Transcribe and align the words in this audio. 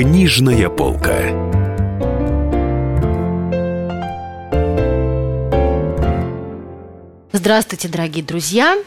Книжная 0.00 0.70
полка. 0.70 1.14
Здравствуйте, 7.32 7.88
дорогие 7.88 8.24
друзья! 8.24 8.78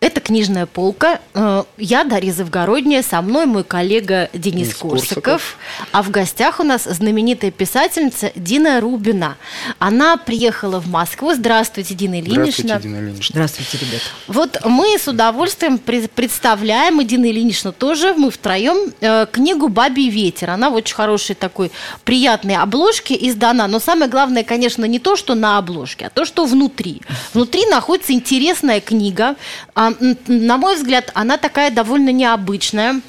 Это 0.00 0.20
книжная 0.20 0.66
полка. 0.66 1.20
Э, 1.40 1.62
я 1.76 2.02
Дарья 2.02 2.32
Завгородняя, 2.32 3.00
со 3.02 3.22
мной 3.22 3.46
мой 3.46 3.62
коллега 3.62 4.28
Денис, 4.32 4.68
Денис 4.68 4.74
Корсаков. 4.74 5.14
Корсаков. 5.14 5.56
А 5.92 6.02
в 6.02 6.10
гостях 6.10 6.58
у 6.58 6.64
нас 6.64 6.82
знаменитая 6.82 7.52
писательница 7.52 8.32
Дина 8.34 8.80
Рубина. 8.80 9.36
Она 9.78 10.16
приехала 10.16 10.80
в 10.80 10.88
Москву. 10.88 11.32
Здравствуйте, 11.34 11.94
Дина 11.94 12.20
Здравствуйте, 12.20 12.62
Ильинична. 12.62 12.80
Дина 12.80 12.96
Ильинична. 12.96 13.32
Здравствуйте, 13.34 13.78
ребята. 13.78 14.04
Вот 14.26 14.58
мы 14.64 14.98
с 14.98 15.06
удовольствием 15.06 15.78
представляем, 15.78 17.00
и 17.00 17.04
Дина 17.04 17.26
Ильинична 17.26 17.70
тоже, 17.70 18.14
мы 18.14 18.32
втроем, 18.32 18.92
э, 19.00 19.26
книгу 19.30 19.68
«Бабий 19.68 20.10
ветер». 20.10 20.50
Она 20.50 20.70
в 20.70 20.74
очень 20.74 20.96
хорошей 20.96 21.36
такой 21.36 21.70
приятной 22.02 22.56
обложке 22.56 23.16
издана. 23.28 23.68
Но 23.68 23.78
самое 23.78 24.10
главное, 24.10 24.42
конечно, 24.42 24.84
не 24.86 24.98
то, 24.98 25.14
что 25.14 25.36
на 25.36 25.58
обложке, 25.58 26.06
а 26.06 26.10
то, 26.10 26.24
что 26.24 26.46
внутри. 26.46 27.00
Внутри 27.32 27.64
находится 27.66 28.12
интересная 28.12 28.80
книга. 28.80 29.36
А, 29.76 29.92
на 30.26 30.56
мой 30.56 30.74
взгляд, 30.74 31.12
она 31.14 31.27
такая 31.36 31.70
довольно 31.70 32.10
необычная. 32.10 33.00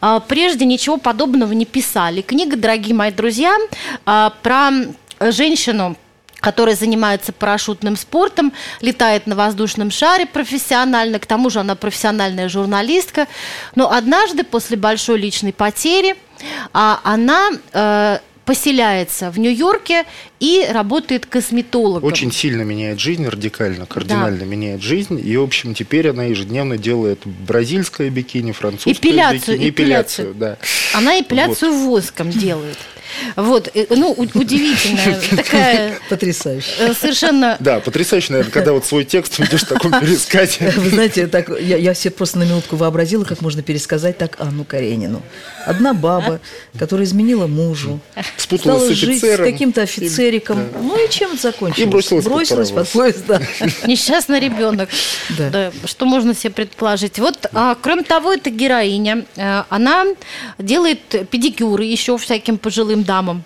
А, 0.00 0.20
Прежде 0.20 0.64
ничего 0.64 0.96
подобного 0.96 1.52
не 1.52 1.66
писали. 1.66 2.22
Книга, 2.22 2.56
дорогие 2.56 2.94
мои 2.94 3.10
друзья, 3.10 3.56
а, 4.04 4.30
про 4.42 4.70
женщину, 5.20 5.96
которая 6.40 6.76
занимается 6.76 7.32
парашютным 7.32 7.96
спортом, 7.96 8.52
летает 8.80 9.26
на 9.26 9.34
воздушном 9.34 9.90
шаре 9.90 10.26
профессионально, 10.26 11.18
к 11.18 11.26
тому 11.26 11.50
же 11.50 11.60
она 11.60 11.74
профессиональная 11.74 12.48
журналистка. 12.48 13.26
Но 13.74 13.90
однажды, 13.90 14.44
после 14.44 14.76
большой 14.76 15.18
личной 15.18 15.52
потери, 15.52 16.16
а, 16.72 17.00
она 17.04 17.50
э, 17.72 18.18
поселяется 18.46 19.30
в 19.30 19.38
Нью-Йорке 19.38 20.04
и 20.40 20.66
работает 20.70 21.26
косметологом. 21.26 22.04
Очень 22.08 22.32
сильно 22.32 22.62
меняет 22.62 23.00
жизнь, 23.00 23.26
радикально, 23.26 23.84
кардинально 23.86 24.44
меняет 24.44 24.80
жизнь. 24.80 25.20
И, 25.22 25.36
в 25.36 25.42
общем, 25.42 25.74
теперь 25.74 26.08
она 26.08 26.24
ежедневно 26.24 26.78
делает 26.78 27.18
бразильское 27.26 28.08
бикини, 28.08 28.52
французское 28.52 28.94
Эпиляцию, 28.94 29.56
бикини. 29.56 29.70
эпиляцию. 29.70 30.34
да. 30.34 30.56
Она 30.94 31.20
эпиляцию 31.20 31.72
воском 31.72 32.30
делает. 32.30 32.78
Вот, 33.36 33.70
э, 33.74 33.86
ну, 33.90 34.12
удивительная 34.12 35.20
такая 35.36 35.98
Потрясающе. 36.08 36.68
э, 36.78 36.94
совершенно 36.94 37.56
Да, 37.60 37.80
потрясающе, 37.80 38.32
наверное, 38.32 38.52
когда 38.52 38.72
вот 38.72 38.84
свой 38.86 39.04
текст 39.04 39.38
ведешь 39.38 39.62
в 39.62 39.68
таком 39.68 39.92
пересказе. 39.92 40.72
Вы 40.76 40.90
знаете, 40.90 41.26
так, 41.26 41.48
я, 41.60 41.76
я 41.76 41.94
себе 41.94 42.12
просто 42.12 42.38
на 42.38 42.44
минутку 42.44 42.76
вообразила, 42.76 43.24
как 43.24 43.40
можно 43.40 43.62
пересказать 43.62 44.18
так 44.18 44.36
Анну 44.40 44.64
Каренину. 44.64 45.22
Одна 45.66 45.94
баба, 45.94 46.40
которая 46.78 47.06
изменила 47.06 47.46
мужу, 47.46 48.00
Спуталась 48.36 48.82
стала 48.82 48.94
с 48.94 48.96
жить 48.98 49.24
с 49.24 49.36
каким-то 49.36 49.82
офицериком. 49.82 50.58
да. 50.72 50.78
Ну 50.80 51.04
и 51.04 51.10
чем 51.10 51.32
это 51.32 51.42
закончилось? 51.42 51.86
И 51.86 51.90
бросилась 51.90 52.24
Бросилась 52.24 52.70
под 52.70 52.88
поезд, 52.88 53.24
да. 53.26 53.40
Несчастный 53.86 54.38
ребенок. 54.40 54.88
Да. 55.36 55.50
Да, 55.50 55.72
что 55.84 56.06
можно 56.06 56.34
себе 56.34 56.50
предположить? 56.52 57.18
Вот, 57.18 57.46
а, 57.52 57.76
кроме 57.80 58.02
того, 58.04 58.32
эта 58.32 58.50
героиня, 58.50 59.24
э, 59.36 59.62
она 59.68 60.04
делает 60.58 61.00
педикюры 61.30 61.84
еще 61.84 62.16
всяким 62.18 62.58
пожилым 62.58 63.02
дамам. 63.06 63.42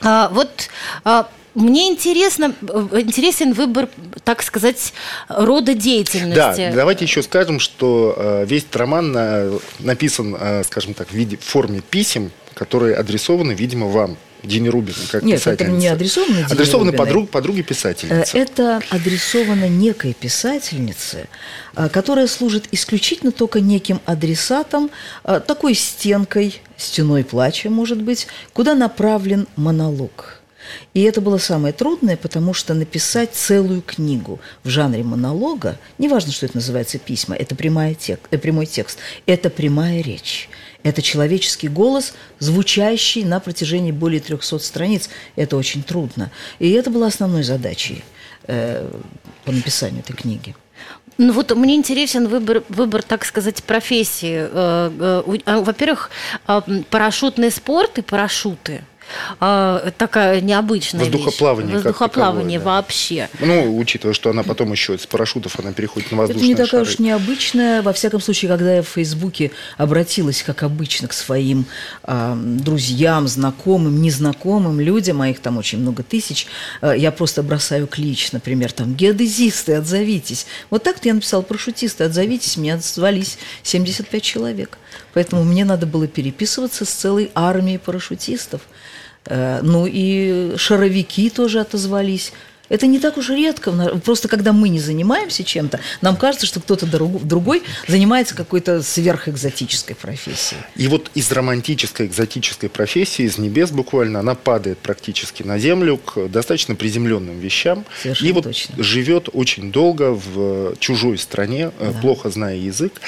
А, 0.00 0.28
вот 0.30 0.68
а, 1.04 1.28
мне 1.54 1.88
интересно, 1.88 2.54
э, 2.62 3.00
интересен 3.00 3.52
выбор, 3.52 3.88
так 4.24 4.42
сказать, 4.42 4.92
рода 5.28 5.74
Да, 5.74 5.80
деятельности. 5.80 6.72
давайте 6.74 7.04
еще 7.04 7.22
скажем, 7.22 7.58
что 7.58 8.14
э, 8.16 8.44
весь 8.46 8.66
роман 8.72 9.12
на- 9.12 9.50
написан, 9.80 10.36
э, 10.38 10.62
скажем 10.64 10.94
так, 10.94 11.08
в, 11.08 11.12
виде, 11.14 11.36
в 11.36 11.42
форме 11.44 11.80
писем, 11.80 12.30
которые 12.54 12.94
адресованы, 12.96 13.52
видимо, 13.52 13.86
вам, 13.88 14.16
Дине 14.42 14.70
Рубину, 14.70 14.96
как 15.10 15.22
Нет, 15.22 15.40
это 15.40 15.50
писательнице. 15.50 15.80
не 15.80 15.86
адресовано 15.88 16.34
Дине 16.34 16.44
Адресованы 16.46 16.90
Рубиной. 16.90 17.06
подруг, 17.06 17.30
подруге 17.30 17.60
Э, 17.60 17.64
писательницы. 17.64 18.38
Это 18.38 18.80
адресовано 18.90 19.68
некой 19.68 20.14
писательнице, 20.14 21.28
э, 21.76 21.88
которая 21.88 22.26
служит 22.26 22.66
исключительно 22.72 23.32
только 23.32 23.60
неким 23.60 24.00
адресатом, 24.06 24.90
э, 25.24 25.40
такой 25.46 25.74
стенкой, 25.74 26.60
стеной 26.76 27.24
плача, 27.24 27.70
может 27.70 28.00
быть, 28.02 28.26
куда 28.52 28.74
направлен 28.74 29.46
монолог. 29.56 30.34
И 30.92 31.00
это 31.02 31.20
было 31.22 31.38
самое 31.38 31.72
трудное, 31.72 32.16
потому 32.18 32.52
что 32.52 32.74
написать 32.74 33.30
целую 33.32 33.80
книгу 33.80 34.38
в 34.64 34.68
жанре 34.68 35.02
монолога, 35.02 35.78
неважно, 35.96 36.30
что 36.32 36.44
это 36.46 36.56
называется 36.58 36.98
письма, 36.98 37.34
это 37.36 37.54
прямая 37.54 37.94
тек- 37.94 38.20
э, 38.30 38.36
прямой 38.38 38.66
текст, 38.66 38.98
это 39.26 39.48
прямая 39.50 40.02
речь. 40.02 40.48
Это 40.82 41.02
человеческий 41.02 41.68
голос, 41.68 42.14
звучащий 42.38 43.24
на 43.24 43.40
протяжении 43.40 43.92
более 43.92 44.20
300 44.20 44.58
страниц. 44.58 45.10
Это 45.36 45.56
очень 45.56 45.82
трудно. 45.82 46.30
И 46.58 46.70
это 46.70 46.90
было 46.90 47.08
основной 47.08 47.42
задачей 47.42 48.04
э, 48.46 48.88
по 49.44 49.52
написанию 49.52 50.00
этой 50.00 50.14
книги. 50.14 50.54
Ну 51.18 51.32
вот 51.32 51.54
мне 51.56 51.74
интересен 51.74 52.28
выбор, 52.28 52.62
выбор 52.68 53.02
так 53.02 53.24
сказать, 53.24 53.64
профессии. 53.64 54.48
Э, 54.50 55.22
э, 55.26 55.38
а, 55.46 55.60
Во-первых, 55.60 56.10
м, 56.46 56.84
парашютный 56.88 57.50
спорт 57.50 57.98
и 57.98 58.02
парашюты. 58.02 58.84
А, 59.40 59.90
Такая 59.96 60.40
необычная 60.40 61.04
вещь. 61.04 61.12
Воздухоплавание 61.12 61.74
как 61.76 61.84
Воздухоплавание 61.84 62.58
таковое, 62.58 62.74
да. 62.74 62.80
вообще. 62.82 63.28
Ну, 63.40 63.76
учитывая, 63.78 64.14
что 64.14 64.30
она 64.30 64.42
потом 64.42 64.72
еще 64.72 64.98
с 64.98 65.06
парашютов 65.06 65.58
она 65.58 65.72
переходит 65.72 66.10
на 66.12 66.16
Это 66.16 66.22
воздушные 66.22 66.48
не 66.48 66.54
такая 66.54 66.68
шары. 66.68 66.82
уж 66.82 66.98
необычная. 66.98 67.82
Во 67.82 67.92
всяком 67.92 68.20
случае, 68.20 68.50
когда 68.50 68.76
я 68.76 68.82
в 68.82 68.88
Фейсбуке 68.88 69.50
обратилась, 69.76 70.42
как 70.42 70.62
обычно, 70.62 71.08
к 71.08 71.12
своим 71.12 71.66
а, 72.02 72.36
друзьям, 72.36 73.28
знакомым, 73.28 74.00
незнакомым 74.02 74.80
людям, 74.80 75.22
а 75.22 75.28
их 75.28 75.40
там 75.40 75.56
очень 75.58 75.78
много 75.78 76.02
тысяч, 76.02 76.46
а, 76.80 76.92
я 76.92 77.10
просто 77.12 77.42
бросаю 77.42 77.86
клич, 77.86 78.32
например, 78.32 78.72
там, 78.72 78.94
геодезисты, 78.94 79.74
отзовитесь. 79.74 80.46
Вот 80.70 80.82
так-то 80.82 81.08
я 81.08 81.14
написала, 81.14 81.42
парашютисты, 81.42 82.04
отзовитесь, 82.04 82.56
мне 82.56 82.74
отзвались 82.74 83.38
75 83.62 84.22
человек. 84.22 84.78
Поэтому 85.14 85.44
мне 85.44 85.64
надо 85.64 85.86
было 85.86 86.06
переписываться 86.06 86.84
с 86.84 86.88
целой 86.90 87.30
армией 87.34 87.78
парашютистов. 87.78 88.62
Э, 89.28 89.60
Ну 89.62 89.86
и 89.86 90.54
шаровики 90.56 91.30
тоже 91.30 91.60
отозвались. 91.60 92.32
Это 92.68 92.86
не 92.86 92.98
так 92.98 93.16
уж 93.16 93.30
редко. 93.30 93.72
Просто 94.04 94.28
когда 94.28 94.52
мы 94.52 94.68
не 94.68 94.78
занимаемся 94.80 95.42
чем-то, 95.44 95.80
нам 96.02 96.16
кажется, 96.16 96.46
что 96.46 96.60
кто-то 96.60 96.86
друг- 96.86 97.22
другой 97.22 97.62
занимается 97.86 98.34
какой-то 98.34 98.82
сверхэкзотической 98.82 99.96
профессией. 99.96 100.60
И 100.76 100.86
вот 100.88 101.10
из 101.14 101.30
романтической, 101.32 102.06
экзотической 102.06 102.68
профессии, 102.68 103.22
из 103.24 103.38
небес 103.38 103.70
буквально, 103.70 104.20
она 104.20 104.34
падает 104.34 104.78
практически 104.78 105.42
на 105.42 105.58
землю 105.58 105.96
к 105.98 106.28
достаточно 106.28 106.74
приземленным 106.74 107.38
вещам. 107.38 107.84
Совершенно 108.02 108.28
и 108.28 108.32
вот 108.32 108.44
точно. 108.44 108.82
живет 108.82 109.28
очень 109.32 109.72
долго 109.72 110.12
в 110.12 110.76
чужой 110.78 111.16
стране, 111.18 111.70
э, 111.78 111.92
плохо 112.02 112.28
зная 112.30 112.56
язык. 112.56 113.00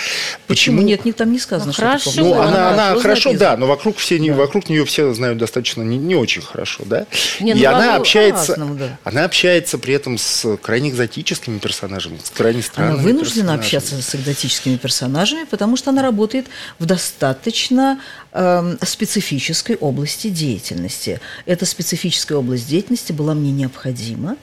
Почему? 0.46 0.80
Нет, 0.82 1.04
ни- 1.04 1.12
там 1.12 1.32
не 1.32 1.38
сказано, 1.38 1.66
Ну, 1.68 1.72
что 1.74 1.82
это 1.82 1.90
хорошо. 1.98 2.12
Ну, 2.16 2.34
Да, 2.34 2.44
она, 2.44 2.70
она 2.70 2.90
она 2.92 3.00
хорошо 3.00 3.32
да, 3.34 3.56
но 3.56 3.66
вокруг, 3.66 3.98
все, 3.98 4.18
не- 4.18 4.30
вокруг 4.30 4.68
нее 4.68 4.84
все 4.84 5.12
знают 5.12 5.38
достаточно 5.38 5.82
не, 5.82 5.98
не 5.98 6.14
очень 6.14 6.42
хорошо, 6.42 6.84
да? 6.86 7.06
Не, 7.40 7.52
и 7.52 7.62
ну, 7.66 7.68
она 7.68 7.96
общается, 7.96 8.56
да. 8.56 8.98
она 9.04 9.24
общается 9.24 9.49
при 9.78 9.94
этом 9.94 10.18
с 10.18 10.56
крайне 10.56 10.90
экзотическими 10.90 11.58
персонажами, 11.58 12.18
с 12.22 12.30
крайне 12.30 12.58
Она 12.58 12.62
странными 12.62 13.02
вынуждена 13.02 13.56
персонажами. 13.56 13.58
общаться 13.60 14.02
с 14.02 14.14
экзотическими 14.14 14.76
персонажами, 14.76 15.44
потому 15.44 15.76
что 15.76 15.90
она 15.90 16.02
работает 16.02 16.46
в 16.78 16.86
достаточно 16.86 18.00
эм, 18.32 18.78
специфической 18.82 19.76
области 19.76 20.28
деятельности. 20.28 21.20
Эта 21.46 21.66
специфическая 21.66 22.38
область 22.38 22.68
деятельности 22.68 23.12
была 23.12 23.34
мне 23.34 23.50
необходима, 23.50 24.36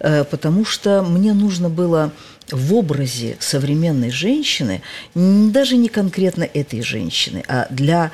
э, 0.00 0.24
потому 0.24 0.64
что 0.64 1.02
мне 1.02 1.32
нужно 1.32 1.68
было 1.68 2.12
в 2.50 2.74
образе 2.74 3.36
современной 3.38 4.10
женщины, 4.10 4.82
даже 5.14 5.76
не 5.76 5.88
конкретно 5.88 6.44
этой 6.44 6.82
женщины, 6.82 7.44
а 7.48 7.66
для 7.70 8.06
э, 8.06 8.10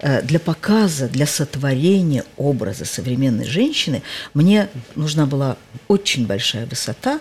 для 0.00 0.38
показа, 0.38 1.08
для 1.08 1.26
сотворения 1.26 2.24
образа 2.36 2.84
современной 2.84 3.46
женщины 3.46 4.02
мне 4.34 4.68
нужна 4.94 5.26
была 5.26 5.56
очень 5.88 6.26
большая 6.26 6.66
высота, 6.66 7.20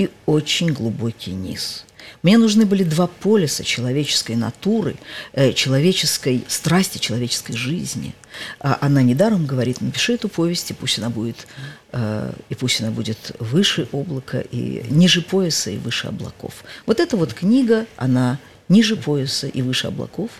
и 0.00 0.08
очень 0.24 0.72
глубокий 0.72 1.32
низ. 1.32 1.84
Мне 2.22 2.38
нужны 2.38 2.64
были 2.64 2.84
два 2.84 3.06
полюса 3.06 3.64
человеческой 3.64 4.34
натуры, 4.34 4.96
э, 5.34 5.52
человеческой 5.52 6.42
страсти, 6.48 6.96
человеческой 6.96 7.54
жизни. 7.54 8.14
А 8.60 8.78
она 8.80 9.02
недаром 9.02 9.44
говорит, 9.44 9.82
напиши 9.82 10.14
эту 10.14 10.30
повесть, 10.30 10.70
и 10.70 10.74
пусть 10.74 10.98
она 10.98 11.10
будет, 11.10 11.46
э, 11.92 12.32
и 12.48 12.54
пусть 12.54 12.80
она 12.80 12.90
будет 12.90 13.36
выше 13.38 13.88
облака, 13.92 14.40
и 14.40 14.82
ниже 14.88 15.20
пояса, 15.20 15.70
и 15.70 15.76
выше 15.76 16.08
облаков. 16.08 16.64
Вот 16.86 16.98
эта 16.98 17.18
вот 17.18 17.34
книга, 17.34 17.84
она 17.96 18.38
ниже 18.70 18.96
пояса 18.96 19.48
и 19.48 19.60
выше 19.60 19.88
облаков, 19.88 20.30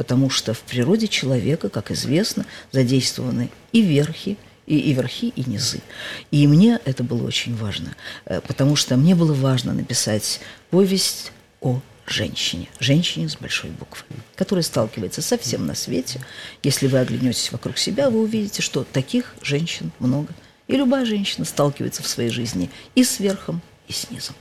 потому 0.00 0.30
что 0.30 0.54
в 0.54 0.60
природе 0.60 1.08
человека, 1.08 1.68
как 1.68 1.90
известно, 1.90 2.46
задействованы 2.72 3.50
и 3.70 3.82
верхи, 3.82 4.38
и, 4.66 4.78
и 4.78 4.94
верхи, 4.94 5.28
и 5.36 5.44
низы. 5.46 5.82
И 6.30 6.46
мне 6.46 6.80
это 6.86 7.04
было 7.04 7.26
очень 7.26 7.54
важно, 7.54 7.94
э, 8.24 8.40
потому 8.40 8.76
что 8.76 8.96
мне 8.96 9.14
было 9.14 9.34
важно 9.34 9.74
написать 9.74 10.40
повесть 10.70 11.32
о 11.60 11.82
женщине, 12.06 12.68
женщине 12.78 13.28
с 13.28 13.36
большой 13.36 13.72
буквы, 13.72 14.06
которая 14.36 14.62
сталкивается 14.62 15.20
со 15.20 15.36
всем 15.36 15.66
на 15.66 15.74
свете. 15.74 16.24
Если 16.62 16.86
вы 16.86 16.98
оглянетесь 16.98 17.52
вокруг 17.52 17.76
себя, 17.76 18.08
вы 18.08 18.22
увидите, 18.22 18.62
что 18.62 18.84
таких 18.84 19.34
женщин 19.42 19.92
много. 19.98 20.32
И 20.66 20.76
любая 20.76 21.04
женщина 21.04 21.44
сталкивается 21.44 22.02
в 22.02 22.08
своей 22.08 22.30
жизни 22.30 22.70
и 22.94 23.04
с 23.04 23.20
верхом, 23.20 23.60
и 23.86 23.92
с 23.92 24.10
низом. 24.10 24.34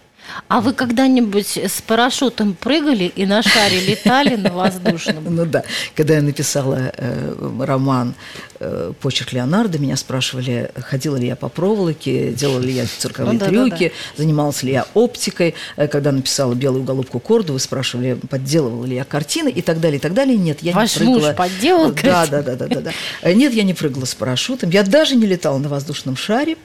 А 0.48 0.62
вы 0.62 0.74
когда-нибудь 0.74 1.58
с 1.58 1.82
парашютом 1.82 2.54
прыгали 2.54 3.06
и 3.16 3.26
на 3.26 3.42
шаре 3.44 3.80
летали 3.82 4.36
на 4.36 4.52
воздушном? 4.52 5.24
Ну 5.30 5.46
да, 5.46 5.64
когда 5.96 6.16
я 6.16 6.22
написала 6.22 6.92
э, 6.96 7.54
роман 7.60 8.16
э, 8.60 8.94
«Почерк 9.00 9.34
Леонардо», 9.34 9.80
меня 9.80 9.96
спрашивали, 9.96 10.72
ходила 10.76 11.18
ли 11.18 11.28
я 11.28 11.36
по 11.36 11.50
проволоке, 11.50 12.32
делала 12.32 12.60
ли 12.60 12.74
я 12.74 12.86
цирковые 12.86 13.40
Ну 13.40 13.46
трюки, 13.46 13.92
занималась 14.18 14.64
ли 14.64 14.72
я 14.72 14.86
оптикой. 14.94 15.56
Э, 15.76 15.88
Когда 15.88 16.12
написала 16.12 16.54
«Белую 16.54 16.84
голубку 16.84 17.20
Корду», 17.20 17.54
вы 17.54 17.60
спрашивали, 17.60 18.18
подделывала 18.30 18.86
ли 18.86 18.96
я 18.96 19.04
картины 19.04 19.50
и 19.50 19.62
так 19.62 19.80
далее, 19.80 19.98
и 19.98 20.02
так 20.02 20.14
далее. 20.14 20.38
Нет, 20.38 20.60
я 20.62 20.74
Ваш 20.74 20.96
не 20.96 21.06
прыгала. 21.06 21.28
муж 21.28 21.36
подделал 21.36 21.92
да, 21.92 22.26
да, 22.28 22.42
да, 22.42 22.56
да, 22.56 22.68
да, 22.68 23.34
Нет, 23.34 23.54
я 23.54 23.64
не 23.64 23.74
прыгала 23.74 24.06
с 24.06 24.16
парашютом. 24.16 24.70
Я 24.70 24.84
даже 24.84 25.16
не 25.16 25.26
летала 25.26 25.58
на 25.58 25.70
воздушном 25.70 26.16
шаре. 26.16 26.58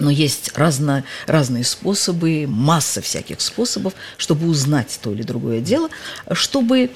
Но 0.00 0.10
есть 0.10 0.56
разно, 0.56 1.04
разные 1.26 1.64
способы, 1.64 2.46
масса 2.48 3.00
всяких 3.00 3.40
способов, 3.40 3.92
чтобы 4.16 4.48
узнать 4.48 4.98
то 5.02 5.12
или 5.12 5.22
другое 5.22 5.60
дело, 5.60 5.90
чтобы 6.32 6.90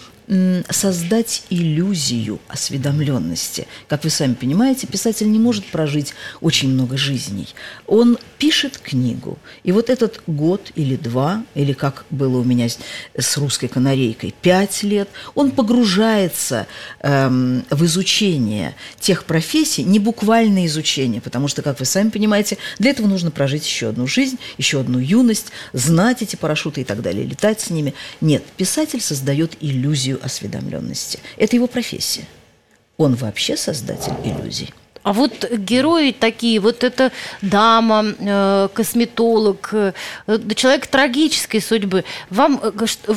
создать 0.71 1.45
иллюзию 1.51 2.41
осведомленности. 2.49 3.67
Как 3.89 4.05
вы 4.05 4.11
сами 4.11 4.35
понимаете, 4.35 4.87
писатель 4.87 5.31
не 5.31 5.39
может 5.39 5.67
прожить 5.67 6.15
очень 6.41 6.71
много 6.71 6.97
жизней. 6.97 7.49
Он 7.87 8.19
пишет 8.39 8.79
книгу. 8.79 9.39
И 9.65 9.73
вот 9.73 9.91
этот 9.91 10.23
год 10.27 10.73
или 10.77 10.97
два, 10.97 11.45
или 11.55 11.73
как 11.73 12.07
было 12.11 12.39
у 12.39 12.45
меня 12.45 12.69
с- 12.69 13.37
русской 13.37 13.69
канарейкой, 13.69 14.35
пять 14.41 14.83
лет, 14.83 15.09
он 15.35 15.51
погружается 15.51 16.67
эм, 17.01 17.65
в 17.71 17.85
изучение 17.85 18.75
тех 19.01 19.25
профессий, 19.25 19.85
не 19.85 19.99
буквальное 19.99 20.67
изучение, 20.67 21.21
потому 21.21 21.49
что, 21.49 21.63
как 21.63 21.81
вы 21.81 21.85
сами 21.85 22.09
понимаете, 22.09 22.57
для 22.79 22.91
этого 22.91 23.07
нужно 23.07 23.31
прожить 23.31 23.67
еще 23.67 23.89
одну 23.89 24.07
жизнь, 24.07 24.39
еще 24.57 24.81
одну 24.81 24.99
юность, 24.99 25.49
знать 25.73 26.23
эти 26.23 26.37
парашюты 26.37 26.81
и 26.81 26.85
так 26.85 27.03
далее, 27.03 27.27
летать 27.27 27.61
с 27.61 27.71
ними. 27.71 27.95
Нет, 28.21 28.43
писатель 28.57 29.01
создает 29.01 29.57
иллюзию 29.61 30.14
осведомленности. 30.23 31.19
Это 31.37 31.57
его 31.57 31.67
профессия. 31.67 32.25
Он 32.97 33.15
вообще 33.15 33.57
создатель 33.57 34.15
иллюзий. 34.25 34.73
А 35.05 35.13
вот 35.13 35.51
герои 35.53 36.13
такие, 36.13 36.59
вот 36.61 36.83
эта 36.83 37.13
дама, 37.43 38.07
э, 38.19 38.69
косметолог, 38.73 39.69
э, 39.73 39.93
человек 40.57 40.87
трагической 40.87 41.61
судьбы. 41.61 42.05
Вам 42.31 42.59
э, 42.63 42.73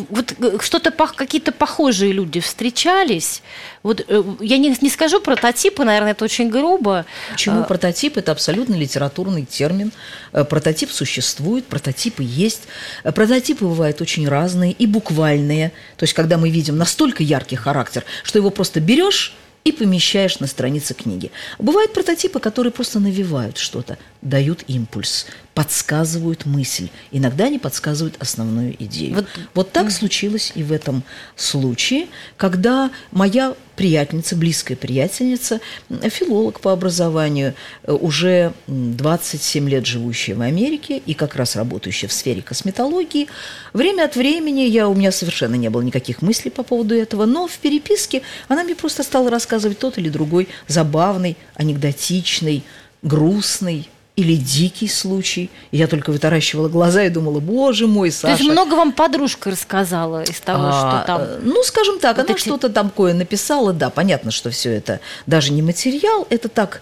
вот 0.10 0.36
что-то 0.62 0.92
какие-то 0.92 1.54
похожие 1.54 2.12
люди 2.12 2.42
встречались? 2.42 3.42
Вот 3.84 4.06
я 4.42 4.58
не, 4.58 4.76
не 4.82 4.90
скажу 4.90 5.22
прототипы, 5.22 5.86
наверное, 5.86 6.12
это 6.12 6.26
очень 6.26 6.50
грубо. 6.50 7.06
Почему 7.32 7.62
А, 7.62 7.64
прототип– 7.64 8.18
это 8.18 8.34
абсолютно 8.34 8.76
литературный 8.76 9.46
термин. 9.46 9.94
Прототип 10.34 10.92
существует, 10.92 11.68
прототипы 11.68 12.22
есть. 12.22 12.64
Прототипы 13.04 13.64
бывают 13.64 14.02
очень 14.02 14.28
разные 14.28 14.74
и 14.74 14.88
буквальные. 14.88 15.72
То 15.96 16.04
есть, 16.04 16.14
когда 16.14 16.38
мы 16.38 16.50
видим 16.50 16.78
настолько 16.78 17.24
яркий 17.24 17.56
характер, 17.56 18.04
что 18.24 18.40
его 18.40 18.50
просто 18.50 18.82
берешь 18.82 19.34
и 19.68 19.72
помещаешь 19.74 20.40
на 20.40 20.48
странице 20.48 20.94
книги. 20.94 21.30
Бывают 21.60 21.94
прототипы, 21.94 22.40
которые 22.40 22.72
просто 22.72 23.02
навевают 23.02 23.58
что-то, 23.58 23.98
дают 24.22 24.64
импульс, 24.68 25.28
подсказывают 25.54 26.46
мысль. 26.46 26.90
Иногда 27.12 27.46
они 27.46 27.60
подсказывают 27.60 28.16
основную 28.20 28.76
идею. 28.84 29.16
Вот- 29.16 29.28
Вот, 29.54 29.72
так 29.72 29.92
случилось 29.92 30.52
и 30.56 30.64
в 30.64 30.72
этом 30.72 31.04
случае, 31.36 32.08
когда 32.38 32.92
моя 33.12 33.56
приятельница, 33.76 34.36
близкая 34.36 34.76
приятельница, 34.78 35.60
филолог 36.10 36.60
по 36.62 36.72
образованию, 36.74 37.54
э, 37.84 37.92
уже 37.92 38.54
м, 38.68 38.96
27 38.98 39.70
лет 39.70 39.86
живущая 39.86 40.36
в 40.36 40.42
Америке 40.42 40.98
и 40.98 41.14
как 41.14 41.36
раз 41.36 41.56
работающая 41.56 42.08
в 42.08 42.14
сфере 42.14 42.42
косметологии, 42.42 43.28
время 43.74 44.06
от 44.06 44.16
времени, 44.16 44.62
я, 44.62 44.88
у 44.88 44.96
меня 44.96 45.12
совершенно 45.12 45.56
не 45.56 45.70
было 45.70 45.82
никаких 45.82 46.22
мыслей 46.24 46.50
по 46.52 46.64
поводу 46.64 46.96
этого, 46.96 47.26
но 47.26 47.48
в 47.48 47.58
переписке 47.60 48.22
она 48.48 48.64
мне 48.64 48.76
просто 48.76 49.04
стала 49.04 49.30
рассказывать 49.30 49.78
тот 49.80 49.98
или 50.00 50.10
другой 50.10 50.48
забавный, 50.68 51.38
анекдотичный, 51.56 52.64
грустный 53.04 53.88
или 54.18 54.36
дикий 54.36 54.88
случай. 54.90 55.50
И 55.72 55.78
я 55.78 55.88
только 55.88 56.10
вытаращивала 56.12 56.68
глаза 56.70 57.04
и 57.04 57.10
думала, 57.10 57.40
боже 57.40 57.86
мой, 57.88 58.10
То 58.10 58.18
Саша. 58.18 58.44
есть 58.44 58.52
много 58.52 58.74
вам 58.74 58.92
подружка 58.92 59.52
рассказала 59.52 60.24
из 60.24 60.40
того, 60.42 60.66
А, 60.70 60.72
что 61.04 61.08
там. 61.08 61.22
э, 61.22 61.40
Ну, 61.44 61.64
скажем 61.64 62.00
так, 62.00 62.18
Вот 62.18 62.26
она 62.26 62.34
эти- 62.36 62.42
что-то 62.42 62.70
там 62.70 62.90
такое 62.90 63.14
написала, 63.14 63.74
да, 63.74 63.90
понятно, 63.92 64.32
что 64.32 64.50
все 64.50 64.72
это 64.74 65.00
даже 65.28 65.54
не 65.54 65.62
материал, 65.62 66.26
это 66.32 66.50
так 66.50 66.82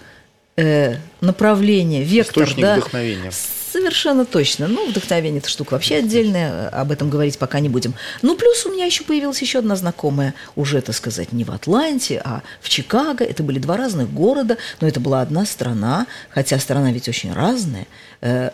э, 0.58 0.96
направление, 1.20 2.04
вектор, 2.04 2.44
Источник 2.44 2.64
да. 2.66 2.76
вдохновения. 2.78 3.32
Совершенно 3.76 4.24
точно. 4.24 4.70
Ну, 4.70 4.88
вдохновение– 4.88 5.40
это 5.42 5.50
штука 5.50 5.74
вообще 5.74 5.98
отдельная, 5.98 6.70
об 6.70 6.92
этом 6.92 7.10
говорить 7.10 7.38
пока 7.38 7.60
не 7.60 7.68
будем. 7.68 7.94
Ну, 8.22 8.38
плюс 8.38 8.66
у 8.66 8.72
меня 8.72 8.86
еще 8.86 9.04
появилась 9.04 9.42
еще 9.42 9.60
одна 9.60 9.76
знакомая, 9.76 10.34
уже, 10.56 10.80
так 10.80 10.96
сказать, 10.96 11.34
не 11.34 11.44
в 11.44 11.52
Атланте, 11.52 12.22
а 12.24 12.42
в 12.62 12.70
Чикаго. 12.70 13.26
Это 13.26 13.44
были 13.44 13.60
два 13.60 13.76
разных 13.76 14.10
города, 14.14 14.56
но 14.80 14.88
это 14.88 15.02
была 15.02 15.20
одна 15.20 15.46
страна, 15.46 16.08
хотя 16.30 16.58
страна 16.58 16.94
ведь 16.94 17.10
очень 17.10 17.34
разная, 17.34 17.86
э, 18.22 18.52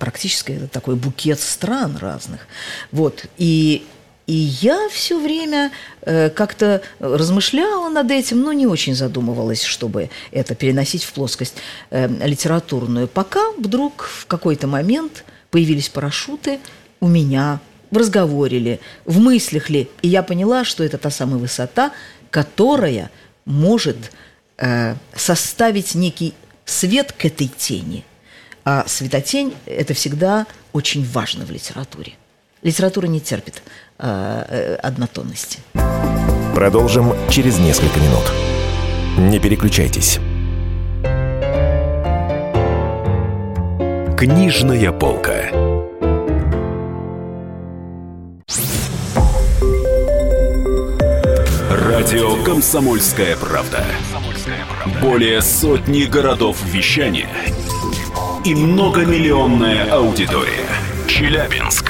практически 0.00 0.50
это 0.50 0.66
такой 0.66 0.96
букет 0.96 1.38
стран 1.38 1.96
разных. 1.98 2.48
Вот, 2.90 3.26
и 3.38 3.86
и 4.30 4.48
я 4.62 4.88
все 4.90 5.20
время 5.20 5.72
э, 6.02 6.30
как-то 6.30 6.82
размышляла 7.00 7.88
над 7.88 8.12
этим, 8.12 8.42
но 8.42 8.52
не 8.52 8.64
очень 8.64 8.94
задумывалась, 8.94 9.64
чтобы 9.64 10.08
это 10.30 10.54
переносить 10.54 11.02
в 11.02 11.12
плоскость 11.12 11.56
э, 11.90 12.06
литературную. 12.24 13.08
Пока 13.08 13.40
вдруг 13.58 14.04
в 14.04 14.26
какой-то 14.26 14.68
момент 14.68 15.24
появились 15.50 15.88
парашюты 15.88 16.60
у 17.00 17.08
меня 17.08 17.58
в 17.90 17.96
разговоре 17.96 18.58
ли, 18.60 18.80
в 19.04 19.18
мыслях 19.18 19.68
ли, 19.68 19.90
и 20.00 20.06
я 20.06 20.22
поняла, 20.22 20.64
что 20.64 20.84
это 20.84 20.96
та 20.96 21.10
самая 21.10 21.38
высота, 21.38 21.90
которая 22.30 23.10
может 23.44 24.12
э, 24.58 24.94
составить 25.12 25.96
некий 25.96 26.34
свет 26.66 27.10
к 27.10 27.24
этой 27.24 27.48
тени. 27.48 28.04
А 28.64 28.84
светотень– 28.86 29.54
это 29.66 29.92
всегда 29.94 30.46
очень 30.72 31.04
важно 31.04 31.44
в 31.44 31.50
литературе. 31.50 32.12
Литература 32.62 33.06
не 33.06 33.20
терпит 33.20 33.62
э, 33.98 34.44
э, 34.48 34.74
однотонности. 34.76 35.60
Продолжим 36.54 37.14
через 37.30 37.58
несколько 37.58 37.98
минут. 38.00 38.24
Не 39.18 39.38
переключайтесь. 39.38 40.18
Книжная 44.18 44.92
полка. 44.92 45.50
Радио 51.70 52.44
«Комсомольская 52.44 53.36
правда». 53.36 53.82
Более 55.00 55.40
сотни 55.40 56.04
городов 56.04 56.62
вещания 56.64 57.30
и 58.44 58.54
многомиллионная 58.54 59.90
аудитория. 59.90 60.66
Челябинск 61.06 61.89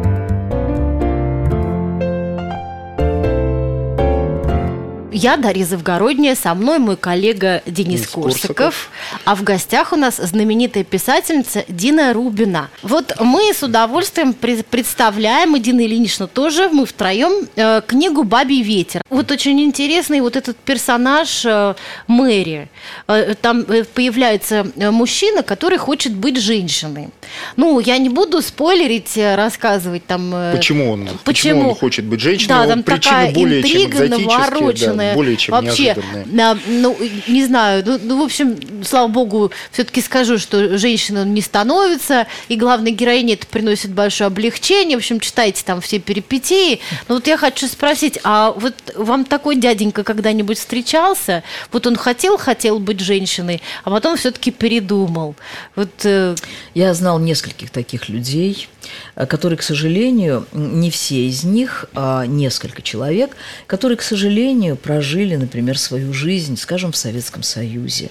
Я 5.21 5.37
Дарья 5.37 5.65
Завгородняя, 5.65 6.33
со 6.33 6.55
мной 6.55 6.79
мой 6.79 6.97
коллега 6.97 7.61
Денис 7.67 7.91
Денис 7.91 8.07
Корсаков, 8.07 8.55
Корсаков. 8.55 8.89
а 9.23 9.35
в 9.35 9.43
гостях 9.43 9.93
у 9.93 9.95
нас 9.95 10.17
знаменитая 10.17 10.83
писательница 10.83 11.63
Дина 11.67 12.11
Рубина. 12.11 12.69
Вот 12.81 13.13
мы 13.19 13.53
с 13.53 13.61
удовольствием 13.61 14.33
представляем, 14.33 15.55
и 15.55 15.59
Дина 15.59 15.81
Ильинична 15.81 16.25
тоже, 16.25 16.69
мы 16.69 16.87
втроем, 16.87 17.47
э, 17.55 17.81
книгу 17.85 18.23
«Бабий 18.23 18.63
ветер». 18.63 19.03
Вот 19.11 19.29
очень 19.29 19.61
интересный 19.61 20.21
вот 20.21 20.35
этот 20.35 20.57
персонаж 20.57 21.45
э, 21.45 21.75
Мэри. 22.07 22.69
Э, 23.07 23.35
там 23.39 23.63
появляется 23.93 24.65
мужчина, 24.75 25.43
который 25.43 25.77
хочет 25.77 26.13
быть 26.13 26.37
женщиной. 26.37 27.09
Ну, 27.57 27.79
я 27.79 27.99
не 27.99 28.09
буду 28.09 28.41
спойлерить, 28.41 29.15
рассказывать 29.17 30.07
там... 30.07 30.33
Почему 30.55 30.89
он, 30.89 31.03
почему? 31.03 31.19
Почему? 31.25 31.69
он 31.69 31.75
хочет 31.75 32.05
быть 32.05 32.21
женщиной? 32.21 32.47
Да, 32.47 32.61
Он 32.61 32.67
там 32.69 32.83
причины 32.83 33.01
такая 33.03 33.33
более 33.33 33.59
интрига 33.59 34.07
навороченная 34.07 35.10
более 35.15 35.37
чем 35.37 35.53
вообще, 35.53 35.83
неожиданные. 35.83 36.25
ну, 36.67 36.97
не 37.27 37.45
знаю, 37.45 37.83
ну, 37.85 37.99
ну, 38.01 38.21
в 38.21 38.25
общем, 38.25 38.57
слава 38.83 39.07
богу, 39.07 39.51
все-таки 39.71 40.01
скажу, 40.01 40.37
что 40.37 40.77
женщина 40.77 41.23
не 41.25 41.41
становится, 41.41 42.27
и 42.47 42.55
главной 42.55 42.91
героине 42.91 43.33
это 43.33 43.47
приносит 43.47 43.91
большое 43.91 44.27
облегчение. 44.27 44.97
В 44.97 45.01
общем, 45.01 45.19
читайте 45.19 45.63
там 45.65 45.81
все 45.81 45.99
перипетии. 45.99 46.79
Но 47.07 47.15
вот 47.15 47.27
я 47.27 47.37
хочу 47.37 47.67
спросить, 47.67 48.19
а 48.23 48.51
вот 48.51 48.73
вам 48.95 49.25
такой 49.25 49.55
дяденька 49.55 50.03
когда-нибудь 50.03 50.57
встречался? 50.57 51.43
Вот 51.71 51.87
он 51.87 51.95
хотел, 51.95 52.37
хотел 52.37 52.79
быть 52.79 52.99
женщиной, 52.99 53.61
а 53.83 53.89
потом 53.89 54.17
все-таки 54.17 54.51
передумал. 54.51 55.35
Вот 55.75 55.89
э, 56.03 56.35
Я 56.73 56.93
знал 56.93 57.19
нескольких 57.19 57.69
таких 57.69 58.09
людей, 58.09 58.67
э, 59.15 59.25
которые, 59.25 59.57
к 59.57 59.63
сожалению, 59.63 60.45
не 60.51 60.89
все 60.91 61.27
из 61.27 61.43
них, 61.43 61.85
а 61.93 62.25
несколько 62.25 62.81
человек, 62.81 63.35
которые, 63.67 63.97
к 63.97 64.01
сожалению, 64.01 64.75
прожили, 64.91 65.37
например, 65.37 65.79
свою 65.79 66.11
жизнь, 66.11 66.57
скажем, 66.57 66.91
в 66.91 66.97
Советском 66.97 67.43
Союзе. 67.43 68.09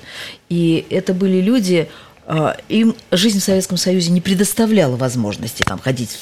И 0.48 0.86
это 0.88 1.12
были 1.12 1.42
люди, 1.42 1.88
а, 2.26 2.56
им 2.70 2.96
жизнь 3.10 3.38
в 3.38 3.44
Советском 3.44 3.76
Союзе 3.76 4.10
не 4.10 4.22
предоставляла 4.22 4.96
возможности 4.96 5.62
там 5.62 5.78
ходить 5.78 6.18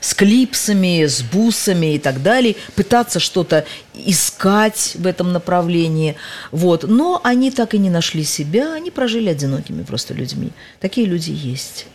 с 0.00 0.14
клипсами, 0.14 1.06
с 1.06 1.22
бусами 1.22 1.96
и 1.96 1.98
так 1.98 2.22
далее, 2.22 2.54
пытаться 2.76 3.18
что-то 3.18 3.66
искать 3.94 4.92
в 4.94 5.08
этом 5.08 5.32
направлении. 5.32 6.14
Вот. 6.52 6.84
Но 6.84 7.20
они 7.24 7.50
так 7.50 7.74
и 7.74 7.78
не 7.78 7.90
нашли 7.90 8.22
себя, 8.22 8.74
они 8.74 8.92
прожили 8.92 9.28
одинокими 9.28 9.82
просто 9.82 10.14
людьми. 10.14 10.50
Такие 10.80 11.08
люди 11.08 11.32
есть. 11.32 11.86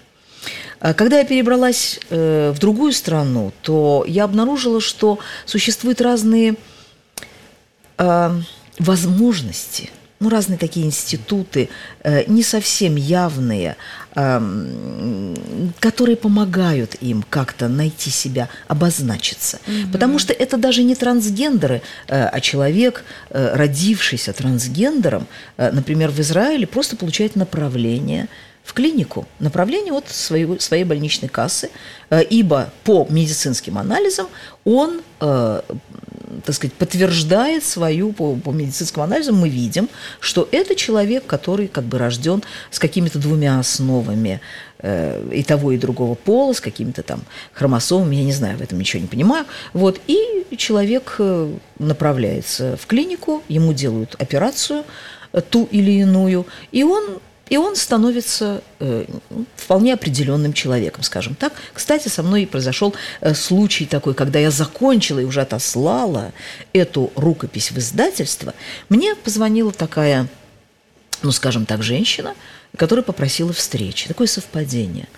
А 0.81 0.93
Когда 0.93 1.19
я 1.19 1.23
перебралась 1.23 1.97
э, 2.09 2.51
в 2.53 2.59
другую 2.59 2.91
страну, 2.91 3.53
то 3.61 4.03
я 4.05 4.25
обнаружила, 4.25 4.81
что 4.81 5.19
существуют 5.45 6.01
разные 6.01 6.55
возможности, 8.79 9.89
ну, 10.21 10.29
разные 10.29 10.57
такие 10.57 10.85
институты, 10.85 11.69
э, 12.03 12.23
не 12.27 12.43
совсем 12.43 12.95
явные, 12.95 13.75
эм, 14.15 15.35
которые 15.79 16.15
помогают 16.15 16.95
им 17.01 17.23
как-то 17.27 17.67
найти 17.67 18.11
себя, 18.11 18.47
обозначиться. 18.67 19.59
Потому 19.91 20.19
что 20.19 20.31
это 20.33 20.57
даже 20.57 20.83
не 20.83 20.95
трансгендеры, 20.95 21.81
э, 22.07 22.25
а 22.25 22.39
человек, 22.39 23.03
э, 23.31 23.55
родившийся 23.55 24.31
трансгендером, 24.33 25.25
э, 25.57 25.71
например, 25.71 26.11
в 26.11 26.19
Израиле, 26.19 26.67
просто 26.67 26.95
получает 26.95 27.35
направление 27.35 28.27
в 28.63 28.73
клинику, 28.73 29.27
направление 29.39 29.93
от 29.93 30.07
своего, 30.09 30.59
своей 30.59 30.83
больничной 30.83 31.29
кассы, 31.29 31.71
э, 32.11 32.23
ибо 32.29 32.71
по 32.83 33.07
медицинским 33.09 33.77
анализам 33.77 34.27
он, 34.65 35.01
э, 35.19 35.61
так 36.45 36.55
сказать, 36.55 36.73
подтверждает 36.73 37.63
свою, 37.63 38.13
по, 38.13 38.35
по 38.35 38.51
медицинским 38.51 39.01
анализам 39.01 39.35
мы 39.35 39.49
видим, 39.49 39.89
что 40.19 40.47
это 40.51 40.75
человек, 40.75 41.25
который 41.25 41.67
как 41.67 41.83
бы 41.83 41.97
рожден 41.97 42.43
с 42.69 42.79
какими-то 42.79 43.19
двумя 43.19 43.59
основами 43.59 44.41
э, 44.79 45.29
и 45.31 45.43
того, 45.43 45.71
и 45.71 45.77
другого 45.77 46.15
пола, 46.15 46.53
с 46.53 46.61
какими-то 46.61 47.03
там 47.03 47.21
хромосомами, 47.53 48.15
я 48.15 48.23
не 48.23 48.33
знаю, 48.33 48.57
в 48.57 48.61
этом 48.61 48.79
ничего 48.79 49.01
не 49.01 49.07
понимаю. 49.07 49.45
Вот, 49.73 49.99
и 50.07 50.45
человек 50.57 51.15
э, 51.19 51.53
направляется 51.79 52.77
в 52.77 52.85
клинику, 52.87 53.43
ему 53.47 53.73
делают 53.73 54.15
операцию, 54.19 54.83
э, 55.33 55.41
ту 55.41 55.67
или 55.71 55.91
иную, 55.91 56.45
и 56.71 56.83
он 56.83 57.19
и 57.51 57.57
он 57.57 57.75
становится 57.75 58.63
э, 58.79 59.05
вполне 59.57 59.93
определенным 59.93 60.53
человеком, 60.53 61.03
скажем 61.03 61.35
так. 61.35 61.51
Кстати, 61.73 62.07
со 62.07 62.23
мной 62.23 62.47
произошел 62.47 62.95
э, 63.19 63.33
случай 63.33 63.85
такой, 63.85 64.13
когда 64.13 64.39
я 64.39 64.51
закончила 64.51 65.19
и 65.19 65.25
уже 65.25 65.41
отослала 65.41 66.31
эту 66.71 67.11
рукопись 67.17 67.71
в 67.71 67.77
издательство, 67.77 68.53
мне 68.87 69.15
позвонила 69.15 69.73
такая, 69.73 70.29
ну, 71.23 71.31
скажем 71.31 71.65
так, 71.65 71.83
женщина, 71.83 72.35
которая 72.77 73.03
попросила 73.03 73.51
встречи. 73.51 74.07
Такое 74.07 74.27
совпадение. 74.27 75.09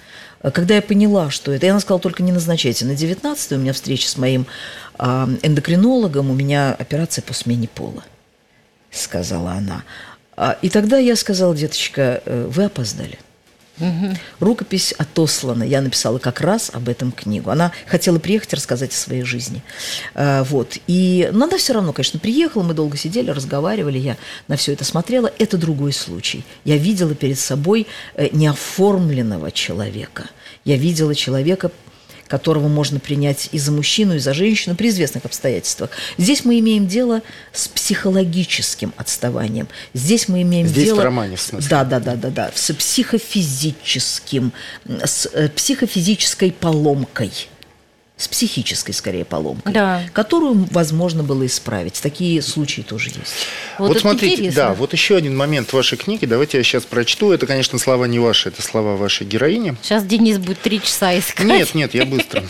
Э, 0.41 0.49
Когда 0.49 0.73
я 0.73 0.81
поняла, 0.81 1.29
что 1.29 1.51
это, 1.51 1.67
и 1.67 1.69
она 1.69 1.81
сказала, 1.81 2.01
только 2.01 2.23
не 2.23 2.31
назначайте. 2.31 2.83
На 2.85 2.95
19 2.95 3.51
у 3.51 3.57
меня 3.57 3.73
встреча 3.73 4.09
с 4.09 4.17
моим 4.17 4.47
а, 4.97 5.29
эндокринологом, 5.43 6.31
у 6.31 6.33
меня 6.33 6.73
операция 6.73 7.21
по 7.21 7.35
смене 7.35 7.67
пола, 7.67 8.03
сказала 8.89 9.51
она. 9.51 9.83
А, 10.35 10.57
И 10.61 10.69
тогда 10.69 10.97
я 10.97 11.15
сказала, 11.15 11.55
деточка, 11.55 12.21
э, 12.25 12.47
вы 12.49 12.65
опоздали. 12.65 13.19
Рукопись 14.39 14.93
отослана. 14.93 15.63
Я 15.63 15.81
написала 15.81 16.19
как 16.19 16.41
раз 16.41 16.69
об 16.73 16.89
этом 16.89 17.11
книгу. 17.11 17.49
Она 17.49 17.71
хотела 17.87 18.19
приехать 18.19 18.53
и 18.53 18.55
рассказать 18.55 18.91
о 18.91 18.95
своей 18.95 19.23
жизни. 19.23 19.63
А, 20.13 20.43
Вот. 20.43 20.77
И, 20.87 21.29
но 21.31 21.45
она 21.45 21.57
все 21.57 21.73
равно, 21.73 21.91
конечно, 21.91 22.19
приехала. 22.19 22.63
Мы 22.63 22.73
долго 22.73 22.97
сидели, 22.97 23.31
разговаривали. 23.31 23.97
Я 23.97 24.17
на 24.47 24.57
все 24.57 24.73
это 24.73 24.85
смотрела. 24.85 25.31
Это 25.39 25.57
другой 25.57 25.91
случай. 25.93 26.45
Я 26.65 26.77
видела 26.77 27.15
перед 27.15 27.39
собой 27.39 27.87
э, 28.15 28.29
неоформленного 28.31 29.51
человека. 29.51 30.29
Я 30.65 30.77
видела 30.77 31.15
человека, 31.15 31.71
которого 32.27 32.67
можно 32.67 32.99
принять 32.99 33.49
и 33.51 33.59
за 33.59 33.71
мужчину, 33.71 34.15
и 34.15 34.19
за 34.19 34.33
женщину 34.33 34.75
при 34.75 34.89
известных 34.89 35.25
обстоятельствах. 35.25 35.91
Здесь 36.17 36.45
мы 36.45 36.59
имеем 36.59 36.87
дело 36.87 37.21
с 37.51 37.67
психологическим 37.67 38.93
отставанием. 38.97 39.67
Здесь 39.93 40.27
мы 40.27 40.41
имеем 40.41 40.67
Здесь 40.67 40.85
дело... 40.85 41.01
в 41.01 41.03
романе, 41.03 41.35
в 41.35 41.41
смысле? 41.41 41.69
Да, 41.69 41.83
да, 41.83 41.99
да, 41.99 42.15
да, 42.15 42.29
да. 42.29 42.51
С 42.53 42.73
психофизическим, 42.73 44.53
с 44.85 45.29
э, 45.33 45.49
психофизической 45.49 46.51
поломкой. 46.51 47.31
С 48.15 48.27
психической, 48.27 48.93
скорее, 48.93 49.25
поломкой, 49.25 49.73
Да. 49.73 50.03
которую 50.13 50.67
возможно 50.71 51.23
было 51.23 51.47
исправить. 51.47 51.99
Такие 52.01 52.43
случаи 52.43 52.81
тоже 52.81 53.09
есть. 53.09 53.47
вот, 53.79 53.89
Вот, 53.89 53.99
смотрите, 53.99 54.35
интересно. 54.35 54.61
да, 54.61 54.73
вот 54.75 54.93
еще 54.93 55.15
один 55.17 55.35
момент 55.35 55.69
в 55.69 55.73
вашей 55.73 55.97
книге. 55.97 56.27
Давайте 56.27 56.59
я 56.59 56.63
сейчас 56.63 56.83
прочту. 56.83 57.31
Это, 57.31 57.47
конечно, 57.47 57.79
слова 57.79 58.05
не 58.05 58.19
ваши, 58.19 58.49
это 58.49 58.61
слова 58.61 58.95
вашей 58.97 59.25
героини. 59.25 59.75
Сейчас 59.81 60.05
Денис 60.05 60.37
будет 60.37 60.61
три 60.61 60.79
часа 60.79 61.17
искать. 61.17 61.45
Нет, 61.47 61.73
нет, 61.73 61.95
я 61.95 62.05
быстро. 62.05 62.43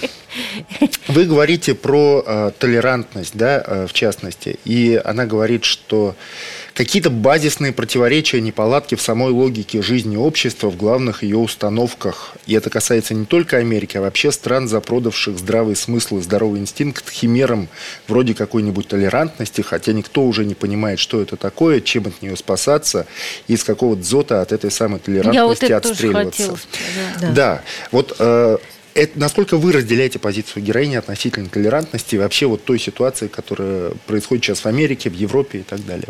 Вы 1.08 1.26
говорите 1.26 1.76
про 1.76 2.24
э, 2.26 2.52
толерантность, 2.60 3.36
да, 3.36 3.64
э, 3.66 3.88
в 3.88 3.94
частности, 3.94 4.60
и 4.66 5.00
она 5.04 5.26
говорит, 5.26 5.64
что 5.64 6.16
какие-то 6.74 7.10
базисные 7.10 7.72
противоречия, 7.72 8.42
неполадки 8.42 8.96
в 8.96 9.02
самой 9.02 9.32
логике 9.32 9.82
жизни 9.82 10.16
общества, 10.16 10.70
в 10.70 10.78
главных 10.78 11.24
ее 11.24 11.38
установках. 11.38 12.36
И 12.48 12.54
это 12.54 12.70
касается 12.70 13.14
не 13.14 13.26
только 13.26 13.58
Америки, 13.58 13.98
а 13.98 14.02
вообще 14.02 14.32
стран, 14.32 14.68
запродавших 14.68 15.38
здравый 15.38 15.76
смысл 15.76 16.18
и 16.18 16.22
здоровый 16.22 16.60
инстинкт 16.60 17.10
химерам 17.10 17.68
вроде 18.08 18.34
какой-нибудь 18.34 18.88
толерантности, 18.88 19.62
хотя 19.62 19.94
никто 19.94 20.24
уже 20.24 20.46
не 20.46 20.56
понимает, 20.56 21.00
что 21.00 21.22
это 21.22 21.36
такое, 21.36 21.80
чем 21.80 22.08
от 22.08 22.22
нее 22.22 22.36
спасаться, 22.36 23.06
и 23.48 23.54
из 23.54 23.64
какого 23.64 23.96
дзота 23.96 24.42
от 24.42 24.52
этой 24.52 24.72
самой 24.72 25.00
толерантности 25.00 25.36
Я 25.36 25.46
вот 25.46 25.62
это 25.62 25.80
тоже 25.80 25.94
отстреливаться. 25.94 26.42
хотела 26.42 26.58
да. 27.22 27.28
Да. 27.28 27.34
Да, 27.34 27.62
вот 27.92 28.16
э, 28.18 28.58
это, 28.96 29.20
насколько 29.20 29.58
вы 29.58 29.72
разделяете 29.72 30.18
позицию 30.20 30.64
героини 30.64 30.96
относительно 30.96 31.50
толерантности 31.50 32.16
и 32.16 32.18
вообще 32.18 32.48
вот 32.48 32.64
той 32.64 32.80
ситуации, 32.80 33.28
которая 33.28 33.92
происходит 34.08 34.44
сейчас 34.44 34.60
в 34.60 34.66
Америке, 34.66 35.10
в 35.10 35.14
Европе 35.14 35.60
и 35.60 35.64
так 35.64 35.86
далее? 35.86 36.10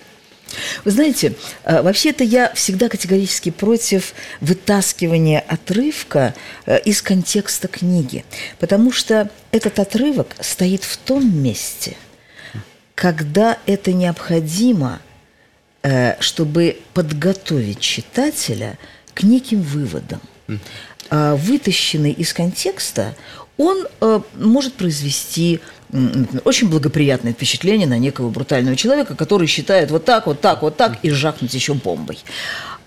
Вы 0.86 0.92
знаете, 0.92 1.36
э, 1.64 1.82
вообще-то 1.82 2.24
я 2.24 2.54
всегда 2.54 2.90
категорически 2.90 3.52
против 3.52 4.14
вытаскивания 4.42 5.44
отрывка 5.48 6.34
э, 6.66 6.80
из 6.82 7.02
контекста 7.02 7.68
книги, 7.68 8.26
потому 8.60 8.92
что 8.92 9.30
этот 9.52 9.80
отрывок 9.80 10.36
стоит 10.40 10.84
в 10.84 10.98
том 10.98 11.36
месте, 11.44 11.96
когда 12.96 13.58
это 13.66 13.94
необходимо, 13.94 15.02
э, 15.82 16.20
чтобы 16.22 16.80
подготовить 16.94 17.80
читателя 17.80 18.78
к 19.14 19.24
неким 19.24 19.62
выводам. 19.62 20.22
А 21.10 21.36
Вытащенный 21.36 22.12
из 22.12 22.34
контекста, 22.34 23.16
он 23.58 23.88
может 24.34 24.74
произвести 24.74 25.60
очень 26.44 26.70
благоприятное 26.70 27.34
впечатление 27.34 27.88
на 27.88 27.98
некого 27.98 28.30
брутального 28.30 28.76
человека, 28.76 29.16
который 29.16 29.48
считает 29.48 29.92
вот 29.92 30.06
так, 30.06 30.28
вот 30.28 30.42
так, 30.42 30.62
вот 30.62 30.78
так 30.78 30.98
и 31.04 31.10
жахнуть 31.10 31.54
еще 31.54 31.74
бомбой. 31.74 32.20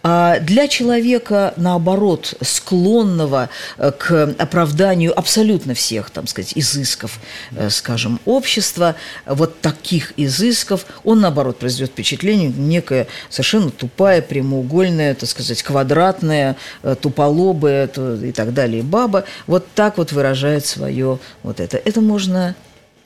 А 0.09 0.39
для 0.39 0.69
человека, 0.69 1.53
наоборот, 1.57 2.35
склонного 2.41 3.49
э, 3.77 3.91
к 3.91 4.37
оправданию 4.39 5.19
абсолютно 5.19 5.75
всех, 5.75 6.11
там 6.11 6.29
сказать, 6.29 6.53
изысков, 6.55 7.19
э, 7.57 7.71
скажем, 7.71 8.21
общества, 8.25 8.95
вот 9.27 9.61
таких 9.61 10.13
изысков, 10.17 10.87
он, 11.03 11.23
наоборот, 11.23 11.59
произведет 11.59 11.91
впечатление 11.91 12.53
некая 12.57 13.09
совершенно 13.31 13.73
тупая, 13.73 14.23
прямоугольная, 14.23 15.17
так 15.17 15.29
сказать, 15.29 15.61
квадратная, 15.65 16.55
э, 16.85 16.95
туполобая 16.95 17.89
и 17.89 18.31
так 18.31 18.55
далее 18.55 18.85
баба, 18.85 19.25
вот 19.49 19.67
так 19.75 19.99
вот 19.99 20.13
выражает 20.13 20.65
свое 20.67 21.19
вот 21.43 21.59
это. 21.59 21.79
Это 21.79 22.01
можно 22.01 22.55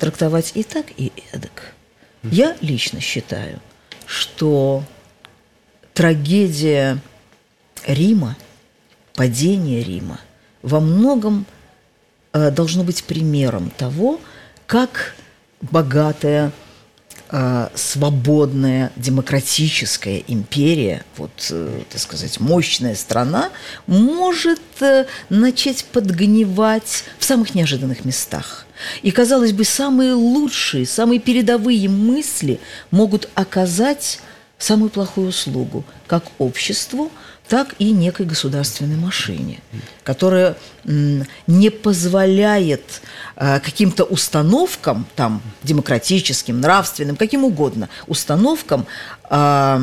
трактовать 0.00 0.52
и 0.54 0.64
так, 0.64 0.86
и 0.96 1.12
эдак. 1.32 1.74
Я 2.24 2.56
лично 2.60 3.00
считаю, 3.00 3.60
что 4.06 4.82
трагедия 5.94 6.98
Рима, 7.86 8.36
падение 9.14 9.84
Рима 9.84 10.18
во 10.62 10.80
многом 10.80 11.46
э, 12.32 12.50
должно 12.50 12.82
быть 12.82 13.04
примером 13.04 13.70
того, 13.70 14.20
как 14.66 15.14
богатая, 15.60 16.52
э, 17.30 17.68
свободная 17.74 18.92
демократическая 18.96 20.24
империя, 20.26 21.04
вот, 21.18 21.48
э, 21.50 21.82
так 21.90 22.00
сказать, 22.00 22.40
мощная 22.40 22.94
страна, 22.94 23.50
может 23.86 24.60
э, 24.80 25.06
начать 25.28 25.84
подгнивать 25.84 27.04
в 27.18 27.24
самых 27.24 27.54
неожиданных 27.54 28.04
местах. 28.06 28.66
И, 29.02 29.10
казалось 29.10 29.52
бы, 29.52 29.64
самые 29.64 30.14
лучшие, 30.14 30.86
самые 30.86 31.20
передовые 31.20 31.88
мысли 31.88 32.60
могут 32.90 33.28
оказать 33.34 34.20
самую 34.58 34.90
плохую 34.90 35.28
услугу 35.28 35.84
как 36.06 36.24
обществу, 36.38 37.10
так 37.48 37.74
и 37.80 37.90
некой 37.90 38.26
государственной 38.26 38.96
машине, 38.96 39.58
которая 40.04 40.56
не 40.84 41.70
позволяет 41.70 43.02
э, 43.34 43.58
каким-то 43.58 44.04
установкам, 44.04 45.04
там, 45.16 45.42
демократическим, 45.64 46.60
нравственным, 46.60 47.16
каким 47.16 47.44
угодно, 47.44 47.88
установкам 48.06 48.86
а, 49.24 49.82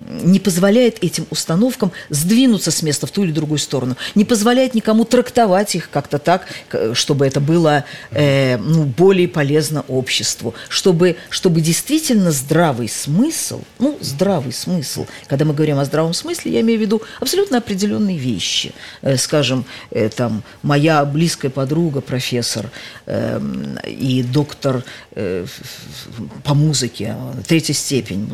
не 0.00 0.38
позволяет 0.38 1.02
этим 1.02 1.26
установкам 1.30 1.92
сдвинуться 2.08 2.70
с 2.70 2.82
места 2.82 3.06
в 3.06 3.10
ту 3.10 3.24
или 3.24 3.32
другую 3.32 3.58
сторону, 3.58 3.96
не 4.14 4.24
позволяет 4.24 4.74
никому 4.74 5.04
трактовать 5.04 5.74
их 5.74 5.90
как-то 5.90 6.18
так, 6.18 6.46
чтобы 6.92 7.26
это 7.26 7.40
было 7.40 7.84
э, 8.10 8.56
ну, 8.58 8.84
более 8.84 9.28
полезно 9.28 9.84
обществу, 9.88 10.54
чтобы, 10.68 11.16
чтобы 11.30 11.60
действительно 11.60 12.30
здравый 12.30 12.88
смысл, 12.88 13.62
ну, 13.78 13.98
здравый 14.00 14.52
смысл, 14.52 15.06
когда 15.26 15.44
мы 15.44 15.52
говорим 15.52 15.78
о 15.78 15.84
здравом 15.84 16.14
смысле, 16.14 16.52
я 16.52 16.60
имею 16.60 16.78
в 16.78 16.82
виду 16.82 17.02
абсолютно 17.20 17.58
определенные 17.58 18.18
вещи. 18.18 18.72
Э, 19.02 19.16
скажем, 19.16 19.64
э, 19.90 20.08
там, 20.08 20.42
моя 20.62 21.04
близкая 21.04 21.50
подруга, 21.50 22.00
профессор 22.00 22.70
э, 23.06 23.40
и 23.86 24.22
доктор 24.22 24.84
э, 25.12 25.44
по 26.44 26.54
музыке, 26.54 27.16
третья 27.46 27.74
степень, 27.74 28.30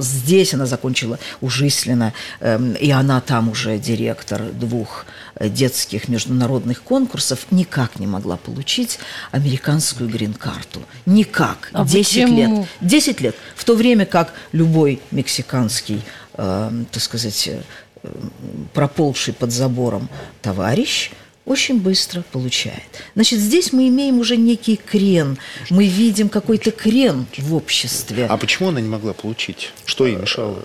здесь 0.00 0.52
она 0.52 0.66
закончила 0.66 1.05
закончила 1.06 1.18
у 1.40 1.48
Жислина, 1.48 2.12
эм, 2.40 2.74
и 2.74 2.90
она 2.90 3.20
там 3.20 3.48
уже 3.48 3.78
директор 3.78 4.42
двух 4.42 5.06
э, 5.34 5.48
детских 5.48 6.08
международных 6.08 6.82
конкурсов, 6.82 7.46
никак 7.50 7.98
не 7.98 8.06
могла 8.06 8.36
получить 8.36 8.98
американскую 9.32 10.08
грин-карту. 10.08 10.82
Никак. 11.06 11.70
А 11.72 11.84
10 11.84 12.12
почему? 12.12 12.60
лет. 12.60 12.68
10 12.80 13.20
лет. 13.20 13.36
В 13.54 13.64
то 13.64 13.74
время 13.74 14.06
как 14.06 14.32
любой 14.52 15.00
мексиканский, 15.10 16.02
э, 16.34 16.70
так 16.90 17.02
сказать, 17.02 17.48
э, 17.48 17.60
проползший 18.72 19.34
под 19.34 19.52
забором 19.52 20.08
товарищ– 20.42 21.10
очень 21.46 21.80
быстро 21.80 22.22
получает. 22.32 22.82
Значит, 23.14 23.38
здесь 23.38 23.72
мы 23.72 23.88
имеем 23.88 24.18
уже 24.18 24.36
некий 24.36 24.76
крен. 24.76 25.38
Мы 25.70 25.86
видим 25.86 26.28
какой-то 26.28 26.72
крен 26.72 27.26
в 27.38 27.54
обществе. 27.54 28.26
А 28.26 28.36
почему 28.36 28.68
она 28.70 28.80
не 28.80 28.88
могла 28.88 29.12
получить? 29.12 29.72
Что 29.84 30.06
ей 30.06 30.16
мешало? 30.16 30.62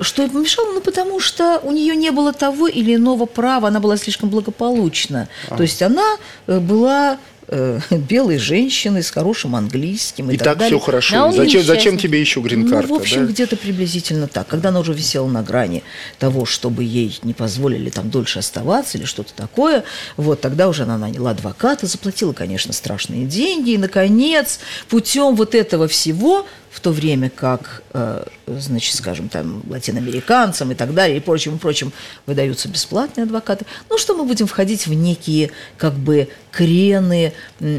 Что 0.00 0.22
ей 0.22 0.30
помешало? 0.30 0.72
Ну, 0.72 0.80
потому 0.80 1.20
что 1.20 1.60
у 1.62 1.72
нее 1.72 1.94
не 1.94 2.10
было 2.10 2.32
того 2.32 2.68
или 2.68 2.94
иного 2.94 3.26
права, 3.26 3.68
она 3.68 3.80
была 3.80 3.96
слишком 3.96 4.28
благополучна. 4.28 5.28
А. 5.48 5.56
То 5.56 5.62
есть 5.62 5.82
она 5.82 6.16
э, 6.46 6.58
была 6.58 7.18
э, 7.48 7.80
белой 7.90 8.38
женщиной 8.38 9.02
с 9.02 9.10
хорошим 9.10 9.54
английским 9.56 10.30
и, 10.30 10.34
и 10.34 10.36
так, 10.38 10.44
так 10.46 10.58
далее. 10.58 10.78
все 10.78 10.84
хорошо. 10.84 11.24
А 11.24 11.32
зачем, 11.32 11.62
зачем 11.62 11.98
тебе 11.98 12.20
еще 12.20 12.40
грин-карта? 12.40 12.88
Ну, 12.88 12.98
в 12.98 13.00
общем, 13.00 13.26
да? 13.26 13.32
где-то 13.32 13.56
приблизительно 13.56 14.26
так. 14.26 14.46
Когда 14.46 14.70
она 14.70 14.80
уже 14.80 14.94
висела 14.94 15.26
на 15.26 15.42
грани 15.42 15.82
того, 16.18 16.46
чтобы 16.46 16.84
ей 16.84 17.18
не 17.22 17.34
позволили 17.34 17.90
там 17.90 18.10
дольше 18.10 18.38
оставаться 18.38 18.96
или 18.96 19.04
что-то 19.04 19.34
такое, 19.34 19.84
вот 20.16 20.40
тогда 20.40 20.68
уже 20.68 20.84
она 20.84 20.96
наняла 20.96 21.30
адвоката, 21.30 21.86
заплатила, 21.86 22.32
конечно, 22.32 22.72
страшные 22.72 23.26
деньги, 23.26 23.70
и, 23.70 23.78
наконец, 23.78 24.60
путем 24.88 25.34
вот 25.34 25.54
этого 25.54 25.88
всего 25.88 26.46
в 26.70 26.80
то 26.80 26.92
время 26.92 27.30
как, 27.30 27.82
э, 27.92 28.24
значит, 28.46 28.94
скажем, 28.94 29.28
там, 29.28 29.62
латиноамериканцам 29.68 30.70
и 30.70 30.74
так 30.74 30.94
далее, 30.94 31.16
и 31.16 31.20
прочим, 31.20 31.56
и 31.56 31.58
прочим, 31.58 31.92
выдаются 32.26 32.68
бесплатные 32.68 33.24
адвокаты. 33.24 33.66
Ну, 33.88 33.98
что 33.98 34.14
мы 34.16 34.24
будем 34.24 34.46
входить 34.46 34.86
в 34.86 34.94
некие, 34.94 35.50
как 35.76 35.94
бы, 35.94 36.28
крены 36.52 37.32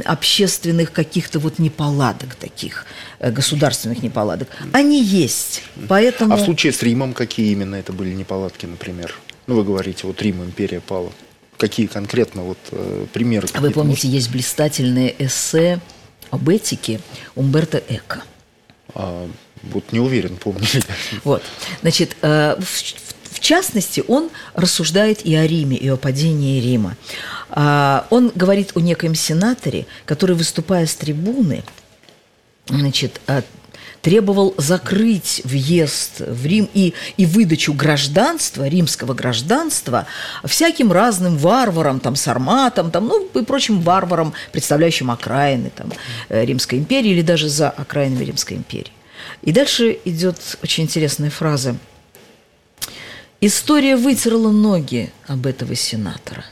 общественных 0.06 0.92
каких-то 0.92 1.40
вот 1.40 1.60
неполадок 1.60 2.36
таких, 2.36 2.86
э, 3.20 3.32
государственных 3.32 4.04
неполадок. 4.04 4.50
Они 4.74 5.01
есть, 5.01 5.64
поэтому... 5.88 6.34
А 6.34 6.38
в 6.38 6.42
случае 6.42 6.74
с 6.74 6.84
Римом 6.84 7.14
какие 7.14 7.51
именно 7.51 7.75
это 7.75 7.94
были 7.94 8.14
неполадки, 8.14 8.66
например? 8.66 9.16
Ну, 9.48 9.56
вы 9.56 9.64
говорите, 9.64 10.06
вот 10.06 10.22
Рим, 10.22 10.44
империя 10.44 10.82
пала. 10.82 11.12
Какие 11.58 11.88
конкретно 11.88 12.44
вот 12.44 12.58
э, 12.72 13.06
примеры? 13.14 13.48
Вы 13.60 13.72
помните, 13.72 14.08
есть 14.08 14.32
блистательные 14.32 15.16
эссе 15.20 15.80
об 16.30 16.50
этике 16.50 17.00
Умберто 17.36 17.82
Эко. 17.88 18.24
А, 18.96 19.30
вот 19.64 19.92
не 19.92 20.00
уверен, 20.00 20.38
помню. 20.38 20.66
Вот. 21.24 21.44
Значит, 21.82 22.16
э, 22.22 22.56
в, 22.60 23.36
в 23.36 23.40
частности, 23.40 24.04
он 24.08 24.30
рассуждает 24.54 25.25
и 25.25 25.36
о 25.36 25.46
Риме, 25.46 25.77
и 25.77 25.88
о 25.90 25.98
падении 25.98 26.62
Рима. 26.62 26.96
А, 27.50 28.08
он 28.10 28.32
говорит 28.34 28.72
о 28.75 28.80
некоем 28.80 29.16
сенаторе, 29.16 29.86
который, 30.06 30.36
выступая 30.36 30.86
с 30.86 30.96
трибуны, 30.96 31.64
значит, 32.68 33.20
требовал 34.01 34.53
закрыть 34.57 35.42
въезд 35.44 36.20
в 36.20 36.46
Рим 36.46 36.70
и, 36.74 36.94
и 37.18 37.25
выдачу 37.25 37.74
гражданства, 37.74 38.68
римского 38.68 39.14
гражданства, 39.14 40.07
всяким 40.44 40.92
разным 40.92 41.37
варварам, 41.37 42.00
там, 42.00 42.16
сарматам, 42.16 42.92
там, 42.92 43.07
ну, 43.07 43.27
и 43.27 43.44
прочим 43.44 43.81
варварам, 43.81 44.33
представляющим 44.51 45.11
окраины 45.11 45.72
там, 45.75 45.92
э, 46.29 46.46
Римской 46.46 46.79
империи 46.79 47.11
или 47.11 47.22
даже 47.22 47.50
за 47.50 47.70
окраинами 47.70 48.25
Римской 48.25 48.57
империи. 48.57 48.92
И 49.44 49.51
дальше 49.51 50.00
идет 50.05 50.57
очень 50.64 50.83
интересная 50.85 51.29
фраза. 51.29 51.75
История 53.40 53.96
вытерла 53.96 54.51
ноги 54.51 55.11
об 55.27 55.48
этого 55.48 55.75
сенатора. 55.75 56.46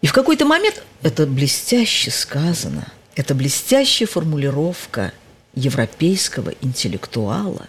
И 0.00 0.06
в 0.06 0.12
какой-то 0.12 0.46
момент 0.46 0.82
это 1.02 1.26
блестяще 1.26 2.10
сказано, 2.10 2.90
это 3.14 3.34
блестящая 3.34 4.08
формулировка 4.08 5.12
европейского 5.54 6.52
интеллектуала, 6.60 7.66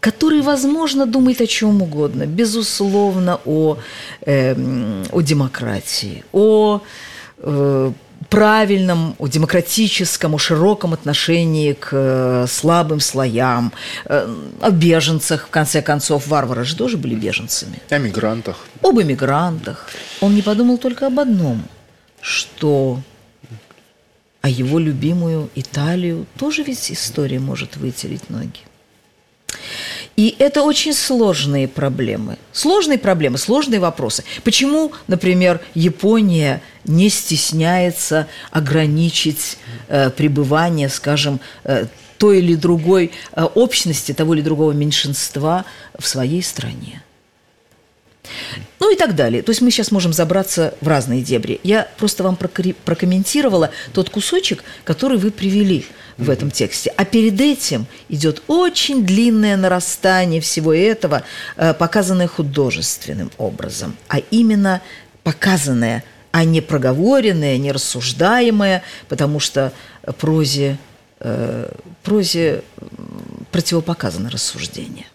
который, 0.00 0.42
возможно, 0.42 1.06
думает 1.06 1.40
о 1.40 1.46
чем 1.46 1.82
угодно, 1.82 2.26
безусловно, 2.26 3.40
о, 3.44 3.78
э, 4.26 4.54
о 5.10 5.20
демократии, 5.20 6.24
о 6.32 6.80
э, 7.38 7.92
правильном, 8.28 9.14
о 9.18 9.26
демократическом, 9.26 10.34
о 10.34 10.38
широком 10.38 10.92
отношении 10.92 11.72
к 11.72 11.88
э, 11.92 12.46
слабым 12.48 13.00
слоям, 13.00 13.72
э, 14.04 14.28
о 14.60 14.70
беженцах, 14.70 15.46
в 15.46 15.50
конце 15.50 15.82
концов, 15.82 16.26
варвары 16.26 16.64
же 16.64 16.76
тоже 16.76 16.96
были 16.96 17.14
беженцами. 17.14 17.80
О 17.90 17.98
мигрантах. 17.98 18.56
Об 18.82 19.00
эмигрантах. 19.00 19.88
Он 20.20 20.34
не 20.34 20.42
подумал 20.42 20.78
только 20.78 21.06
об 21.06 21.18
одном, 21.18 21.62
что 22.20 23.00
а 24.42 24.48
его 24.48 24.78
любимую 24.78 25.48
Италию 25.54 26.26
тоже 26.36 26.64
ведь 26.64 26.90
история 26.90 27.38
может 27.38 27.76
вытереть 27.76 28.28
ноги. 28.28 28.60
И 30.16 30.34
это 30.38 30.62
очень 30.62 30.92
сложные 30.92 31.68
проблемы. 31.68 32.36
Сложные 32.52 32.98
проблемы, 32.98 33.38
сложные 33.38 33.80
вопросы. 33.80 34.24
Почему, 34.44 34.92
например, 35.06 35.60
Япония 35.74 36.60
не 36.84 37.08
стесняется 37.08 38.26
ограничить 38.50 39.58
э, 39.88 40.10
пребывание, 40.10 40.88
скажем, 40.88 41.40
э, 41.64 41.86
той 42.18 42.38
или 42.38 42.54
другой 42.56 43.12
э, 43.32 43.42
общности, 43.42 44.12
того 44.12 44.34
или 44.34 44.42
другого 44.42 44.72
меньшинства 44.72 45.64
в 45.98 46.06
своей 46.06 46.42
стране? 46.42 47.02
Ну 48.80 48.92
и 48.92 48.96
так 48.96 49.14
далее. 49.14 49.42
То 49.42 49.50
есть 49.50 49.60
мы 49.60 49.70
сейчас 49.70 49.90
можем 49.90 50.12
забраться 50.12 50.74
в 50.80 50.88
разные 50.88 51.22
дебри. 51.22 51.60
Я 51.62 51.88
просто 51.98 52.22
вам 52.22 52.36
прокомментировала 52.36 53.70
тот 53.92 54.10
кусочек, 54.10 54.64
который 54.84 55.18
вы 55.18 55.30
привели 55.30 55.86
в 56.18 56.30
этом 56.30 56.50
тексте. 56.50 56.92
А 56.96 57.04
перед 57.04 57.40
этим 57.40 57.86
идет 58.08 58.42
очень 58.46 59.04
длинное 59.04 59.56
нарастание 59.56 60.40
всего 60.40 60.72
этого, 60.74 61.22
э, 61.56 61.74
показанное 61.74 62.28
художественным 62.28 63.30
образом, 63.38 63.96
а 64.08 64.18
именно 64.30 64.82
показанное, 65.22 66.04
а 66.30 66.44
не 66.44 66.60
проговоренное, 66.60 67.58
не 67.58 67.72
рассуждаемое, 67.72 68.82
потому 69.08 69.40
что 69.40 69.72
прозе, 70.18 70.78
э, 71.20 71.72
прозе 72.02 72.62
противопоказано 73.50 74.30
рассуждение. 74.30 75.06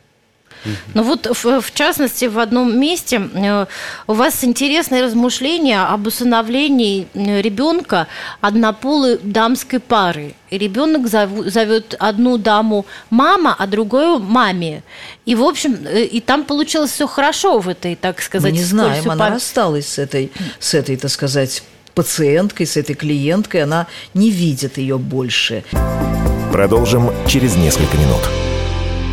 Ну 0.94 1.04
вот, 1.04 1.28
в, 1.28 1.62
в 1.62 1.74
частности, 1.74 2.26
в 2.26 2.40
одном 2.40 2.80
месте 2.80 3.22
э, 3.34 3.66
у 4.08 4.14
вас 4.14 4.44
интересное 4.44 5.04
размышление 5.04 5.82
об 5.82 6.08
усыновлении 6.08 7.08
э, 7.14 7.42
ребенка 7.42 8.08
однополой 8.42 9.18
дамской 9.18 9.80
пары. 9.80 10.34
И 10.50 10.58
ребенок 10.58 11.08
зовет 11.08 11.96
одну 12.00 12.38
даму 12.38 12.86
мама, 13.10 13.56
а 13.58 13.68
другую 13.68 14.20
маме. 14.20 14.84
И, 15.26 15.36
в 15.36 15.44
общем, 15.44 15.78
э, 15.86 16.04
и 16.04 16.22
там 16.22 16.44
получилось 16.44 16.92
все 16.92 17.08
хорошо 17.08 17.60
в 17.60 17.70
этой, 17.70 17.96
так 17.96 18.22
сказать, 18.22 18.52
Мы 18.52 18.58
не 18.58 18.64
знаем, 18.64 19.10
она 19.10 19.26
пар... 19.26 19.34
рассталась 19.34 19.88
с 19.88 20.00
этой, 20.00 20.32
с 20.60 20.74
этой, 20.74 20.98
так 20.98 21.12
сказать, 21.12 21.64
пациенткой, 21.98 22.68
с 22.68 22.78
этой 22.78 22.94
клиенткой, 22.94 23.64
она 23.64 23.88
не 24.14 24.30
видит 24.30 24.78
ее 24.78 24.98
больше. 24.98 25.64
Продолжим 26.52 27.12
через 27.28 27.56
несколько 27.56 27.98
минут. 27.98 28.22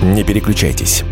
Не 0.02 0.22
переключайтесь. 0.22 1.02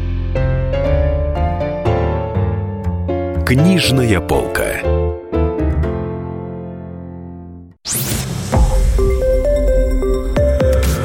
Книжная 3.46 4.20
полка. 4.20 4.80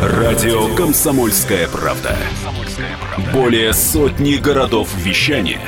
Радио 0.02 0.76
«Комсомольская 0.76 1.68
правда». 1.68 2.16
Более 3.34 3.74
сотни 3.74 4.36
городов 4.36 4.90
вещания 4.98 5.60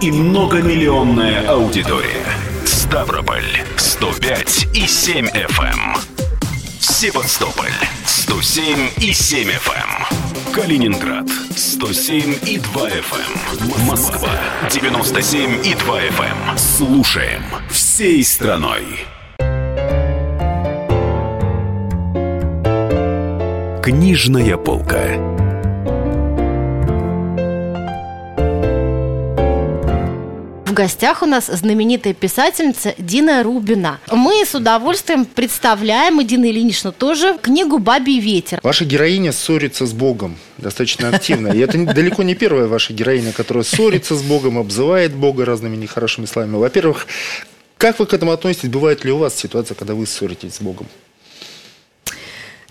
и 0.00 0.10
многомиллионная 0.10 1.46
аудитория. 1.48 2.26
Ставрополь 2.64 3.62
105 3.76 4.68
и 4.74 4.86
7 4.86 5.26
FM. 5.28 6.11
Эм. 7.02 7.10
Севастополь 7.10 7.72
107 8.06 8.90
и 8.98 9.12
7 9.12 9.48
FM. 9.48 9.72
Эм. 9.74 10.52
Калининград 10.52 11.28
107 11.56 12.38
и 12.46 12.58
2 12.58 12.88
FM. 12.88 13.74
Эм. 13.74 13.86
Москва 13.86 14.30
97 14.70 15.66
и 15.66 15.74
2 15.74 16.00
FM. 16.00 16.56
Слушаем 16.56 17.42
всей 17.70 18.22
страной. 18.22 18.84
Книжная 23.82 24.56
полка. 24.56 25.41
В 30.72 30.74
гостях 30.74 31.20
у 31.20 31.26
нас 31.26 31.48
знаменитая 31.48 32.14
писательница 32.14 32.94
Дина 32.96 33.42
Рубина. 33.42 34.00
Мы 34.10 34.42
с 34.42 34.54
удовольствием 34.54 35.26
представляем, 35.26 36.18
и 36.22 36.24
Дина 36.24 36.46
Ильинична 36.46 36.92
тоже, 36.92 37.36
книгу 37.36 37.78
«Бабий 37.78 38.20
ветер». 38.20 38.58
Ваша 38.62 38.86
героиня 38.86 39.32
ссорится 39.32 39.84
с 39.84 39.92
Богом 39.92 40.38
достаточно 40.56 41.10
активно. 41.10 41.48
И 41.48 41.58
это 41.58 41.76
далеко 41.92 42.22
не 42.22 42.34
первая 42.34 42.68
ваша 42.68 42.94
героиня, 42.94 43.32
которая 43.32 43.64
ссорится 43.64 44.16
с 44.16 44.22
Богом, 44.22 44.56
обзывает 44.56 45.12
Бога 45.14 45.44
разными 45.44 45.76
нехорошими 45.76 46.24
словами. 46.24 46.56
Во-первых, 46.56 47.06
как 47.76 47.98
вы 47.98 48.06
к 48.06 48.14
этому 48.14 48.32
относитесь? 48.32 48.70
Бывает 48.70 49.04
ли 49.04 49.12
у 49.12 49.18
вас 49.18 49.36
ситуация, 49.36 49.74
когда 49.74 49.94
вы 49.94 50.06
ссоритесь 50.06 50.54
с 50.54 50.62
Богом? 50.62 50.86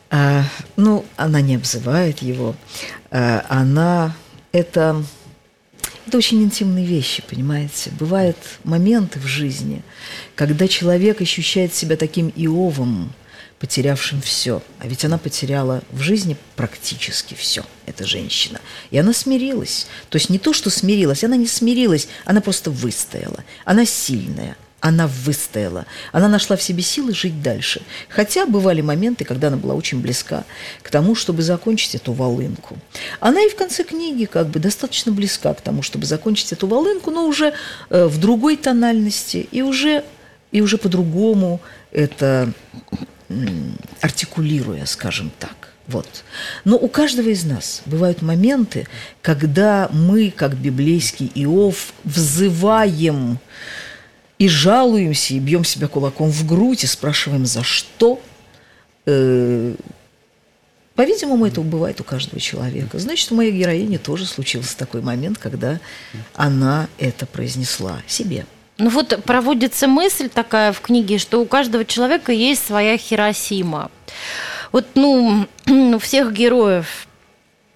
А, 0.09 0.45
ну, 0.75 1.05
она 1.17 1.39
не 1.41 1.53
обзывает 1.53 2.23
его. 2.23 2.55
А, 3.11 3.45
она 3.47 4.15
это 4.53 5.03
это 6.07 6.17
очень 6.17 6.43
интимные 6.43 6.85
вещи, 6.85 7.23
понимаете? 7.27 7.91
Бывают 7.99 8.37
моменты 8.63 9.19
в 9.19 9.25
жизни, 9.25 9.81
когда 10.35 10.67
человек 10.67 11.21
ощущает 11.21 11.73
себя 11.73 11.95
таким 11.95 12.29
Иовом, 12.29 13.13
потерявшим 13.61 14.21
все. 14.21 14.63
А 14.79 14.87
ведь 14.87 15.05
она 15.05 15.19
потеряла 15.19 15.83
в 15.91 16.01
жизни 16.01 16.35
практически 16.55 17.35
все, 17.35 17.63
эта 17.85 18.07
женщина. 18.07 18.59
И 18.89 18.97
она 18.97 19.13
смирилась. 19.13 19.85
То 20.09 20.17
есть 20.17 20.31
не 20.31 20.39
то, 20.39 20.51
что 20.51 20.71
смирилась, 20.71 21.23
она 21.23 21.35
не 21.35 21.45
смирилась, 21.45 22.07
она 22.25 22.41
просто 22.41 22.71
выстояла. 22.71 23.43
Она 23.63 23.85
сильная, 23.85 24.57
она 24.81 25.07
выстояла. 25.07 25.85
Она 26.11 26.27
нашла 26.27 26.57
в 26.57 26.61
себе 26.61 26.81
силы 26.81 27.13
жить 27.13 27.41
дальше. 27.41 27.81
Хотя 28.09 28.45
бывали 28.45 28.81
моменты, 28.81 29.23
когда 29.23 29.47
она 29.47 29.57
была 29.57 29.75
очень 29.75 30.01
близка 30.01 30.43
к 30.81 30.89
тому, 30.89 31.15
чтобы 31.15 31.43
закончить 31.43 31.95
эту 31.95 32.11
волынку. 32.13 32.77
Она 33.19 33.41
и 33.41 33.49
в 33.49 33.55
конце 33.55 33.83
книги 33.83 34.25
как 34.25 34.47
бы 34.47 34.59
достаточно 34.59 35.11
близка 35.11 35.53
к 35.53 35.61
тому, 35.61 35.83
чтобы 35.83 36.05
закончить 36.05 36.51
эту 36.51 36.67
волынку, 36.67 37.11
но 37.11 37.27
уже 37.27 37.53
э, 37.89 38.05
в 38.05 38.19
другой 38.19 38.57
тональности 38.57 39.47
и 39.51 39.61
уже, 39.61 40.03
и 40.51 40.61
уже 40.61 40.77
по-другому 40.77 41.61
это 41.91 42.51
артикулируя, 44.01 44.85
скажем 44.85 45.31
так. 45.39 45.69
Вот. 45.87 46.23
Но 46.63 46.77
у 46.77 46.87
каждого 46.87 47.29
из 47.29 47.43
нас 47.43 47.81
бывают 47.85 48.21
моменты, 48.21 48.87
когда 49.21 49.89
мы, 49.91 50.31
как 50.31 50.55
библейский 50.55 51.31
Иов, 51.35 51.93
взываем 52.03 53.39
и 54.41 54.49
жалуемся, 54.49 55.35
и 55.35 55.39
бьем 55.39 55.63
себя 55.63 55.87
кулаком 55.87 56.31
в 56.31 56.47
грудь, 56.47 56.83
и 56.83 56.87
спрашиваем, 56.87 57.45
за 57.45 57.61
что. 57.61 58.19
Э, 59.05 59.75
по-видимому, 60.95 61.45
это 61.45 61.61
бывает 61.61 62.01
у 62.01 62.03
каждого 62.03 62.39
человека. 62.39 62.97
Значит, 62.97 63.31
у 63.31 63.35
моей 63.35 63.51
героини 63.51 63.97
тоже 63.97 64.25
случился 64.25 64.75
такой 64.75 65.03
момент, 65.03 65.37
когда 65.37 65.79
она 66.33 66.87
это 66.97 67.27
произнесла 67.27 68.01
себе. 68.07 68.47
Ну 68.79 68.89
вот 68.89 69.23
проводится 69.25 69.87
мысль 69.87 70.27
такая 70.27 70.73
в 70.73 70.81
книге, 70.81 71.19
что 71.19 71.39
у 71.39 71.45
каждого 71.45 71.85
человека 71.85 72.31
есть 72.31 72.65
своя 72.65 72.97
Хиросима. 72.97 73.91
Вот, 74.71 74.87
ну, 74.95 75.45
у 75.67 75.99
всех 75.99 76.33
героев 76.33 77.07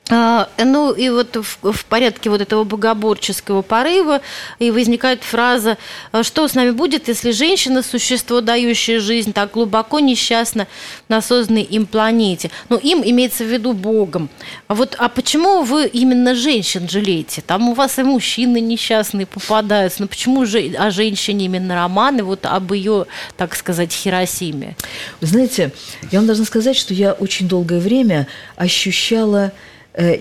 ну 0.10 0.94
и 0.94 1.10
вот 1.10 1.36
в, 1.36 1.72
в 1.74 1.86
порядке 1.86 2.30
вот 2.30 2.40
этого 2.40 2.64
богоборческого 2.64 3.64
порыва 3.64 4.22
и 4.60 4.70
возникает 4.70 5.24
фраза, 5.24 5.78
«А 6.12 6.24
что 6.24 6.48
с 6.48 6.54
нами 6.54 6.72
будет, 6.72 7.08
если 7.08 7.32
женщина, 7.32 7.82
существо, 7.82 8.42
дающее 8.42 9.00
жизнь, 9.00 9.34
так 9.34 9.52
глубоко 9.52 10.00
несчастна 10.00 10.68
на 11.10 11.22
созданной 11.22 11.64
им 11.64 11.88
планете. 11.88 12.52
Ну, 12.70 12.78
им 12.78 13.02
имеется 13.04 13.44
в 13.44 13.48
виду 13.48 13.74
Богом. 13.74 14.30
А 14.68 14.76
вот, 14.76 14.96
а 15.00 15.10
почему 15.10 15.64
вы 15.64 15.88
именно 15.88 16.36
женщин 16.36 16.88
жалеете? 16.88 17.42
Там 17.42 17.70
у 17.70 17.74
вас 17.74 17.98
и 17.98 18.04
мужчины 18.04 18.60
несчастные 18.60 19.26
попадаются. 19.26 20.02
Но 20.02 20.08
почему 20.08 20.46
же 20.46 20.60
о 20.78 20.92
женщине 20.92 21.46
именно 21.46 21.76
романы, 21.76 22.24
вот 22.24 22.46
об 22.46 22.74
ее, 22.74 23.08
так 23.38 23.56
сказать, 23.56 23.92
Хиросиме? 23.92 24.76
Вы 25.22 25.28
знаете, 25.28 25.72
я 26.12 26.20
вам 26.20 26.28
должна 26.28 26.46
сказать, 26.46 26.76
что 26.76 26.94
я 26.94 27.14
очень 27.14 27.48
долгое 27.48 27.80
время 27.80 28.28
ощущала 28.56 29.52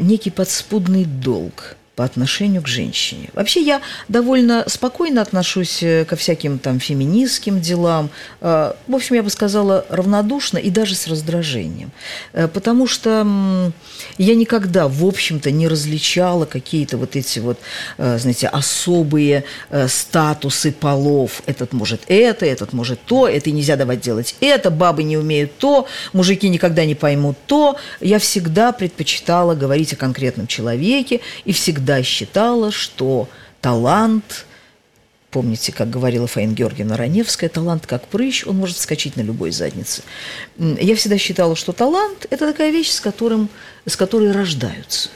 некий 0.00 0.30
подспудный 0.30 1.04
долг 1.04 1.76
по 1.96 2.04
отношению 2.04 2.62
к 2.62 2.66
женщине. 2.66 3.30
Вообще 3.34 3.60
я 3.62 3.80
довольно 4.08 4.64
спокойно 4.66 5.22
отношусь 5.22 5.82
э, 5.82 6.04
ко 6.04 6.16
всяким 6.16 6.58
там 6.58 6.80
феминистским 6.80 7.60
делам. 7.60 8.10
Э, 8.40 8.72
в 8.88 8.94
общем, 8.94 9.14
я 9.14 9.22
бы 9.22 9.30
сказала 9.30 9.84
равнодушно 9.88 10.58
и 10.58 10.70
даже 10.70 10.96
с 10.96 11.06
раздражением. 11.06 11.92
Э, 12.32 12.48
потому 12.48 12.88
что 12.88 13.72
я 14.18 14.34
никогда, 14.34 14.88
в 14.88 15.04
общем-то, 15.04 15.50
не 15.52 15.68
различала 15.68 16.46
какие-то 16.46 16.96
вот 16.96 17.16
эти 17.16 17.38
вот, 17.38 17.58
знаете, 17.96 18.48
особые 18.48 19.44
статусы 19.88 20.72
полов. 20.72 21.42
Этот 21.46 21.72
может 21.72 22.02
это, 22.08 22.44
этот 22.44 22.72
может 22.72 23.00
то, 23.04 23.28
это 23.28 23.50
нельзя 23.50 23.76
давать 23.76 24.00
делать 24.00 24.36
это, 24.40 24.70
бабы 24.70 25.02
не 25.04 25.16
умеют 25.16 25.56
то, 25.58 25.86
мужики 26.12 26.48
никогда 26.48 26.84
не 26.84 26.94
поймут 26.94 27.36
то. 27.46 27.76
Я 28.00 28.18
всегда 28.18 28.72
предпочитала 28.72 29.54
говорить 29.54 29.92
о 29.92 29.96
конкретном 29.96 30.46
человеке 30.46 31.20
и 31.44 31.52
всегда 31.52 31.83
всегда 31.84 32.02
считала, 32.02 32.70
что 32.72 33.28
талант, 33.60 34.46
помните, 35.30 35.70
как 35.70 35.90
говорила 35.90 36.26
Фаин 36.26 36.54
Георгиевна 36.54 36.96
Раневская, 36.96 37.50
талант 37.50 37.86
как 37.86 38.06
прыщ, 38.08 38.46
он 38.46 38.56
может 38.56 38.76
вскочить 38.78 39.16
на 39.16 39.20
любой 39.20 39.50
заднице. 39.50 40.02
Я 40.56 40.96
всегда 40.96 41.18
считала, 41.18 41.54
что 41.54 41.72
талант– 41.72 42.26
это 42.30 42.50
такая 42.50 42.70
вещь, 42.70 42.88
с, 42.88 43.00
которым, 43.00 43.50
с 43.84 43.96
которой 43.96 44.32
рождаются. 44.32 45.10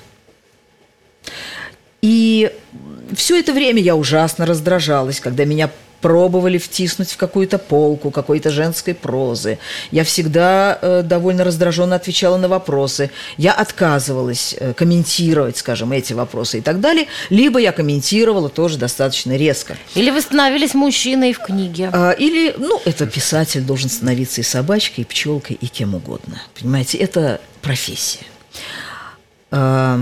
И 2.02 2.52
все 3.16 3.40
это 3.40 3.54
время 3.54 3.80
я 3.80 3.96
ужасно 3.96 4.44
раздражалась, 4.44 5.20
когда 5.20 5.46
меня 5.46 5.70
пробовали 6.00 6.58
втиснуть 6.58 7.10
в 7.12 7.16
какую-то 7.16 7.58
полку 7.58 8.10
какой-то 8.10 8.50
женской 8.50 8.94
прозы. 8.94 9.58
Я 9.90 10.04
всегда 10.04 10.78
э, 10.80 11.02
довольно 11.02 11.44
раздраженно 11.44 11.96
отвечала 11.96 12.36
на 12.36 12.48
вопросы. 12.48 13.10
Я 13.36 13.52
отказывалась 13.52 14.54
э, 14.58 14.72
комментировать, 14.74 15.56
скажем, 15.56 15.92
эти 15.92 16.12
вопросы 16.12 16.58
и 16.58 16.60
так 16.60 16.80
далее. 16.80 17.06
Либо 17.30 17.58
я 17.58 17.72
комментировала 17.72 18.48
тоже 18.48 18.78
достаточно 18.78 19.36
резко. 19.36 19.76
Или 19.94 20.10
вы 20.10 20.20
становились 20.20 20.74
мужчиной 20.74 21.32
в 21.32 21.40
книге. 21.40 21.90
А, 21.92 22.12
или, 22.12 22.54
ну, 22.58 22.80
это 22.84 23.06
писатель 23.06 23.62
должен 23.62 23.90
становиться 23.90 24.40
и 24.40 24.44
собачкой, 24.44 25.02
и 25.02 25.06
пчелкой, 25.06 25.58
и 25.60 25.66
кем 25.66 25.94
угодно. 25.94 26.40
Понимаете, 26.58 26.98
это 26.98 27.40
профессия. 27.62 28.20
А, 29.50 30.00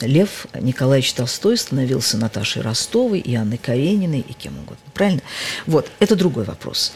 Лев 0.00 0.46
Николаевич 0.54 1.12
Толстой 1.12 1.56
становился 1.56 2.16
Наташей 2.16 2.62
Ростовой 2.62 3.20
и 3.20 3.34
Анной 3.34 3.58
Карениной 3.58 4.20
и 4.20 4.32
кем 4.32 4.58
угодно. 4.58 4.84
Правильно? 4.94 5.22
Вот, 5.66 5.90
это 5.98 6.16
другой 6.16 6.44
вопрос. 6.44 6.92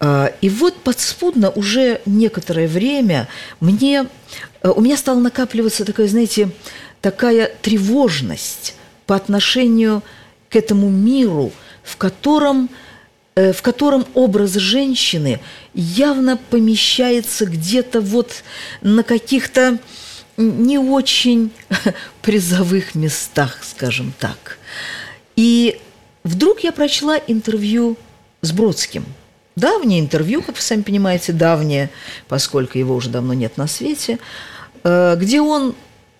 А, 0.00 0.32
и 0.40 0.48
вот 0.48 0.76
подспудно 0.76 1.50
уже 1.50 2.00
некоторое 2.06 2.68
время 2.68 3.28
мне, 3.60 4.06
э, 4.62 4.68
у 4.68 4.80
меня 4.80 4.96
стала 4.96 5.18
накапливаться 5.18 5.84
такая, 5.84 6.06
знаете, 6.06 6.50
такая 7.00 7.52
тревожность 7.62 8.74
по 9.06 9.16
отношению 9.16 10.02
к 10.50 10.56
этому 10.56 10.88
миру, 10.88 11.52
в 11.82 11.96
котором, 11.96 12.70
э, 13.34 13.52
в 13.52 13.60
котором 13.62 14.06
образ 14.14 14.54
женщины 14.54 15.40
явно 15.74 16.36
помещается 16.36 17.46
где-то 17.46 18.00
вот 18.00 18.44
на 18.82 19.02
каких-то 19.02 19.78
не 20.38 20.78
очень 20.78 21.50
призовых 22.22 22.94
местах, 22.94 23.58
скажем 23.62 24.14
так. 24.18 24.58
И 25.36 25.78
вдруг 26.24 26.60
я 26.60 26.72
прочла 26.72 27.18
интервью 27.26 27.96
с 28.40 28.52
Бродским 28.52 29.04
давнее 29.58 30.00
интервью, 30.00 30.42
как 30.42 30.56
вы 30.56 30.62
сами 30.62 30.82
понимаете, 30.82 31.32
давнее, 31.32 31.90
поскольку 32.28 32.78
его 32.78 32.94
уже 32.94 33.10
давно 33.10 33.34
нет 33.34 33.56
на 33.56 33.66
свете, 33.66 34.18
э, 34.84 35.16
где 35.18 35.40
он 35.40 35.74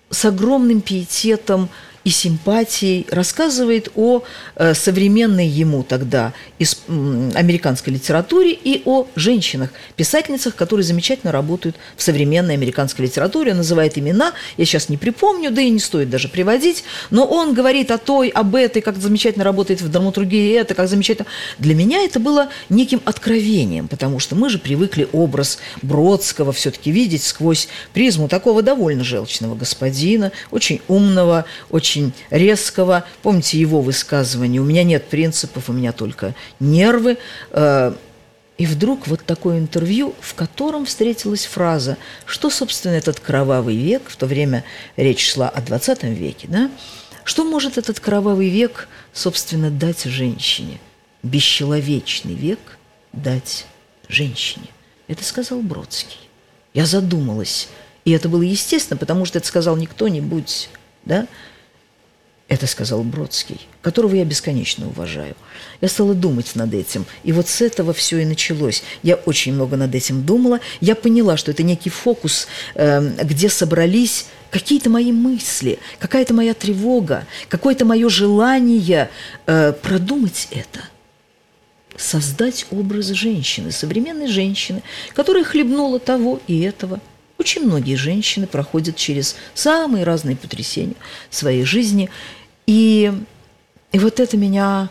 с 0.09 0.25
огромным 0.25 0.81
пиететом 0.81 1.69
и 2.03 2.09
симпатией 2.09 3.05
рассказывает 3.09 3.89
о 3.95 4.23
э, 4.55 4.73
современной 4.73 5.47
ему 5.47 5.83
тогда 5.83 6.33
из, 6.57 6.77
американской 6.87 7.93
литературе 7.93 8.51
и 8.51 8.81
о 8.85 9.07
женщинах, 9.15 9.69
писательницах, 9.95 10.55
которые 10.55 10.83
замечательно 10.83 11.31
работают 11.31 11.75
в 11.97 12.03
современной 12.03 12.53
американской 12.53 13.05
литературе. 13.05 13.51
Он 13.51 13.57
называет 13.57 13.97
имена, 13.97 14.33
я 14.57 14.65
сейчас 14.65 14.89
не 14.89 14.97
припомню, 14.97 15.51
да 15.51 15.61
и 15.61 15.69
не 15.69 15.79
стоит 15.79 16.09
даже 16.09 16.29
приводить, 16.29 16.83
но 17.09 17.25
он 17.25 17.53
говорит 17.53 17.91
о 17.91 17.97
той, 17.97 18.29
об 18.29 18.55
этой, 18.55 18.81
как 18.81 18.97
замечательно 18.97 19.43
работает 19.43 19.81
в 19.81 19.89
драматургии 19.89 20.53
это, 20.53 20.73
как 20.75 20.87
замечательно. 20.87 21.27
Для 21.57 21.75
меня 21.75 22.03
это 22.03 22.19
было 22.19 22.49
неким 22.69 23.01
откровением, 23.05 23.87
потому 23.87 24.19
что 24.19 24.35
мы 24.35 24.49
же 24.49 24.57
привыкли 24.59 25.07
образ 25.11 25.59
Бродского 25.81 26.53
все-таки 26.53 26.91
видеть 26.91 27.23
сквозь 27.23 27.67
призму 27.93 28.27
такого 28.27 28.61
довольно 28.61 29.03
желчного 29.03 29.55
господина, 29.55 30.31
очень 30.51 30.81
умного, 30.87 31.45
очень 31.69 31.88
резкого. 32.29 33.03
Помните 33.21 33.59
его 33.59 33.81
высказывание 33.81 34.61
«У 34.61 34.65
меня 34.65 34.83
нет 34.83 35.07
принципов, 35.09 35.69
у 35.69 35.73
меня 35.73 35.91
только 35.91 36.33
нервы». 36.59 37.17
Э, 37.51 37.93
И 38.57 38.65
вдруг 38.65 39.07
вот 39.07 39.21
такое 39.25 39.57
интервью, 39.57 40.13
в 40.19 40.33
котором 40.33 40.83
встретилась 40.85 41.45
фраза, 41.45 41.95
что, 42.25 42.49
собственно, 42.49 42.97
этот 42.97 43.19
кровавый 43.21 43.77
век, 43.77 44.01
в 44.07 44.15
то 44.17 44.25
время 44.25 44.63
речь 44.97 45.31
шла 45.31 45.47
о 45.47 45.61
20 45.61 46.03
веке, 46.03 46.47
да, 46.49 46.69
что 47.23 47.45
может 47.45 47.77
этот 47.77 47.99
кровавый 48.01 48.49
век, 48.49 48.89
собственно, 49.13 49.69
дать 49.69 50.03
женщине? 50.03 50.79
Бесчеловечный 51.23 52.33
век 52.35 52.59
дать 53.13 53.65
женщине. 54.09 54.67
Это 55.07 55.23
сказал 55.23 55.61
Бродский. 55.61 56.19
Я 56.73 56.85
задумалась. 56.85 57.69
И 58.03 58.11
это 58.11 58.27
было 58.27 58.41
естественно, 58.43 58.97
потому 58.97 59.25
что 59.25 59.37
это 59.37 59.47
сказал 59.47 59.77
не 59.77 59.85
кто-нибудь, 59.85 60.69
да, 61.05 61.27
это 62.49 62.65
сказал 62.65 63.03
Бродский, 63.03 63.61
которого 63.83 64.15
я 64.15 64.25
бесконечно 64.25 64.87
уважаю. 64.87 65.35
Я 65.81 65.87
стала 65.87 66.15
думать 66.15 66.55
над 66.55 66.73
этим. 66.73 67.05
И 67.23 67.31
вот 67.31 67.47
с 67.47 67.61
этого 67.61 67.93
все 67.93 68.17
и 68.19 68.25
началось. 68.25 68.83
Я 69.03 69.15
очень 69.15 69.53
много 69.53 69.77
над 69.77 69.93
этим 69.93 70.23
думала. 70.23 70.59
Я 70.81 70.95
поняла, 70.95 71.37
что 71.37 71.51
это 71.51 71.61
некий 71.61 71.91
фокус, 71.91 72.47
э, 72.73 73.23
где 73.23 73.49
собрались 73.49 74.25
какие-то 74.49 74.89
мои 74.89 75.11
мысли, 75.11 75.77
какая-то 75.99 76.33
моя 76.33 76.55
тревога, 76.55 77.27
какое-то 77.49 77.85
мое 77.85 78.09
желание 78.09 79.11
э, 79.45 79.71
продумать 79.73 80.47
это. 80.49 80.79
Создать 81.95 82.65
образ 82.71 83.07
женщины, 83.07 83.71
современной 83.71 84.27
женщины, 84.27 84.81
которая 85.13 85.43
хлебнула 85.43 85.99
того 85.99 86.41
и 86.47 86.61
этого– 86.61 86.99
очень 87.39 87.63
многие 87.63 87.95
женщины 87.95 88.47
проходят 88.47 88.97
через 88.97 89.37
самые 89.53 90.03
разные 90.03 90.35
потрясения 90.35 90.95
своей 91.29 91.63
жизни. 91.63 92.09
И, 92.69 93.11
и 93.91 93.97
вот 93.97 94.19
это 94.19 94.37
меня 94.37 94.89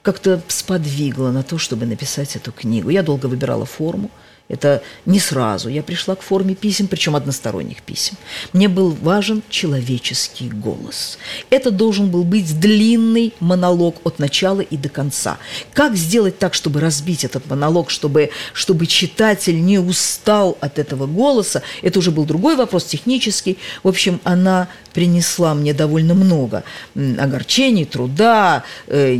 как-то 0.00 0.40
сподвигло 0.48 1.30
на 1.30 1.42
то, 1.42 1.58
чтобы 1.58 1.84
написать 1.84 2.34
эту 2.34 2.50
книгу. 2.50 2.88
Я 2.88 3.02
долго 3.02 3.26
выбирала 3.26 3.66
форму. 3.66 4.10
Это 4.50 4.82
не 5.06 5.20
сразу. 5.20 5.68
Я 5.68 5.82
пришла 5.82 6.16
к 6.16 6.22
форме 6.22 6.56
писем, 6.56 6.88
причем 6.88 7.14
односторонних 7.14 7.82
писем. 7.82 8.16
Мне 8.52 8.68
был 8.68 8.90
важен 8.90 9.42
человеческий 9.48 10.48
голос. 10.48 11.18
Это 11.50 11.70
должен 11.70 12.10
был 12.10 12.24
быть 12.24 12.58
длинный 12.58 13.32
монолог 13.38 13.96
от 14.02 14.18
начала 14.18 14.60
и 14.60 14.76
до 14.76 14.88
конца. 14.88 15.38
Как 15.72 15.94
сделать 15.94 16.38
так, 16.38 16.54
чтобы 16.54 16.80
разбить 16.80 17.24
этот 17.24 17.48
монолог, 17.48 17.90
чтобы, 17.90 18.30
чтобы 18.52 18.86
читатель 18.86 19.64
не 19.64 19.78
устал 19.78 20.58
от 20.60 20.80
этого 20.80 21.06
голоса? 21.06 21.62
Это 21.82 22.00
уже 22.00 22.10
был 22.10 22.24
другой 22.24 22.56
вопрос, 22.56 22.84
технический. 22.84 23.56
В 23.84 23.88
общем, 23.88 24.20
она 24.24 24.66
принесла 24.92 25.54
мне 25.54 25.72
довольно 25.72 26.14
много 26.14 26.64
огорчений, 26.96 27.84
труда, 27.84 28.64
э, 28.88 29.16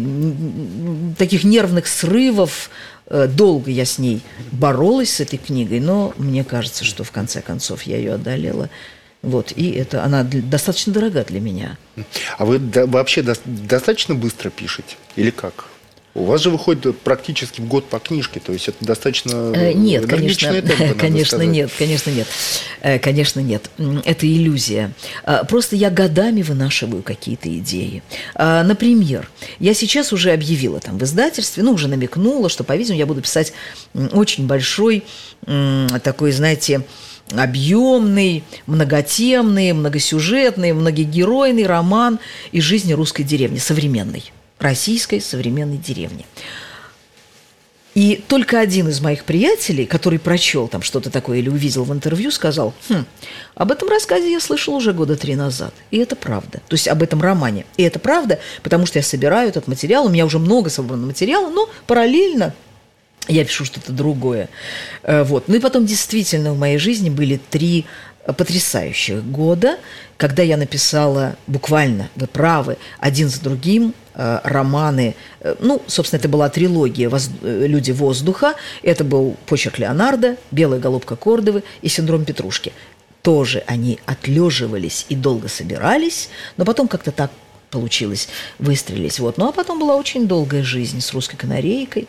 таких 1.16 1.44
нервных 1.44 1.86
срывов, 1.86 2.70
долго 3.10 3.70
я 3.70 3.84
с 3.84 3.98
ней 3.98 4.22
боролась, 4.52 5.14
с 5.14 5.20
этой 5.20 5.38
книгой, 5.38 5.80
но 5.80 6.14
мне 6.16 6.44
кажется, 6.44 6.84
что 6.84 7.04
в 7.04 7.10
конце 7.10 7.42
концов 7.42 7.82
я 7.82 7.96
ее 7.96 8.14
одолела. 8.14 8.70
Вот, 9.22 9.52
и 9.54 9.70
это 9.72 10.02
она 10.02 10.24
достаточно 10.24 10.92
дорога 10.94 11.24
для 11.24 11.40
меня. 11.40 11.76
А 12.38 12.46
вы 12.46 12.58
вообще 12.58 13.22
достаточно 13.22 14.14
быстро 14.14 14.48
пишете? 14.48 14.96
Или 15.16 15.30
как? 15.30 15.66
У 16.20 16.24
вас 16.24 16.42
же 16.42 16.50
выходит 16.50 16.98
практически 17.00 17.60
в 17.60 17.66
год 17.66 17.88
по 17.88 17.98
книжке, 17.98 18.40
то 18.40 18.52
есть 18.52 18.68
это 18.68 18.84
достаточно 18.84 19.52
э, 19.54 19.72
нет, 19.72 20.06
конечно, 20.06 20.52
темпы, 20.52 20.94
конечно 20.98 21.42
нет, 21.42 21.70
конечно 21.76 22.10
нет, 22.10 22.26
э, 22.82 22.98
конечно 22.98 23.40
нет. 23.40 23.70
Это 24.04 24.26
иллюзия. 24.26 24.92
Просто 25.48 25.76
я 25.76 25.90
годами 25.90 26.42
вынашиваю 26.42 27.02
какие-то 27.02 27.48
идеи. 27.58 28.02
Например, 28.36 29.28
я 29.58 29.74
сейчас 29.74 30.12
уже 30.12 30.32
объявила 30.32 30.80
там 30.80 30.98
в 30.98 31.04
издательстве, 31.04 31.62
ну 31.62 31.72
уже 31.72 31.88
намекнула, 31.88 32.48
что, 32.48 32.64
по-видимому, 32.64 32.98
я 32.98 33.06
буду 33.06 33.22
писать 33.22 33.52
очень 33.94 34.46
большой 34.46 35.04
такой, 36.02 36.32
знаете, 36.32 36.82
объемный, 37.32 38.44
многотемный, 38.66 39.72
многосюжетный, 39.72 40.72
многогеройный 40.72 41.66
роман 41.66 42.18
из 42.52 42.64
жизни 42.64 42.92
русской 42.92 43.22
деревни, 43.22 43.58
современной 43.58 44.32
российской 44.60 45.20
современной 45.20 45.78
деревни. 45.78 46.26
И 47.94 48.22
только 48.28 48.60
один 48.60 48.88
из 48.88 49.00
моих 49.00 49.24
приятелей, 49.24 49.84
который 49.84 50.20
прочел 50.20 50.68
там 50.68 50.80
что-то 50.80 51.10
такое 51.10 51.38
или 51.38 51.48
увидел 51.48 51.82
в 51.82 51.92
интервью, 51.92 52.30
сказал, 52.30 52.72
хм, 52.88 53.04
об 53.56 53.72
этом 53.72 53.88
рассказе 53.88 54.30
я 54.30 54.38
слышал 54.38 54.74
уже 54.74 54.92
года 54.92 55.16
три 55.16 55.34
назад. 55.34 55.74
И 55.90 55.98
это 55.98 56.14
правда. 56.14 56.60
То 56.68 56.74
есть 56.74 56.86
об 56.86 57.02
этом 57.02 57.20
романе. 57.20 57.66
И 57.76 57.82
это 57.82 57.98
правда, 57.98 58.38
потому 58.62 58.86
что 58.86 59.00
я 59.00 59.02
собираю 59.02 59.48
этот 59.48 59.66
материал, 59.66 60.06
у 60.06 60.08
меня 60.08 60.24
уже 60.24 60.38
много 60.38 60.70
собрано 60.70 61.06
материала, 61.06 61.50
но 61.50 61.68
параллельно 61.88 62.54
я 63.28 63.44
пишу 63.44 63.64
что-то 63.64 63.92
другое. 63.92 64.48
Э, 65.02 65.24
вот. 65.24 65.48
Ну 65.48 65.56
и 65.56 65.60
потом 65.60 65.84
действительно 65.84 66.52
в 66.52 66.58
моей 66.58 66.78
жизни 66.78 67.10
были 67.10 67.40
три 67.50 67.86
потрясающих 68.26 69.24
года, 69.24 69.78
когда 70.16 70.42
я 70.42 70.56
написала 70.56 71.36
буквально, 71.46 72.10
вы 72.16 72.26
правы, 72.26 72.76
один 72.98 73.28
за 73.28 73.40
другим 73.40 73.94
э, 74.14 74.40
романы. 74.44 75.14
Э, 75.40 75.56
ну, 75.60 75.82
собственно, 75.86 76.18
это 76.18 76.28
была 76.28 76.48
трилогия. 76.48 77.10
Э, 77.10 77.66
«Люди 77.66 77.90
воздуха». 77.90 78.54
Это 78.82 79.04
был 79.04 79.36
почерк 79.46 79.78
Леонардо, 79.78 80.36
«Белая 80.50 80.80
голубка 80.80 81.16
Кордовы» 81.16 81.62
и 81.82 81.88
«Синдром 81.88 82.24
Петрушки». 82.24 82.72
Тоже 83.22 83.62
они 83.66 83.98
отлеживались 84.06 85.06
и 85.08 85.14
долго 85.14 85.48
собирались, 85.48 86.30
но 86.56 86.64
потом 86.64 86.88
как-то 86.88 87.12
так 87.12 87.30
получилось, 87.70 88.28
выстрелились. 88.58 89.20
Вот. 89.20 89.38
Ну, 89.38 89.48
а 89.48 89.52
потом 89.52 89.78
была 89.78 89.96
очень 89.96 90.26
долгая 90.26 90.62
жизнь 90.62 91.00
с 91.00 91.12
русской 91.12 91.36
канарейкой 91.36 92.08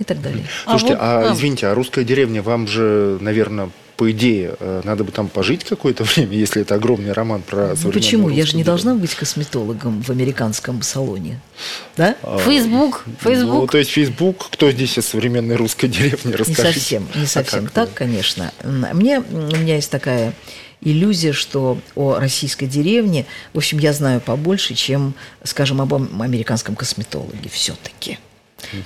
и 0.00 0.04
так 0.04 0.20
далее. 0.20 0.44
Слушайте, 0.64 0.96
а, 0.98 1.20
вот, 1.20 1.30
а 1.30 1.34
извините, 1.34 1.68
а 1.68 1.74
русская 1.74 2.04
деревня 2.04 2.42
вам 2.42 2.66
же, 2.66 3.18
наверное, 3.20 3.70
по 4.00 4.10
идее, 4.12 4.56
э, 4.58 4.80
надо 4.84 5.04
бы 5.04 5.12
там 5.12 5.28
пожить 5.28 5.62
какое-то 5.62 6.04
время, 6.14 6.34
если 6.34 6.62
это 6.62 6.74
огромный 6.74 7.12
роман 7.12 7.42
про 7.42 7.74
ну, 7.84 7.92
Почему? 7.92 8.30
Я 8.30 8.46
же 8.46 8.56
не 8.56 8.64
должна 8.64 8.94
быть 8.94 9.14
косметологом 9.14 10.02
в 10.02 10.08
американском 10.08 10.80
салоне. 10.80 11.38
Да? 11.98 12.16
А, 12.22 12.38
Фейсбук. 12.38 13.04
Фейсбук. 13.20 13.54
Ну, 13.54 13.66
то 13.66 13.76
есть 13.76 13.90
Фейсбук, 13.90 14.48
кто 14.52 14.70
здесь 14.70 14.96
из 14.96 15.06
современной 15.06 15.56
русской 15.56 15.86
деревни, 15.90 16.32
расскажите. 16.32 16.62
Не 16.62 16.72
совсем, 16.72 17.08
не 17.14 17.24
а 17.24 17.26
совсем 17.26 17.66
а 17.66 17.68
так, 17.68 17.92
конечно. 17.92 18.52
Мне, 18.64 19.20
у 19.20 19.56
меня 19.56 19.74
есть 19.74 19.90
такая 19.90 20.32
иллюзия, 20.80 21.34
что 21.34 21.78
о 21.94 22.18
российской 22.18 22.64
деревне, 22.64 23.26
в 23.52 23.58
общем, 23.58 23.78
я 23.78 23.92
знаю 23.92 24.22
побольше, 24.22 24.74
чем, 24.74 25.12
скажем, 25.44 25.82
об 25.82 25.92
американском 25.92 26.74
косметологе 26.74 27.50
все-таки. 27.50 28.18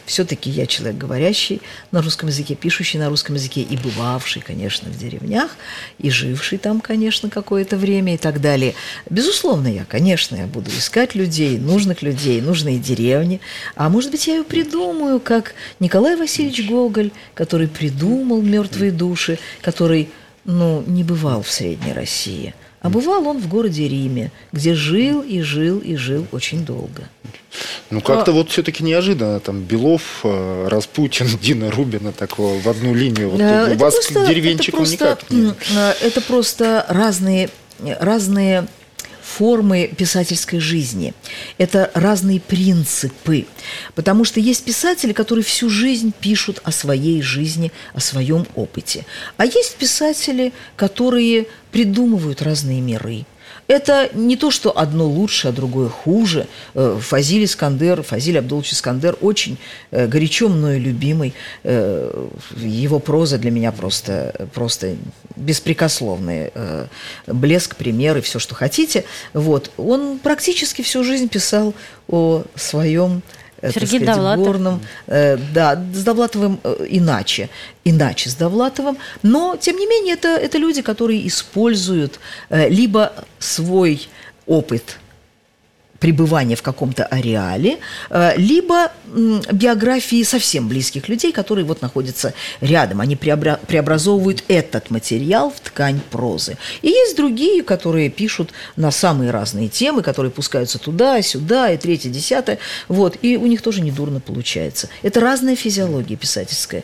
Все-таки 0.06 0.50
я 0.50 0.66
человек 0.66 0.96
говорящий 0.96 1.60
на 1.90 2.02
русском 2.02 2.28
языке, 2.28 2.54
пишущий 2.54 2.98
на 2.98 3.08
русском 3.08 3.34
языке 3.34 3.62
и 3.62 3.76
бывавший, 3.76 4.42
конечно, 4.42 4.90
в 4.90 4.98
деревнях, 4.98 5.56
и 5.98 6.10
живший 6.10 6.58
там, 6.58 6.80
конечно, 6.80 7.30
какое-то 7.30 7.76
время 7.76 8.14
и 8.14 8.18
так 8.18 8.40
далее. 8.40 8.74
Безусловно, 9.10 9.68
я, 9.68 9.84
конечно, 9.84 10.36
я 10.36 10.46
буду 10.46 10.70
искать 10.70 11.14
людей, 11.14 11.58
нужных 11.58 12.02
людей, 12.02 12.40
нужные 12.40 12.78
деревни. 12.78 13.40
А 13.74 13.88
может 13.88 14.10
быть, 14.10 14.26
я 14.26 14.36
ее 14.36 14.44
придумаю, 14.44 15.20
как 15.20 15.54
Николай 15.80 16.16
Васильевич 16.16 16.68
Гоголь, 16.68 17.10
который 17.34 17.68
придумал 17.68 18.42
«Мертвые 18.42 18.92
души», 18.92 19.38
который, 19.60 20.10
ну, 20.44 20.82
не 20.86 21.04
бывал 21.04 21.42
в 21.42 21.50
Средней 21.50 21.92
России– 21.92 22.54
а 22.84 22.90
бывал 22.90 23.26
он 23.26 23.38
в 23.38 23.48
городе 23.48 23.88
Риме, 23.88 24.30
где 24.52 24.74
жил 24.74 25.22
и 25.22 25.40
жил 25.40 25.78
и 25.78 25.96
жил 25.96 26.26
очень 26.32 26.66
долго. 26.66 27.08
Ну, 27.88 28.02
как-то 28.02 28.30
а... 28.30 28.34
вот 28.34 28.50
все-таки 28.50 28.84
неожиданно. 28.84 29.40
Там 29.40 29.62
Белов, 29.62 30.20
э, 30.22 30.68
Распутин, 30.68 31.26
Дина 31.42 31.70
Рубина 31.70 32.12
так 32.12 32.38
в 32.38 32.68
одну 32.68 32.92
линию. 32.92 33.30
Вот 33.30 33.40
это 33.40 33.72
у 33.72 33.78
вас 33.78 33.94
просто, 33.94 34.24
к 34.24 34.28
деревенчику 34.28 34.82
это 34.82 34.98
просто, 34.98 35.18
никак 35.30 35.30
не... 35.30 35.78
Э, 35.78 35.94
это 36.02 36.20
просто 36.20 36.84
разные, 36.90 37.48
разные 37.80 38.66
формы 39.38 39.90
писательской 39.96 40.60
жизни, 40.60 41.12
это 41.58 41.90
разные 41.94 42.40
принципы. 42.40 43.46
Потому 43.94 44.24
что 44.24 44.40
есть 44.40 44.64
писатели, 44.64 45.12
которые 45.12 45.44
всю 45.44 45.68
жизнь 45.68 46.12
пишут 46.20 46.60
о 46.64 46.70
своей 46.70 47.20
жизни, 47.22 47.72
о 47.94 48.00
своем 48.00 48.46
опыте. 48.54 49.04
А 49.36 49.44
есть 49.44 49.76
писатели, 49.76 50.52
которые 50.76 51.46
придумывают 51.72 52.42
разные 52.42 52.80
миры, 52.80 53.26
это 53.68 54.10
не 54.14 54.36
то, 54.36 54.50
что 54.50 54.76
одно 54.76 55.06
лучше, 55.06 55.48
а 55.48 55.52
другое 55.52 55.88
хуже. 55.88 56.46
Э, 56.74 56.98
Фазиль 57.00 57.44
Искандер, 57.44 58.02
Фазиль 58.02 58.38
Абдулович 58.38 58.72
Искандер 58.72 59.16
очень 59.20 59.58
э, 59.90 60.06
горячо 60.06 60.48
мною 60.48 60.80
любимый. 60.80 61.34
Э, 61.62 62.28
его 62.56 62.98
проза 62.98 63.38
для 63.38 63.50
меня 63.50 63.72
просто, 63.72 64.48
просто 64.52 64.96
беспрекословный. 65.36 66.52
Блеск, 67.26 67.76
примеры, 67.76 68.20
все, 68.20 68.38
что 68.38 68.54
хотите. 68.54 69.04
Вот. 69.32 69.70
Он 69.76 70.18
практически 70.18 70.82
всю 70.82 71.02
жизнь 71.02 71.28
писал 71.28 71.74
о 72.08 72.42
своем 72.54 73.22
Сергей 73.72 74.00
сказать, 74.00 74.06
Довлатов. 74.06 74.44
горном. 74.44 74.80
Э, 75.06 75.36
да, 75.36 75.82
с 75.92 76.02
Довлатовым 76.02 76.60
э, 76.64 76.86
иначе, 76.88 77.48
иначе 77.84 78.30
с 78.30 78.34
Довлатовым. 78.34 78.98
Но, 79.22 79.56
тем 79.56 79.76
не 79.76 79.86
менее, 79.86 80.14
это, 80.14 80.28
это 80.28 80.58
люди, 80.58 80.82
которые 80.82 81.26
используют 81.26 82.20
э, 82.50 82.68
либо 82.68 83.12
свой 83.38 84.08
опыт 84.46 84.98
пребывания 86.04 86.54
в 86.54 86.62
каком-то 86.62 87.06
ареале, 87.06 87.78
э, 88.10 88.36
либо 88.36 88.92
биографии 89.14 90.22
совсем 90.22 90.68
близких 90.68 91.08
людей, 91.08 91.32
которые 91.32 91.64
вот 91.64 91.82
находятся 91.82 92.34
рядом. 92.60 93.00
Они 93.00 93.16
преобра- 93.16 93.60
преобразовывают 93.66 94.44
этот 94.48 94.90
материал 94.90 95.50
в 95.50 95.60
ткань 95.60 96.00
прозы. 96.10 96.56
И 96.82 96.88
есть 96.88 97.16
другие, 97.16 97.62
которые 97.62 98.10
пишут 98.10 98.52
на 98.76 98.90
самые 98.90 99.30
разные 99.30 99.68
темы, 99.68 100.02
которые 100.02 100.32
пускаются 100.32 100.78
туда, 100.78 101.22
сюда, 101.22 101.70
и 101.70 101.76
третье, 101.76 102.10
десятое. 102.10 102.58
Вот. 102.88 103.16
И 103.22 103.36
у 103.36 103.46
них 103.46 103.62
тоже 103.62 103.80
недурно 103.80 104.20
получается. 104.20 104.88
Это 105.02 105.20
разная 105.20 105.56
физиология 105.56 106.16
писательская, 106.16 106.82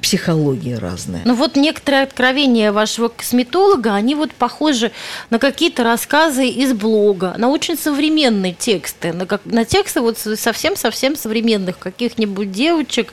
психология 0.00 0.78
разная. 0.78 1.22
Ну 1.24 1.34
вот 1.34 1.56
некоторые 1.56 2.02
откровения 2.02 2.72
вашего 2.72 3.08
косметолога, 3.08 3.94
они 3.94 4.14
вот 4.14 4.32
похожи 4.32 4.92
на 5.30 5.38
какие-то 5.38 5.84
рассказы 5.84 6.46
из 6.48 6.72
блога, 6.72 7.34
на 7.38 7.48
очень 7.48 7.78
современные 7.78 8.52
тексты, 8.52 9.12
на, 9.12 9.26
как, 9.26 9.44
на 9.44 9.64
тексты 9.64 10.00
вот 10.00 10.18
совсем-совсем 10.18 11.16
современных 11.36 11.78
каких-нибудь 11.78 12.50
девочек. 12.50 13.12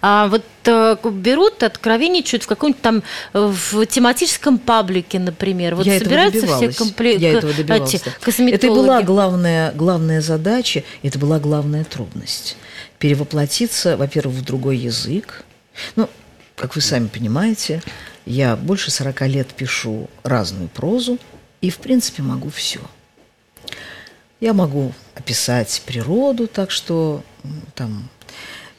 А, 0.00 0.28
вот 0.28 0.44
э, 0.66 0.96
берут, 1.10 1.62
откровенничают 1.62 2.44
в 2.44 2.46
каком-нибудь 2.46 2.82
там 2.82 3.02
в 3.32 3.86
тематическом 3.86 4.58
паблике, 4.58 5.18
например. 5.18 5.74
Вот 5.74 5.86
я 5.86 5.98
собираются 5.98 6.40
все 6.40 6.46
добивалась. 6.46 6.76
компле- 6.76 7.18
Я 7.18 7.32
этого 7.32 7.52
добивалась. 7.52 7.94
эти 7.94 8.04
да. 8.04 8.10
косметологи. 8.20 8.54
Это 8.54 8.66
и 8.66 8.70
была 8.70 9.02
главная, 9.02 9.72
главная 9.72 10.20
задача, 10.20 10.84
это 11.02 11.18
была 11.18 11.38
главная 11.38 11.84
трудность. 11.84 12.56
Перевоплотиться, 12.98 13.96
во-первых, 13.96 14.36
в 14.36 14.44
другой 14.44 14.76
язык. 14.76 15.44
Ну, 15.96 16.08
как 16.56 16.74
вы 16.76 16.80
сами 16.82 17.06
понимаете, 17.06 17.82
я 18.26 18.56
больше 18.56 18.90
40 18.90 19.22
лет 19.22 19.48
пишу 19.48 20.08
разную 20.22 20.68
прозу, 20.68 21.18
и, 21.60 21.70
в 21.70 21.78
принципе, 21.78 22.22
могу 22.22 22.50
все. 22.50 22.80
Я 24.42 24.54
могу 24.54 24.92
описать 25.14 25.82
природу, 25.86 26.48
так 26.48 26.72
что 26.72 27.22
там 27.76 28.08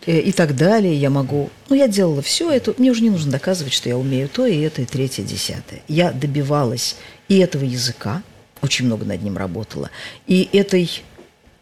э, 0.06 0.20
и 0.20 0.34
так 0.34 0.58
далее. 0.58 0.94
Я 0.94 1.10
могу... 1.10 1.50
Ну, 1.70 1.76
я 1.78 1.88
делала 1.88 2.22
все 2.22 2.52
это. 2.52 2.76
Мне 2.78 2.92
уже 2.92 3.02
не 3.02 3.10
нужно 3.10 3.32
доказывать, 3.32 3.72
что 3.72 3.88
я 3.88 3.98
умею 3.98 4.28
то, 4.28 4.46
и 4.46 4.60
это, 4.60 4.82
и 4.82 4.86
третье, 4.86 5.24
десятое. 5.24 5.82
Я 5.88 6.12
добивалась 6.12 6.98
и 7.30 7.38
этого 7.38 7.64
языка, 7.64 8.24
очень 8.62 8.88
много 8.88 9.06
над 9.06 9.24
ним 9.24 9.38
работала, 9.38 9.90
и 10.28 10.50
этой 10.52 11.02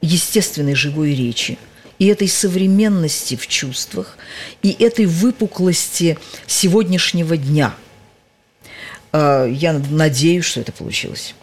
естественной 0.01 0.73
живой 0.73 1.13
речи, 1.13 1.59
и 1.99 2.07
этой 2.07 2.27
современности 2.27 3.35
в 3.35 3.45
чувствах, 3.45 4.17
и 4.63 4.71
этой 4.79 5.05
выпуклости 5.05 6.17
сегодняшнего 6.47 7.37
дня. 7.37 7.75
А, 9.11 9.45
Я 9.45 9.73
надеюсь, 9.73 10.45
что 10.45 10.59
это 10.59 10.71
получилось. 10.71 11.35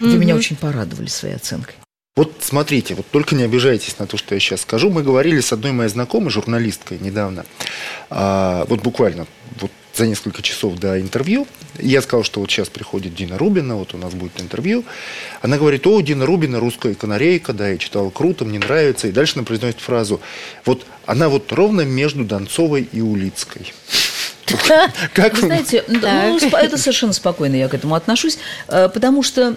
Вы 0.00 0.18
меня 0.18 0.36
очень 0.36 0.56
порадовали 0.56 1.08
своей 1.08 1.34
оценкой. 1.34 1.74
Вот 2.16 2.32
смотрите, 2.40 2.96
вот 2.96 3.06
только 3.12 3.36
не 3.36 3.44
обижайтесь 3.44 3.96
на 4.00 4.08
то, 4.08 4.16
что 4.16 4.34
я 4.34 4.40
сейчас 4.40 4.62
скажу. 4.62 4.90
Мы 4.90 5.04
говорили 5.04 5.40
с 5.40 5.52
одной 5.52 5.70
моей 5.70 5.88
знакомой, 5.88 6.30
журналисткой, 6.30 6.98
недавно, 6.98 7.46
а, 8.10 8.64
вот 8.68 8.82
буквально 8.82 9.28
вот 9.60 9.70
за 9.94 10.06
несколько 10.06 10.42
часов 10.42 10.78
до 10.78 11.00
интервью. 11.00 11.46
Я 11.78 12.02
сказал, 12.02 12.24
что 12.24 12.40
вот 12.40 12.50
сейчас 12.50 12.68
приходит 12.68 13.14
Дина 13.14 13.38
Рубина, 13.38 13.76
вот 13.76 13.94
у 13.94 13.98
нас 13.98 14.14
будет 14.14 14.40
интервью. 14.40 14.84
Она 15.42 15.58
говорит, 15.58 15.86
о, 15.86 16.00
Дина 16.00 16.26
Рубина, 16.26 16.58
русская 16.58 16.94
канарейка, 16.94 17.52
да, 17.52 17.68
я 17.68 17.78
читала 17.78 18.10
круто, 18.10 18.44
мне 18.44 18.58
нравится. 18.58 19.06
И 19.06 19.12
дальше 19.12 19.34
она 19.36 19.44
произносит 19.44 19.80
фразу, 19.80 20.20
вот 20.64 20.86
она 21.06 21.28
вот 21.28 21.52
ровно 21.52 21.82
между 21.82 22.24
Донцовой 22.24 22.88
и 22.90 23.00
Улицкой. 23.00 23.72
Как 25.14 25.34
Вы 25.34 25.46
знаете, 25.46 25.84
ну, 25.88 26.38
это 26.38 26.76
совершенно 26.78 27.12
спокойно 27.12 27.54
я 27.56 27.68
к 27.68 27.74
этому 27.74 27.94
отношусь, 27.94 28.38
э, 28.68 28.88
потому 28.92 29.22
что 29.22 29.56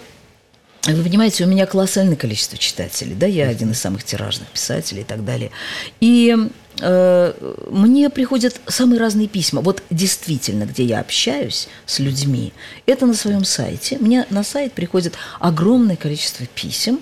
вы 0.88 1.04
понимаете, 1.04 1.44
у 1.44 1.48
меня 1.48 1.68
колоссальное 1.68 2.16
количество 2.16 2.58
читателей, 2.58 3.14
да, 3.14 3.28
я 3.28 3.48
один 3.50 3.72
из 3.72 3.80
самых 3.80 4.04
тиражных 4.04 4.48
писателей 4.50 5.02
и 5.02 5.06
так 5.06 5.24
далее. 5.24 5.52
И 6.00 6.36
э, 6.36 6.50
мне 6.82 8.10
приходят 8.10 8.60
самые 8.68 9.00
разные 9.00 9.28
письма. 9.28 9.62
Вот 9.62 9.84
действительно, 9.90 10.64
где 10.66 10.84
я 10.84 11.00
общаюсь 11.00 11.68
с 11.86 12.00
людьми, 12.00 12.54
это 12.86 13.06
на 13.06 13.14
своем 13.14 13.46
сайте. 13.46 13.98
Мне 14.00 14.26
на 14.30 14.44
сайт 14.44 14.74
приходит 14.74 15.14
огромное 15.40 15.96
количество 15.96 16.46
писем, 16.48 17.00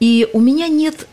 и 0.00 0.28
у 0.32 0.40
меня 0.40 0.68
нет, 0.68 1.06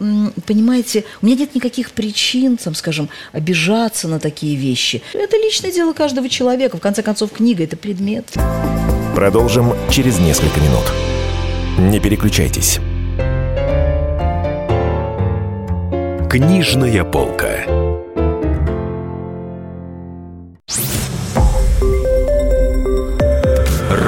понимаете, 0.46 1.06
у 1.22 1.26
меня 1.26 1.38
нет 1.38 1.54
никаких 1.56 1.92
причин, 1.92 2.58
там, 2.58 2.76
скажем, 2.76 3.10
обижаться 3.32 4.08
на 4.08 4.20
такие 4.20 4.56
вещи. 4.56 5.02
Это 5.14 5.38
личное 5.38 5.72
дело 5.72 5.94
каждого 5.94 6.28
человека. 6.28 6.78
В 6.78 6.82
конце 6.82 7.04
концов, 7.04 7.32
книга– 7.32 7.64
это 7.66 7.78
предмет. 7.78 8.34
Продолжим 9.16 9.74
через 9.92 10.20
несколько 10.20 10.60
минут. 10.60 10.86
Не 11.78 12.00
переключайтесь. 12.00 12.80
Книжная 16.30 17.04
полка. 17.04 17.87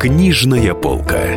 Книжная 0.00 0.74
полка. 0.74 1.34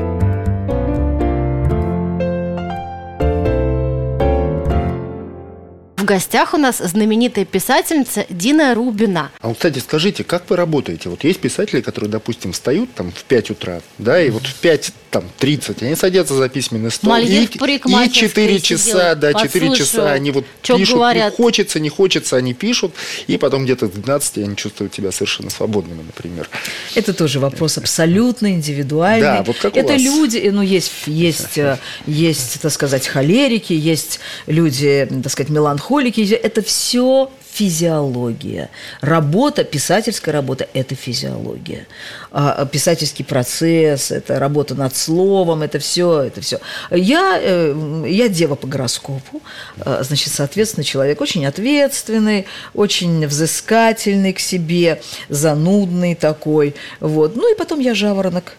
В 5.97 6.05
гостях 6.05 6.53
у 6.53 6.57
нас 6.57 6.77
знаменитая 6.77 7.45
писательница 7.45 8.27
Дина 8.29 8.75
Рубина. 8.75 9.31
А 9.39 9.47
вот, 9.47 9.57
кстати, 9.57 9.79
скажите, 9.79 10.23
как 10.23 10.47
вы 10.47 10.57
работаете? 10.57 11.09
Вот 11.09 11.23
есть 11.23 11.39
писатели, 11.39 11.81
которые, 11.81 12.11
допустим, 12.11 12.51
встают 12.51 12.93
там 12.93 13.09
в 13.11 13.23
5 13.23 13.49
утра, 13.49 13.81
да, 13.97 14.21
и 14.21 14.29
вот 14.29 14.43
в 14.43 14.53
5 14.59 14.93
там 15.11 15.25
30 15.39 15.83
они 15.83 15.95
садятся 15.95 16.35
за 16.35 16.47
письменный 16.47 16.89
стол. 16.89 17.11
Мальдив 17.11 17.43
и, 17.43 17.47
в 17.47 17.55
и 17.55 17.59
парикмахерской 17.59 18.29
4 18.29 18.59
сидел, 18.59 18.77
часа, 18.77 19.15
да, 19.15 19.33
4 19.33 19.43
подслушивал, 19.43 19.75
часа 19.75 20.11
они 20.13 20.31
вот 20.31 20.45
пишут, 20.61 20.95
говорят. 20.95 21.33
ну, 21.37 21.43
хочется, 21.43 21.79
не 21.81 21.89
хочется, 21.89 22.37
они 22.37 22.53
пишут, 22.53 22.93
и 23.27 23.37
потом 23.37 23.65
где-то 23.65 23.87
к 23.87 23.93
12 23.93 24.37
они 24.37 24.55
чувствуют 24.55 24.95
себя 24.95 25.11
совершенно 25.11 25.49
свободными, 25.49 26.01
например. 26.01 26.49
Это 26.95 27.13
тоже 27.13 27.39
вопрос 27.41 27.77
абсолютно 27.77 28.53
индивидуальный. 28.53 29.21
Да, 29.21 29.43
вот 29.43 29.57
как 29.57 29.75
у 29.75 29.79
Это 29.79 29.93
вас. 29.93 30.01
люди, 30.01 30.49
ну, 30.51 30.61
есть, 30.61 30.93
есть, 31.05 31.57
э, 31.57 31.77
есть, 32.07 32.61
так 32.61 32.71
сказать, 32.71 33.05
холерики, 33.05 33.73
есть 33.73 34.21
люди, 34.47 35.09
так 35.23 35.31
сказать, 35.31 35.49
меланхолики. 35.49 36.21
Это 36.21 36.61
все 36.61 37.29
физиология. 37.51 38.69
Работа, 39.01 39.63
писательская 39.63 40.33
работа– 40.33 40.67
это 40.73 40.95
физиология. 40.95 41.87
А, 42.31 42.53
а 42.53 42.65
писательский 42.65 43.25
процесс, 43.25 44.11
это 44.11 44.39
работа 44.39 44.73
над 44.73 44.95
словом, 44.95 45.61
это 45.61 45.79
все, 45.79 46.21
это 46.21 46.41
все. 46.41 46.59
Я, 46.91 47.37
э, 47.41 48.05
я 48.07 48.29
дева 48.29 48.55
по 48.55 48.67
гороскопу, 48.67 49.41
э, 49.77 50.01
значит, 50.03 50.33
соответственно, 50.33 50.83
человек 50.83 51.19
очень 51.19 51.45
ответственный, 51.45 52.45
очень 52.73 53.27
взыскательный 53.27 54.33
к 54.33 54.39
себе, 54.39 55.01
занудный 55.27 56.15
такой. 56.15 56.75
Вот. 56.99 57.35
Ну 57.35 57.51
и 57.53 57.57
потом 57.57 57.79
я 57.79 57.93
жаворонок. 57.93 58.57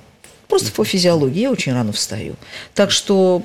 просто 0.48 0.70
по 0.72 0.84
физиологии, 0.84 1.40
я 1.40 1.50
очень 1.50 1.72
рано 1.72 1.92
встаю. 1.92 2.34
Так 2.74 2.90
что 2.90 3.42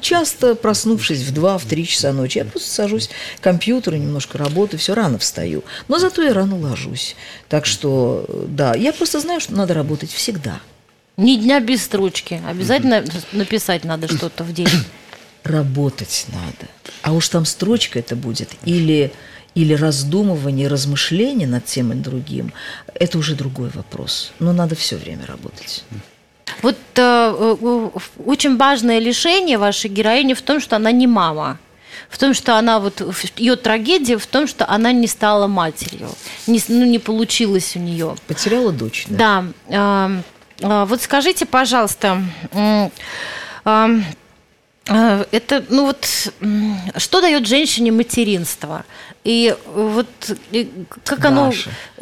Часто, 0.00 0.54
проснувшись 0.54 1.22
в 1.22 1.32
2-3 1.32 1.84
часа 1.84 2.12
ночи, 2.12 2.38
я 2.38 2.44
просто 2.44 2.70
сажусь 2.70 3.10
к 3.40 3.42
компьютеру, 3.42 3.96
немножко 3.96 4.38
работаю, 4.38 4.78
все 4.78 4.94
рано 4.94 5.18
встаю. 5.18 5.64
Но 5.88 5.98
зато 5.98 6.22
я 6.22 6.32
рано 6.32 6.56
ложусь. 6.56 7.16
Так 7.48 7.66
что, 7.66 8.24
да, 8.48 8.74
я 8.74 8.92
просто 8.92 9.20
знаю, 9.20 9.40
что 9.40 9.54
надо 9.54 9.74
работать 9.74 10.12
всегда. 10.12 10.60
Ни 11.16 11.36
дня 11.36 11.60
без 11.60 11.82
строчки. 11.82 12.40
Обязательно 12.46 13.04
написать 13.32 13.84
надо 13.84 14.06
что-то 14.06 14.44
в 14.44 14.52
день. 14.52 14.68
Работать 15.42 16.26
надо. 16.28 16.70
А 17.02 17.12
уж 17.12 17.28
там 17.28 17.44
строчка 17.44 17.98
это 17.98 18.14
будет 18.14 18.50
или 18.64 19.12
или 19.54 19.74
раздумывание, 19.74 20.68
размышление 20.68 21.48
над 21.48 21.64
тем 21.64 21.92
и 21.92 21.96
другим, 21.96 22.52
это 22.94 23.18
уже 23.18 23.34
другой 23.34 23.70
вопрос. 23.70 24.32
Но 24.38 24.52
надо 24.52 24.76
все 24.76 24.96
время 24.96 25.26
работать. 25.26 25.84
Вот 26.62 26.76
э, 26.94 27.56
э, 27.60 27.88
очень 28.24 28.56
важное 28.56 28.98
лишение 28.98 29.58
вашей 29.58 29.90
героини 29.90 30.34
в 30.34 30.42
том, 30.42 30.60
что 30.60 30.76
она 30.76 30.92
не 30.92 31.06
мама. 31.06 31.58
В 32.08 32.18
том, 32.18 32.34
что 32.34 32.56
она 32.56 32.80
вот 32.80 33.02
ее 33.36 33.56
трагедия 33.56 34.18
в 34.18 34.26
том, 34.26 34.46
что 34.46 34.68
она 34.68 34.92
не 34.92 35.06
стала 35.06 35.46
матерью, 35.46 36.08
не, 36.46 36.60
ну 36.68 36.84
не 36.84 36.98
получилось 36.98 37.76
у 37.76 37.78
нее. 37.78 38.16
Потеряла 38.26 38.72
дочь. 38.72 39.06
Да. 39.08 39.44
Да. 39.68 40.22
Э, 40.60 40.66
э, 40.66 40.84
вот 40.86 41.02
скажите, 41.02 41.46
пожалуйста. 41.46 42.22
Э, 44.88 45.24
это, 45.30 45.64
ну 45.68 45.86
вот, 45.86 46.06
что 46.96 47.20
дает 47.20 47.46
женщине 47.46 47.92
материнство? 47.92 48.84
И 49.22 49.54
вот 49.74 50.06
как 51.04 51.24
оно, 51.26 51.52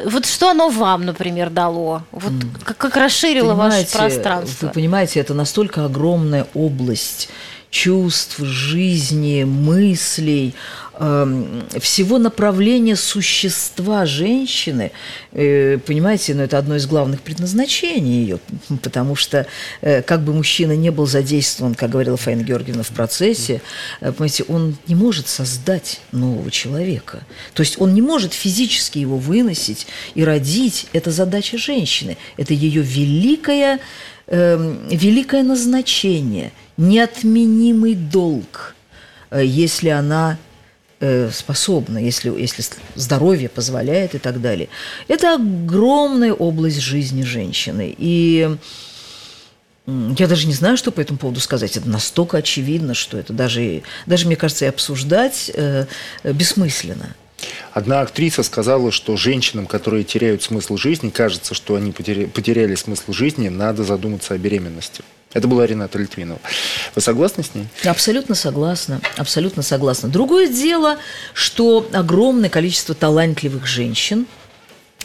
вот 0.03 0.25
что 0.25 0.51
оно 0.51 0.69
вам, 0.69 1.05
например, 1.05 1.49
дало? 1.49 2.03
Вот 2.11 2.31
как, 2.63 2.77
как 2.77 2.95
расширило 2.95 3.51
понимаете, 3.51 3.97
ваше 3.97 3.97
пространство? 3.97 4.67
Вы 4.67 4.73
понимаете, 4.73 5.19
это 5.19 5.33
настолько 5.33 5.83
огромная 5.85 6.47
область 6.53 7.29
чувств, 7.69 8.39
жизни, 8.39 9.43
мыслей, 9.43 10.55
Эм, 11.01 11.63
всего 11.79 12.17
направления 12.17 12.97
существа 12.97 14.05
женщины, 14.05 14.91
э, 15.31 15.77
понимаете, 15.77 16.33
но 16.33 16.39
ну, 16.39 16.43
это 16.43 16.57
одно 16.57 16.75
из 16.75 16.87
главных 16.87 17.21
предназначений 17.21 18.21
ее, 18.23 18.39
потому 18.83 19.15
что 19.15 19.47
э, 19.79 20.01
как 20.01 20.25
бы 20.25 20.33
мужчина 20.33 20.75
не 20.75 20.89
был 20.89 21.07
задействован, 21.07 21.73
как 21.73 21.91
говорила 21.91 22.17
Фаина 22.17 22.41
Георгиевна, 22.41 22.83
в 22.83 22.89
процессе, 22.89 23.61
э, 24.01 24.11
понимаете, 24.11 24.43
он 24.49 24.75
не 24.87 24.95
может 24.95 25.29
создать 25.29 26.01
нового 26.11 26.51
человека. 26.51 27.21
То 27.53 27.61
есть 27.61 27.79
он 27.79 27.93
не 27.93 28.01
может 28.01 28.33
физически 28.33 28.97
его 28.97 29.17
выносить 29.17 29.87
и 30.15 30.25
родить. 30.25 30.87
Это 30.91 31.11
задача 31.11 31.57
женщины. 31.57 32.17
Это 32.35 32.53
ее 32.53 32.81
великое, 32.81 33.79
эм, 34.27 34.89
великое 34.89 35.43
назначение, 35.43 36.51
неотменимый 36.79 37.93
долг, 37.93 38.75
если 39.31 39.89
она 39.89 40.37
Э, 41.01 41.29
способна, 41.31 41.97
если, 41.97 42.29
если 42.29 42.61
здоровье 42.95 43.47
позволяет 43.47 44.15
и 44.15 44.17
так 44.17 44.41
далее. 44.41 44.67
Это 45.07 45.35
огромная 45.35 46.33
область 46.33 46.81
жизни 46.81 47.23
женщины. 47.23 47.95
И 47.97 48.57
я 49.87 50.27
даже 50.27 50.45
не 50.45 50.53
знаю, 50.53 50.75
что 50.75 50.91
по 50.91 50.99
этому 50.99 51.17
поводу 51.17 51.39
сказать. 51.39 51.77
Это 51.77 51.87
настолько 51.87 52.35
очевидно, 52.39 52.95
что 52.95 53.17
это 53.17 53.31
даже, 53.31 53.81
даже 54.07 54.27
мне 54.27 54.35
кажется, 54.35 54.65
и 54.65 54.67
обсуждать 54.67 55.49
э, 55.53 55.85
бессмысленно. 56.25 57.15
Одна 57.71 58.01
актриса 58.01 58.43
сказала, 58.43 58.91
что 58.91 59.15
женщинам, 59.15 59.67
которые 59.67 60.03
теряют 60.03 60.43
смысл 60.43 60.75
жизни, 60.75 61.11
кажется, 61.11 61.53
что 61.53 61.75
они 61.75 61.93
потеряли 61.93 62.75
смысл 62.75 63.13
жизни, 63.13 63.47
надо 63.47 63.85
задуматься 63.85 64.33
о 64.33 64.37
беременности. 64.37 65.01
Это 65.33 65.47
была 65.47 65.67
Рената 65.67 65.99
Литвинова. 65.99 66.39
Вы 66.95 67.01
согласны 67.01 67.43
с 67.43 67.53
ней? 67.53 67.67
Абсолютно 67.85 68.33
согласна. 68.33 68.99
Абсолютно 69.15 69.61
согласна. 69.61 70.09
Другое 70.09 70.47
дело, 70.47 70.97
что 71.33 71.87
огромное 71.93 72.49
количество 72.49 72.95
талантливых 72.95 73.67
женщин– 73.67 74.25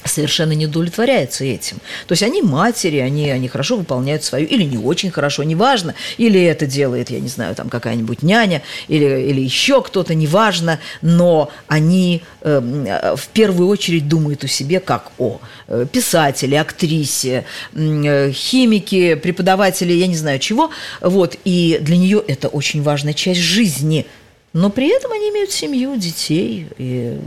совершенно 0.04 0.52
не 0.52 0.66
удовлетворяются 0.66 1.44
этим. 1.44 1.78
То 2.06 2.12
есть 2.12 2.22
они 2.22 2.42
матери, 2.42 2.98
они, 2.98 3.30
они 3.30 3.48
хорошо 3.48 3.76
выполняют 3.76 4.24
свою, 4.24 4.46
или 4.46 4.62
не 4.62 4.78
очень 4.78 5.10
хорошо, 5.10 5.42
неважно, 5.42 5.94
или 6.18 6.40
это 6.42 6.66
делает, 6.66 7.10
я 7.10 7.20
не 7.20 7.28
знаю, 7.28 7.54
там 7.54 7.68
какая-нибудь 7.68 8.22
няня, 8.22 8.62
или, 8.88 9.04
или 9.04 9.40
еще 9.40 9.82
кто-то, 9.82 10.14
неважно, 10.14 10.78
но 11.02 11.50
они 11.68 12.22
э, 12.42 13.14
в 13.16 13.28
первую 13.28 13.68
очередь 13.68 14.08
думают 14.08 14.44
о 14.44 14.48
себе 14.48 14.80
как 14.80 15.12
о 15.18 15.40
э, 15.68 15.86
писателе, 15.90 16.60
актрисе, 16.60 17.44
э, 17.74 18.32
химике, 18.32 19.16
преподавателе, 19.16 19.96
я 19.96 20.06
не 20.06 20.16
знаю 20.16 20.38
чего, 20.38 20.70
вот, 21.00 21.36
и 21.44 21.78
для 21.80 21.96
нее 21.96 22.22
это 22.26 22.48
очень 22.48 22.82
важная 22.82 23.14
часть 23.14 23.40
жизни, 23.40 24.06
но 24.52 24.70
при 24.70 24.94
этом 24.94 25.12
они 25.12 25.30
имеют 25.30 25.50
семью, 25.50 25.96
детей, 25.96 26.68
и 26.78 27.18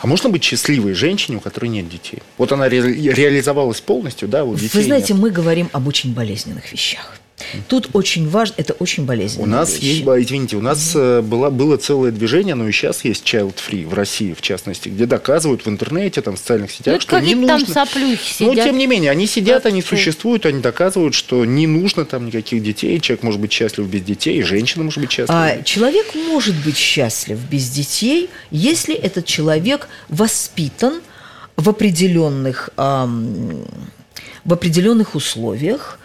а 0.00 0.06
можно 0.06 0.28
быть 0.30 0.42
счастливой 0.44 0.94
женщине, 0.94 1.38
у 1.38 1.40
которой 1.40 1.66
нет 1.66 1.88
детей? 1.88 2.18
Вот 2.38 2.52
она 2.52 2.68
ре- 2.68 2.80
реализовалась 3.12 3.80
полностью, 3.80 4.28
да, 4.28 4.44
у 4.44 4.54
детей 4.54 4.70
Вы 4.78 4.84
знаете, 4.84 5.12
нет. 5.14 5.22
мы 5.22 5.30
говорим 5.30 5.68
об 5.72 5.86
очень 5.88 6.12
болезненных 6.14 6.72
вещах. 6.72 7.18
Тут 7.68 7.90
очень 7.92 8.28
важно, 8.28 8.54
это 8.56 8.72
очень 8.74 9.04
болезненно. 9.04 9.44
У 9.44 9.46
нас 9.46 9.74
вещи. 9.74 9.84
есть, 9.84 10.04
извините, 10.04 10.56
у 10.56 10.60
нас 10.60 10.94
mm-hmm. 10.94 11.22
было, 11.22 11.50
было 11.50 11.76
целое 11.76 12.10
движение, 12.10 12.54
но 12.54 12.68
и 12.68 12.72
сейчас 12.72 13.04
есть 13.04 13.24
Child 13.24 13.54
Free 13.56 13.86
в 13.86 13.94
России, 13.94 14.34
в 14.34 14.40
частности, 14.40 14.88
где 14.88 15.06
доказывают 15.06 15.64
в 15.64 15.68
интернете, 15.68 16.22
там, 16.22 16.36
в 16.36 16.38
социальных 16.38 16.70
сетях, 16.70 16.94
ну, 16.94 17.00
что 17.00 17.20
не 17.20 17.34
нужно... 17.34 17.66
там 17.66 17.66
соплюхи 17.66 18.32
сидят. 18.32 18.54
Но, 18.56 18.62
тем 18.64 18.78
не 18.78 18.86
менее, 18.86 19.10
они 19.10 19.26
сидят, 19.26 19.66
они 19.66 19.82
существуют, 19.82 20.46
они 20.46 20.60
доказывают, 20.60 21.14
что 21.14 21.44
не 21.44 21.66
нужно 21.66 22.04
там 22.04 22.26
никаких 22.26 22.62
детей, 22.62 23.00
человек 23.00 23.22
может 23.22 23.40
быть 23.40 23.52
счастлив 23.52 23.86
без 23.86 24.02
детей, 24.02 24.38
и 24.38 24.42
женщина 24.42 24.84
может 24.84 25.00
быть 25.00 25.10
счастлива. 25.10 25.44
А, 25.44 25.62
человек 25.62 26.14
может 26.14 26.56
быть 26.64 26.76
счастлив 26.76 27.38
без 27.50 27.68
детей, 27.70 28.30
если 28.50 28.94
этот 28.94 29.26
человек 29.26 29.88
воспитан 30.08 31.00
в 31.56 31.68
определенных, 31.68 32.70
эм, 32.76 33.64
в 34.44 34.52
определенных 34.52 35.14
условиях, 35.14 35.99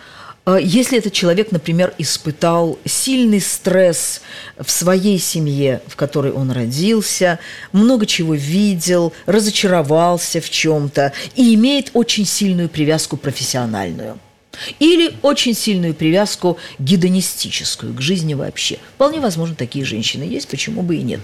если 0.48 1.00
этот 1.00 1.14
человек, 1.14 1.52
например, 1.52 1.93
испытал 1.98 2.78
сильный 2.86 3.41
стресс 3.41 4.22
в 4.60 4.70
своей 4.70 5.18
семье, 5.18 5.82
в 5.88 5.96
которой 5.96 6.32
он 6.32 6.52
родился, 6.52 7.39
много 7.72 8.06
чего 8.06 8.36
видел, 8.36 9.12
разочаровался 9.26 10.41
в 10.41 10.50
чем-то 10.50 11.14
и 11.36 11.56
имеет 11.56 11.89
очень 11.93 12.26
сильную 12.26 12.70
привязку 12.70 13.18
профессиональную– 13.18 14.20
или 14.80 15.14
очень 15.22 15.53
сильную 15.53 15.93
привязку 15.93 16.58
гедонистическую 16.80 17.93
к 17.93 18.01
жизни 18.01 18.34
вообще. 18.34 18.78
Вполне 18.95 19.20
возможно, 19.20 19.56
такие 19.56 19.86
женщины 19.86 20.24
есть, 20.24 20.47
почему 20.47 20.82
бы 20.82 20.95
и 20.95 21.01
нет. 21.01 21.22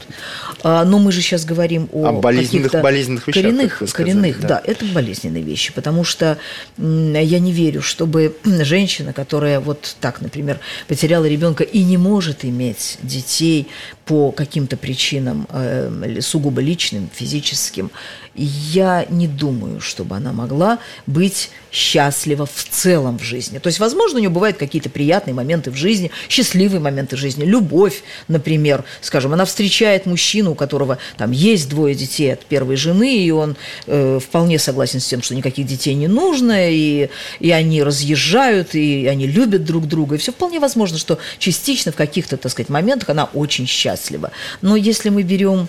А, 0.63 0.85
но 0.85 0.99
мы 0.99 1.11
же 1.11 1.21
сейчас 1.21 1.45
говорим 1.45 1.89
о, 1.91 2.07
о 2.07 2.11
болезненных, 2.13 2.71
болезненных 2.81 3.27
вещах. 3.27 3.43
Коренных, 3.43 3.75
сказали, 3.75 3.93
коренных 3.93 4.41
да. 4.41 4.47
да, 4.47 4.61
это 4.65 4.85
болезненные 4.85 5.43
вещи, 5.43 5.73
потому 5.73 6.03
что 6.03 6.37
я 6.77 7.39
не 7.39 7.51
верю, 7.51 7.81
чтобы 7.81 8.35
женщина, 8.43 9.13
которая 9.13 9.59
вот 9.59 9.95
так, 9.99 10.21
например, 10.21 10.59
потеряла 10.87 11.25
ребенка 11.25 11.63
и 11.63 11.83
не 11.83 11.97
может 11.97 12.45
иметь 12.45 12.97
детей 13.01 13.67
по 14.05 14.31
каким-то 14.31 14.77
причинам 14.77 15.47
э, 15.49 16.19
сугубо 16.21 16.61
личным, 16.61 17.09
физическим, 17.13 17.91
я 18.35 19.05
не 19.09 19.27
думаю, 19.27 19.81
чтобы 19.81 20.15
она 20.15 20.31
могла 20.31 20.79
быть 21.05 21.49
счастлива 21.71 22.45
в 22.45 22.65
целом 22.69 23.17
в 23.17 23.23
жизни. 23.23 23.59
То 23.59 23.67
есть, 23.67 23.79
возможно, 23.79 24.17
у 24.17 24.19
нее 24.19 24.29
бывают 24.29 24.57
какие-то 24.57 24.89
приятные 24.89 25.33
моменты 25.33 25.71
в 25.71 25.75
жизни, 25.75 26.11
счастливые 26.29 26.79
моменты 26.79 27.15
в 27.15 27.19
жизни, 27.19 27.43
любовь, 27.43 28.03
например, 28.27 28.83
скажем, 29.01 29.33
она 29.33 29.45
встречает 29.45 30.05
мужчину, 30.05 30.51
у 30.51 30.55
которого 30.55 30.97
там 31.17 31.31
есть 31.31 31.69
двое 31.69 31.95
детей 31.95 32.33
от 32.33 32.45
первой 32.45 32.75
жены, 32.75 33.17
и 33.17 33.31
он 33.31 33.55
э, 33.87 34.19
вполне 34.19 34.59
согласен 34.59 34.99
с 34.99 35.07
тем, 35.07 35.21
что 35.21 35.35
никаких 35.35 35.65
детей 35.65 35.93
не 35.93 36.07
нужно, 36.07 36.71
и, 36.71 37.09
и 37.39 37.51
они 37.51 37.83
разъезжают, 37.83 38.75
и 38.75 39.07
они 39.07 39.27
любят 39.27 39.65
друг 39.65 39.87
друга, 39.87 40.15
и 40.15 40.17
все 40.17 40.31
вполне 40.31 40.59
возможно, 40.59 40.97
что 40.97 41.19
частично 41.37 41.91
в 41.91 41.95
каких-то, 41.95 42.37
так 42.37 42.51
сказать, 42.51 42.69
моментах 42.69 43.09
она 43.09 43.25
очень 43.33 43.67
счастлива. 43.67 44.31
Но 44.61 44.75
если 44.75 45.09
мы 45.09 45.23
берем 45.23 45.67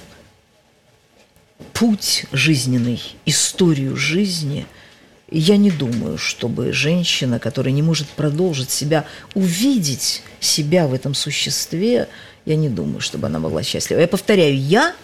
путь 1.82 2.26
жизненный, 2.30 3.02
историю 3.26 3.96
жизни, 3.96 4.66
я 5.28 5.56
не 5.56 5.72
думаю, 5.72 6.16
чтобы 6.16 6.72
женщина, 6.72 7.40
которая 7.40 7.74
не 7.74 7.82
может 7.82 8.06
продолжить 8.06 8.70
себя, 8.70 9.04
увидеть 9.34 10.22
себя 10.38 10.86
в 10.86 10.94
этом 10.94 11.12
существе, 11.12 12.06
я 12.44 12.54
не 12.54 12.68
думаю, 12.68 13.00
чтобы 13.00 13.26
она 13.26 13.40
могла 13.40 13.64
счастлива. 13.64 13.98
Я 13.98 14.06
повторяю, 14.06 14.56
я 14.56 14.94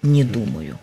не 0.00 0.24
думаю. 0.24 0.78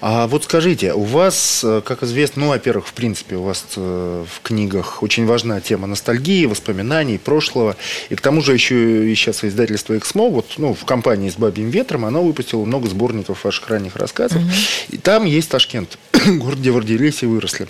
А 0.00 0.26
вот 0.26 0.44
скажите, 0.44 0.92
у 0.94 1.02
вас, 1.02 1.60
э, 1.62 1.80
как 1.84 2.02
известно, 2.02 2.42
ну, 2.42 2.48
во-первых, 2.48 2.88
в 2.88 2.92
принципе, 2.92 3.36
у 3.36 3.44
вас 3.44 3.64
э, 3.76 4.24
в 4.28 4.40
книгах 4.42 5.02
очень 5.02 5.26
важна 5.26 5.60
тема 5.60 5.86
ностальгии, 5.86 6.46
воспоминаний 6.46 7.18
прошлого. 7.18 7.76
И 8.08 8.16
к 8.16 8.20
тому 8.20 8.42
же 8.42 8.52
еще 8.52 9.10
и 9.10 9.14
сейчас 9.14 9.44
издательство 9.44 9.96
«Эксмо», 9.96 10.28
вот, 10.28 10.54
ну, 10.58 10.74
в 10.74 10.84
компании 10.84 11.30
с 11.30 11.36
«Бабьим 11.36 11.70
ветром», 11.70 12.04
оно 12.04 12.22
выпустило 12.22 12.64
много 12.64 12.88
сборников 12.88 13.44
ваших 13.44 13.68
ранних 13.68 13.94
рассказов. 13.94 14.42
Угу. 14.42 14.50
И 14.90 14.98
там 14.98 15.24
есть 15.24 15.50
Ташкент, 15.50 15.98
город, 16.26 16.58
где 16.58 16.72
вы 16.72 16.80
родились 16.80 17.22
и 17.22 17.26
выросли. 17.26 17.68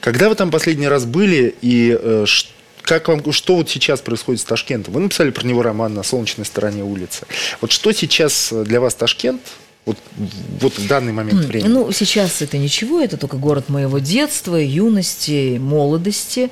Когда 0.00 0.28
вы 0.28 0.36
там 0.36 0.52
последний 0.52 0.86
раз 0.86 1.04
были, 1.04 1.52
и 1.62 1.98
э, 2.00 2.26
как 2.82 3.08
вам, 3.08 3.32
что 3.32 3.56
вот 3.56 3.68
сейчас 3.68 4.00
происходит 4.00 4.40
с 4.40 4.44
Ташкентом? 4.44 4.94
Вы 4.94 5.00
написали 5.00 5.30
про 5.30 5.44
него 5.44 5.62
роман 5.62 5.94
«На 5.94 6.04
солнечной 6.04 6.46
стороне 6.46 6.84
улицы». 6.84 7.26
Вот 7.60 7.72
что 7.72 7.90
сейчас 7.90 8.52
для 8.52 8.80
вас 8.80 8.94
Ташкент? 8.94 9.40
Вот, 9.84 9.98
вот 10.60 10.78
в 10.78 10.86
данный 10.86 11.12
момент 11.12 11.44
времени. 11.44 11.68
Ну, 11.68 11.90
сейчас 11.90 12.40
это 12.40 12.56
ничего, 12.56 13.00
это 13.00 13.16
только 13.16 13.36
город 13.36 13.68
моего 13.68 13.98
детства, 13.98 14.54
юности, 14.54 15.58
молодости, 15.58 16.50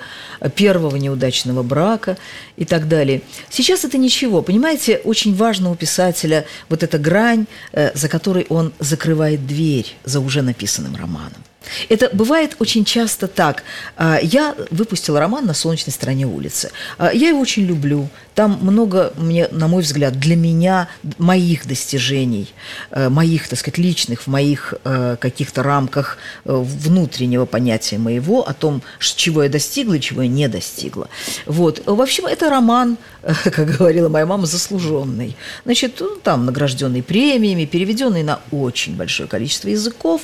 первого 0.57 0.97
неудачного 0.97 1.63
брака 1.63 2.19
и 2.57 2.65
так 2.65 2.89
далее. 2.89 3.23
Сейчас 3.49 3.85
это 3.85 3.99
ничего. 3.99 4.43
Понимаете, 4.43 5.01
очень 5.05 5.37
важно 5.37 5.71
у 5.71 5.77
писателя 5.77 6.45
вот 6.69 6.83
эта 6.83 6.99
грань, 6.99 7.47
э, 7.73 7.93
за 7.95 8.09
которой 8.09 8.47
он 8.49 8.73
закрывает 8.81 9.47
дверь 9.47 9.95
за 10.05 10.19
уже 10.19 10.43
написанным 10.43 10.97
романом. 10.97 11.45
Это 11.89 12.11
бывает 12.13 12.57
очень 12.59 12.85
часто 12.85 13.29
так. 13.29 13.63
А, 13.97 14.19
я 14.23 14.55
выпустила 14.71 15.21
роман 15.21 15.47
«На 15.47 15.55
солнечной 15.55 15.93
стороне 15.93 16.27
улицы». 16.27 16.71
А, 16.99 17.13
я 17.13 17.29
его 17.29 17.41
очень 17.41 17.65
люблю. 17.65 18.09
Там 18.41 18.59
много, 18.63 19.13
мне, 19.19 19.49
на 19.51 19.69
мой 19.69 19.83
взгляд, 19.83 20.19
для 20.19 20.35
меня 20.35 20.89
моих 21.19 21.69
достижений, 21.69 22.49
э, 22.91 23.11
моих, 23.11 23.47
так 23.49 23.59
сказать, 23.59 23.77
личных, 23.77 24.23
в 24.23 24.29
моих 24.29 24.73
э, 24.83 25.17
каких-то 25.21 25.63
рамках 25.63 26.17
э, 26.47 26.57
внутреннего 26.57 27.45
понятия 27.45 27.99
моего 27.99 28.49
о 28.49 28.55
том, 28.55 28.81
чего 28.99 29.43
я 29.43 29.51
достигла 29.51 29.93
и 29.93 30.01
чего 30.01 30.23
я 30.23 30.29
не 30.29 30.49
достигла. 30.49 31.11
Вот. 31.45 31.83
В 31.85 32.01
общем, 32.01 32.25
это 32.25 32.49
роман, 32.49 32.97
как 33.45 33.77
говорила 33.77 34.09
моя 34.09 34.25
мама, 34.25 34.47
заслуженный. 34.47 35.37
Значит, 35.67 35.99
ну, 36.01 36.17
там 36.23 36.47
награжденный 36.47 37.03
премиями, 37.03 37.67
переведенный 37.67 38.23
на 38.23 38.41
очень 38.53 38.97
большое 38.97 39.29
количество 39.29 39.69
языков, 39.69 40.23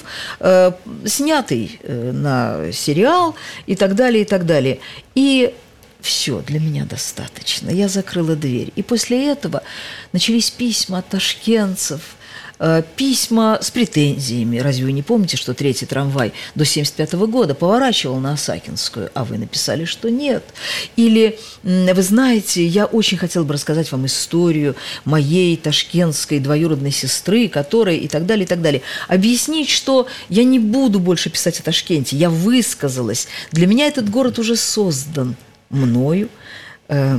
снятый 1.04 1.78
на 1.86 2.72
сериал 2.72 3.34
и 3.66 3.76
так 3.76 3.94
далее, 3.94 4.22
и 4.22 4.24
так 4.24 4.46
далее. 4.46 4.78
И 5.14 5.54
все, 6.06 6.40
для 6.40 6.60
меня 6.60 6.84
достаточно. 6.84 7.68
Я 7.68 7.88
закрыла 7.88 8.36
дверь. 8.36 8.72
И 8.76 8.82
после 8.82 9.26
этого 9.26 9.62
начались 10.12 10.52
письма 10.52 10.98
от 10.98 11.08
ташкентцев, 11.08 12.00
э, 12.60 12.84
письма 12.94 13.58
с 13.60 13.72
претензиями. 13.72 14.58
Разве 14.58 14.84
вы 14.84 14.92
не 14.92 15.02
помните, 15.02 15.36
что 15.36 15.52
третий 15.52 15.84
трамвай 15.84 16.32
до 16.54 16.64
75 16.64 17.26
года 17.26 17.56
поворачивал 17.56 18.20
на 18.20 18.34
Осакинскую, 18.34 19.10
а 19.14 19.24
вы 19.24 19.36
написали, 19.36 19.84
что 19.84 20.08
нет? 20.08 20.44
Или, 20.94 21.40
вы 21.64 22.02
знаете, 22.02 22.64
я 22.64 22.86
очень 22.86 23.18
хотела 23.18 23.42
бы 23.42 23.54
рассказать 23.54 23.90
вам 23.90 24.06
историю 24.06 24.76
моей 25.04 25.56
ташкентской 25.56 26.38
двоюродной 26.38 26.92
сестры, 26.92 27.48
которая 27.48 27.96
и 27.96 28.06
так 28.06 28.26
далее, 28.26 28.44
и 28.44 28.48
так 28.48 28.62
далее. 28.62 28.82
Объяснить, 29.08 29.70
что 29.70 30.06
я 30.28 30.44
не 30.44 30.60
буду 30.60 31.00
больше 31.00 31.30
писать 31.30 31.58
о 31.58 31.64
Ташкенте, 31.64 32.16
я 32.16 32.30
высказалась. 32.30 33.26
Для 33.50 33.66
меня 33.66 33.88
этот 33.88 34.08
город 34.08 34.38
уже 34.38 34.54
создан 34.54 35.34
мною. 35.70 36.28
Э, 36.88 37.18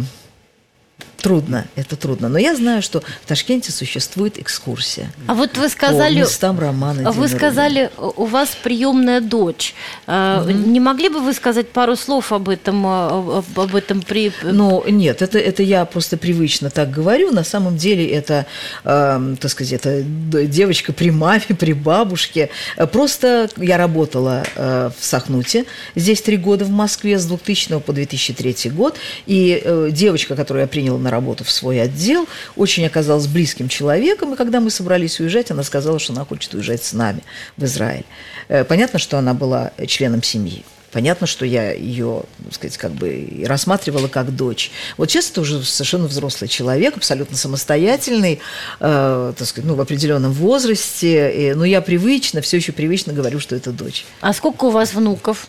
трудно, 1.18 1.66
это 1.76 1.96
трудно. 1.96 2.30
Но 2.30 2.38
я 2.38 2.56
знаю, 2.56 2.82
что 2.82 3.02
в 3.02 3.28
Ташкенте 3.28 3.72
существует 3.72 4.40
экскурсия. 4.40 5.12
А 5.28 5.34
вот 5.34 5.58
вы 5.58 5.70
сказали... 5.70 6.16
По 6.16 6.26
местам 6.26 6.60
романа 6.60 7.12
Вы 7.12 7.28
сказали, 7.28 7.92
у 7.98 8.26
вас 8.26 8.50
приемная 8.64 9.22
дочь. 9.22 9.74
Mm-hmm. 10.08 10.68
Не 10.68 10.80
могли 10.80 11.10
бы 11.10 11.20
вы 11.20 11.34
сказать 11.34 11.70
пару 11.70 11.96
слов 11.96 12.32
об 12.32 12.50
этом, 12.50 12.86
э, 12.86 13.42
об 13.56 13.76
этом 13.76 14.02
при... 14.02 14.32
Ну, 14.44 14.84
нет, 14.88 15.22
это, 15.22 15.40
это 15.40 15.64
я 15.64 15.86
просто 15.86 16.18
привычно 16.18 16.70
так 16.70 16.92
говорю. 16.92 17.32
На 17.32 17.44
самом 17.44 17.78
деле 17.78 18.08
это, 18.10 18.46
э, 18.84 19.36
так 19.40 19.52
сказать, 19.52 19.74
это 19.74 20.04
девочка 20.04 20.94
при 20.94 21.12
маме, 21.12 21.44
при 21.60 21.74
бабушке. 21.74 22.50
Просто 22.92 23.50
я 23.58 23.78
работала 23.78 24.44
э, 24.56 24.92
в 24.98 25.04
Сахнуте 25.04 25.66
здесь 25.96 26.22
три 26.22 26.38
года 26.38 26.66
в 26.66 26.70
Москве 26.70 27.18
с 27.20 27.26
2000 27.26 27.80
по 27.80 27.94
2003 27.94 28.72
год. 28.72 28.96
И 29.26 29.62
э, 29.64 29.90
девочка, 29.92 30.36
которую 30.36 30.62
я 30.62 30.68
приняла 30.68 30.98
на 31.08 31.12
работу 31.12 31.46
в 31.46 31.52
свой 31.52 31.82
отдел, 31.82 32.28
очень 32.58 32.86
оказалась 32.86 33.28
близким 33.28 33.70
человеком, 33.70 34.34
и 34.34 34.38
когда 34.38 34.60
мы 34.60 34.70
собрались 34.70 35.20
уезжать, 35.20 35.52
она 35.52 35.64
сказала, 35.64 36.00
что 36.00 36.12
она 36.14 36.26
хочет 36.26 36.54
уезжать 36.54 36.84
с 36.84 36.92
нами 36.92 37.24
в 37.56 37.64
Израиль. 37.64 38.04
Э, 38.50 38.66
понятно, 38.66 39.00
что 39.00 39.18
она 39.18 39.34
была 39.34 39.72
членом 39.88 40.22
семьи. 40.22 40.64
Понятно, 40.92 41.28
что 41.28 41.46
я 41.46 41.72
ее, 41.72 42.24
так 42.44 42.54
сказать, 42.56 42.78
как 42.78 42.92
бы 42.92 43.44
рассматривала 43.46 44.08
как 44.08 44.36
дочь. 44.36 44.72
Вот 44.98 45.10
сейчас 45.12 45.30
это 45.30 45.42
уже 45.42 45.64
совершенно 45.64 46.08
взрослый 46.08 46.50
человек, 46.50 46.98
абсолютно 46.98 47.38
самостоятельный, 47.38 48.40
э, 48.80 49.34
так 49.38 49.48
сказать, 49.48 49.70
ну, 49.70 49.76
в 49.76 49.82
определенном 49.82 50.34
возрасте. 50.34 51.52
И, 51.52 51.54
но 51.54 51.64
я 51.64 51.82
привычно, 51.82 52.42
все 52.42 52.58
еще 52.58 52.74
привычно 52.74 53.14
говорю, 53.14 53.40
что 53.40 53.56
это 53.56 53.72
дочь. 53.72 54.06
А 54.22 54.34
сколько 54.34 54.66
у 54.66 54.70
вас 54.72 54.94
внуков? 54.94 55.48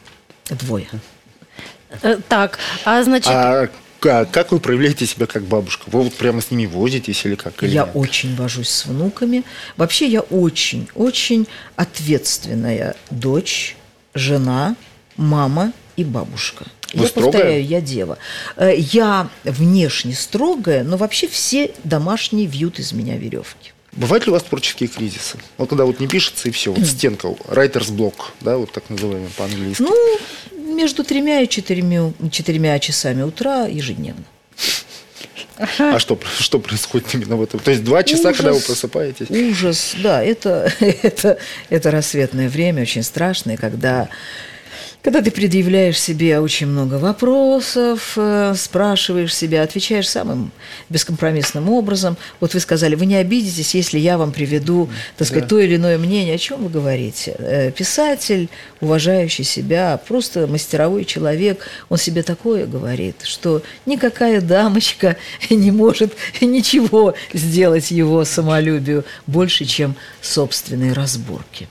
Двое. 0.50 0.88
Э, 2.02 2.18
так, 2.28 2.58
а 2.84 3.02
значит... 3.02 3.30
А 3.32 3.68
как, 4.00 4.52
вы 4.52 4.60
проявляете 4.60 5.06
себя 5.06 5.26
как 5.26 5.42
бабушка? 5.42 5.84
Вы 5.86 6.02
вот 6.02 6.14
прямо 6.14 6.40
с 6.40 6.50
ними 6.50 6.66
возитесь 6.66 7.24
или 7.24 7.34
как? 7.34 7.62
Или 7.62 7.70
я 7.70 7.84
нет? 7.84 7.90
очень 7.94 8.36
вожусь 8.36 8.68
с 8.68 8.86
внуками. 8.86 9.44
Вообще 9.76 10.06
я 10.06 10.20
очень, 10.20 10.88
очень 10.94 11.46
ответственная 11.76 12.96
дочь, 13.10 13.76
жена, 14.14 14.76
мама 15.16 15.72
и 15.96 16.04
бабушка. 16.04 16.64
Вы 16.94 17.02
я 17.02 17.08
строгая? 17.08 17.32
повторяю, 17.32 17.66
я 17.66 17.80
дева. 17.80 18.18
Э, 18.56 18.72
я 18.76 19.28
внешне 19.44 20.14
строгая, 20.14 20.84
но 20.84 20.96
вообще 20.96 21.28
все 21.28 21.72
домашние 21.84 22.46
вьют 22.46 22.78
из 22.78 22.92
меня 22.92 23.16
веревки. 23.16 23.72
Бывают 23.92 24.26
ли 24.26 24.30
у 24.30 24.32
вас 24.34 24.42
творческие 24.42 24.88
кризисы? 24.88 25.38
Вот 25.56 25.68
когда 25.68 25.84
вот 25.84 25.98
не 26.00 26.06
пишется 26.06 26.48
и 26.48 26.52
все, 26.52 26.72
вот 26.72 26.86
стенка, 26.86 27.28
writer's 27.28 27.90
block, 27.90 28.14
да, 28.40 28.56
вот 28.56 28.70
так 28.72 28.88
называемый 28.90 29.30
по-английски. 29.36 29.82
Ну, 29.82 30.74
между 30.74 31.04
тремя 31.04 31.40
и 31.40 31.48
четырьмя, 31.48 32.12
четырьмя 32.30 32.78
часами 32.78 33.22
утра 33.22 33.66
ежедневно. 33.66 34.24
А 35.58 35.98
что, 35.98 36.18
что 36.38 36.60
происходит 36.60 37.12
именно 37.14 37.36
в 37.36 37.42
этом? 37.42 37.58
То 37.58 37.70
есть 37.70 37.82
два 37.82 38.04
часа, 38.04 38.28
ужас, 38.28 38.36
когда 38.36 38.52
вы 38.52 38.60
просыпаетесь? 38.60 39.30
Ужас, 39.30 39.94
да, 40.00 40.22
это, 40.22 40.72
это, 40.80 41.38
это 41.68 41.90
рассветное 41.90 42.48
время, 42.48 42.82
очень 42.82 43.02
страшное, 43.02 43.56
когда 43.56 44.08
когда 45.02 45.22
ты 45.22 45.30
предъявляешь 45.30 45.98
себе 45.98 46.40
очень 46.40 46.66
много 46.66 46.94
вопросов, 46.94 48.14
э, 48.16 48.54
спрашиваешь 48.56 49.34
себя, 49.34 49.62
отвечаешь 49.62 50.08
самым 50.08 50.50
бескомпромиссным 50.88 51.70
образом. 51.70 52.16
Вот 52.40 52.52
вы 52.54 52.60
сказали, 52.60 52.96
вы 52.96 53.06
не 53.06 53.14
обидитесь, 53.14 53.74
если 53.74 53.98
я 53.98 54.18
вам 54.18 54.32
приведу, 54.32 54.88
так 55.16 55.28
сказать, 55.28 55.44
да. 55.44 55.50
то 55.50 55.60
или 55.60 55.76
иное 55.76 55.98
мнение. 55.98 56.34
О 56.34 56.38
чем 56.38 56.64
вы 56.64 56.68
говорите? 56.68 57.36
Э, 57.38 57.70
писатель, 57.70 58.48
уважающий 58.80 59.44
себя, 59.44 60.00
просто 60.08 60.46
мастеровой 60.46 61.04
человек, 61.04 61.66
он 61.88 61.98
себе 61.98 62.22
такое 62.22 62.66
говорит, 62.66 63.22
что 63.22 63.62
никакая 63.86 64.40
дамочка 64.40 65.16
не 65.50 65.70
может 65.70 66.12
ничего 66.40 67.14
сделать 67.32 67.92
его 67.92 68.24
самолюбию 68.24 69.04
больше, 69.26 69.64
чем 69.64 69.94
собственные 70.20 70.92
разборки. 70.92 71.68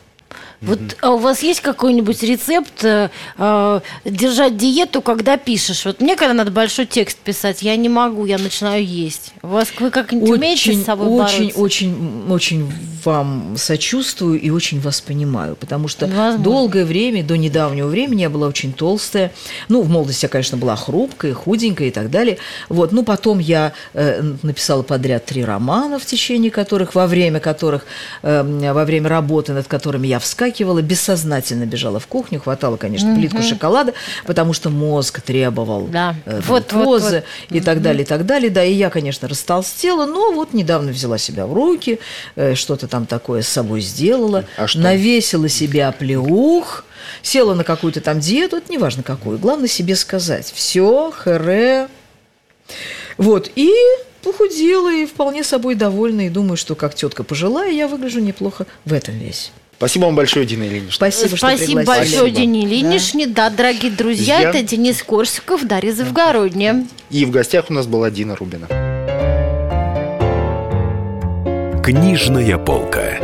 Вот 0.62 0.80
а 1.02 1.12
у 1.12 1.18
вас 1.18 1.44
есть 1.44 1.62
какой-нибудь 1.62 2.24
рецепт 2.24 2.84
э, 2.84 3.10
э, 3.38 3.80
держать 4.06 4.58
диету, 4.58 5.02
когда 5.02 5.38
пишешь? 5.38 5.86
Вот 5.86 6.02
мне, 6.02 6.16
когда 6.16 6.34
надо 6.34 6.52
большой 6.52 6.88
текст 6.88 7.18
писать, 7.20 7.62
я 7.62 7.76
не 7.76 7.90
могу, 7.90 8.26
я 8.26 8.38
начинаю 8.38 8.86
есть. 8.86 9.34
У 9.44 9.48
вас 9.48 9.68
вы 9.80 9.92
как-нибудь 9.92 10.30
умеете 10.30 10.74
с 10.74 10.84
собой 10.84 11.08
очень, 11.08 11.44
бороться? 11.44 11.60
Очень, 11.60 12.26
очень 12.30 12.72
вам 13.08 13.56
сочувствую 13.58 14.40
и 14.40 14.50
очень 14.50 14.82
вас 14.82 15.00
понимаю, 15.00 15.56
потому 15.56 15.88
что 15.88 16.08
Возможно. 16.08 16.44
долгое 16.44 16.86
время, 16.86 17.24
до 17.24 17.38
недавнего 17.38 17.88
времени 17.88 18.22
я 18.22 18.30
была 18.30 18.48
очень 18.48 18.74
толстая. 18.74 19.32
Ну, 19.70 19.82
в 19.82 19.90
молодости 19.90 20.26
я, 20.26 20.30
конечно, 20.30 20.58
была 20.58 20.76
хрупкая, 20.76 21.34
худенькая 21.34 21.88
и 21.88 21.92
так 21.92 22.10
далее. 22.10 22.38
Вот, 22.68 22.92
ну, 22.92 23.04
потом 23.04 23.40
я 23.40 23.74
э, 23.94 24.22
написала 24.44 24.84
подряд 24.84 25.26
три 25.26 25.46
романа, 25.46 26.00
в 26.00 26.06
течение 26.06 26.52
которых, 26.52 26.96
во 26.96 27.08
время 27.08 27.40
которых, 27.40 27.86
э, 28.24 28.72
во 28.74 28.84
время 28.84 29.10
работы, 29.10 29.54
над 29.54 29.68
которыми 29.68 30.08
я 30.08 30.20
вскакивала, 30.20 30.47
вскакивала, 30.48 30.82
бессознательно 30.82 31.66
бежала 31.66 32.00
в 32.00 32.08
кухню, 32.08 32.40
хватала, 32.40 32.78
конечно, 32.78 33.12
угу. 33.12 33.20
плитку 33.20 33.42
шоколада, 33.42 33.94
потому 34.26 34.54
что 34.54 34.70
мозг 34.70 35.22
требовал 35.22 35.88
да. 35.88 36.16
э, 36.26 36.42
вот, 36.46 36.72
вот, 36.72 37.02
вот. 37.02 37.24
и 37.50 37.60
так 37.60 37.82
далее, 37.82 38.04
и 38.04 38.06
так 38.06 38.26
далее. 38.26 38.50
Да, 38.50 38.64
и 38.64 38.74
я, 38.74 38.90
конечно, 38.90 39.28
растолстела, 39.28 40.06
но 40.06 40.32
вот 40.32 40.54
недавно 40.54 40.92
взяла 40.92 41.18
себя 41.18 41.46
в 41.46 41.54
руки, 41.54 42.00
э, 42.36 42.56
что-то 42.56 42.88
там 42.88 43.06
такое 43.06 43.42
с 43.42 43.48
собой 43.48 43.82
сделала, 43.82 44.46
а 44.58 44.68
что? 44.68 44.80
навесила 44.80 45.50
себя 45.50 45.92
плеух, 45.92 46.86
села 47.22 47.54
на 47.54 47.64
какую-то 47.64 48.02
там 48.02 48.20
диету, 48.20 48.58
это 48.58 48.72
неважно 48.72 49.04
какую, 49.04 49.38
главное 49.38 49.68
себе 49.68 49.96
сказать, 49.96 50.52
все, 50.54 51.12
хэре, 51.12 51.88
вот, 53.18 53.52
и 53.56 53.72
похудела 54.24 54.94
и 54.94 55.06
вполне 55.06 55.44
собой 55.44 55.76
довольна, 55.76 56.28
и 56.28 56.30
думаю, 56.30 56.58
что 56.58 56.76
как 56.76 56.96
тетка 56.96 57.24
пожилая, 57.24 57.72
я 57.72 57.88
выгляжу 57.88 58.20
неплохо 58.20 58.66
в 58.86 58.94
этом 58.94 59.18
весь. 59.18 59.52
Спасибо 59.78 60.06
вам 60.06 60.16
большое, 60.16 60.46
Дина 60.46 60.64
Ильинична. 60.64 60.92
Спасибо, 60.92 61.28
что 61.30 61.38
Спасибо 61.38 61.80
пригласили. 61.82 62.16
большое, 62.16 62.32
Дине 62.32 62.66
Ильиничне. 62.66 63.28
Да. 63.28 63.50
дорогие 63.52 63.92
друзья, 63.92 64.42
Друзья. 64.42 64.50
это 64.50 64.64
Денис 64.64 65.04
Корсиков, 65.04 65.66
Дарья 65.66 65.94
Завгородняя. 65.94 66.84
И 67.12 67.26
в 67.26 67.30
гостях 67.32 67.66
у 67.70 67.74
нас 67.74 67.86
была 67.86 68.10
Дина 68.10 68.36
Рубина. 68.36 68.68
Книжная 71.84 72.58
полка. 72.58 73.18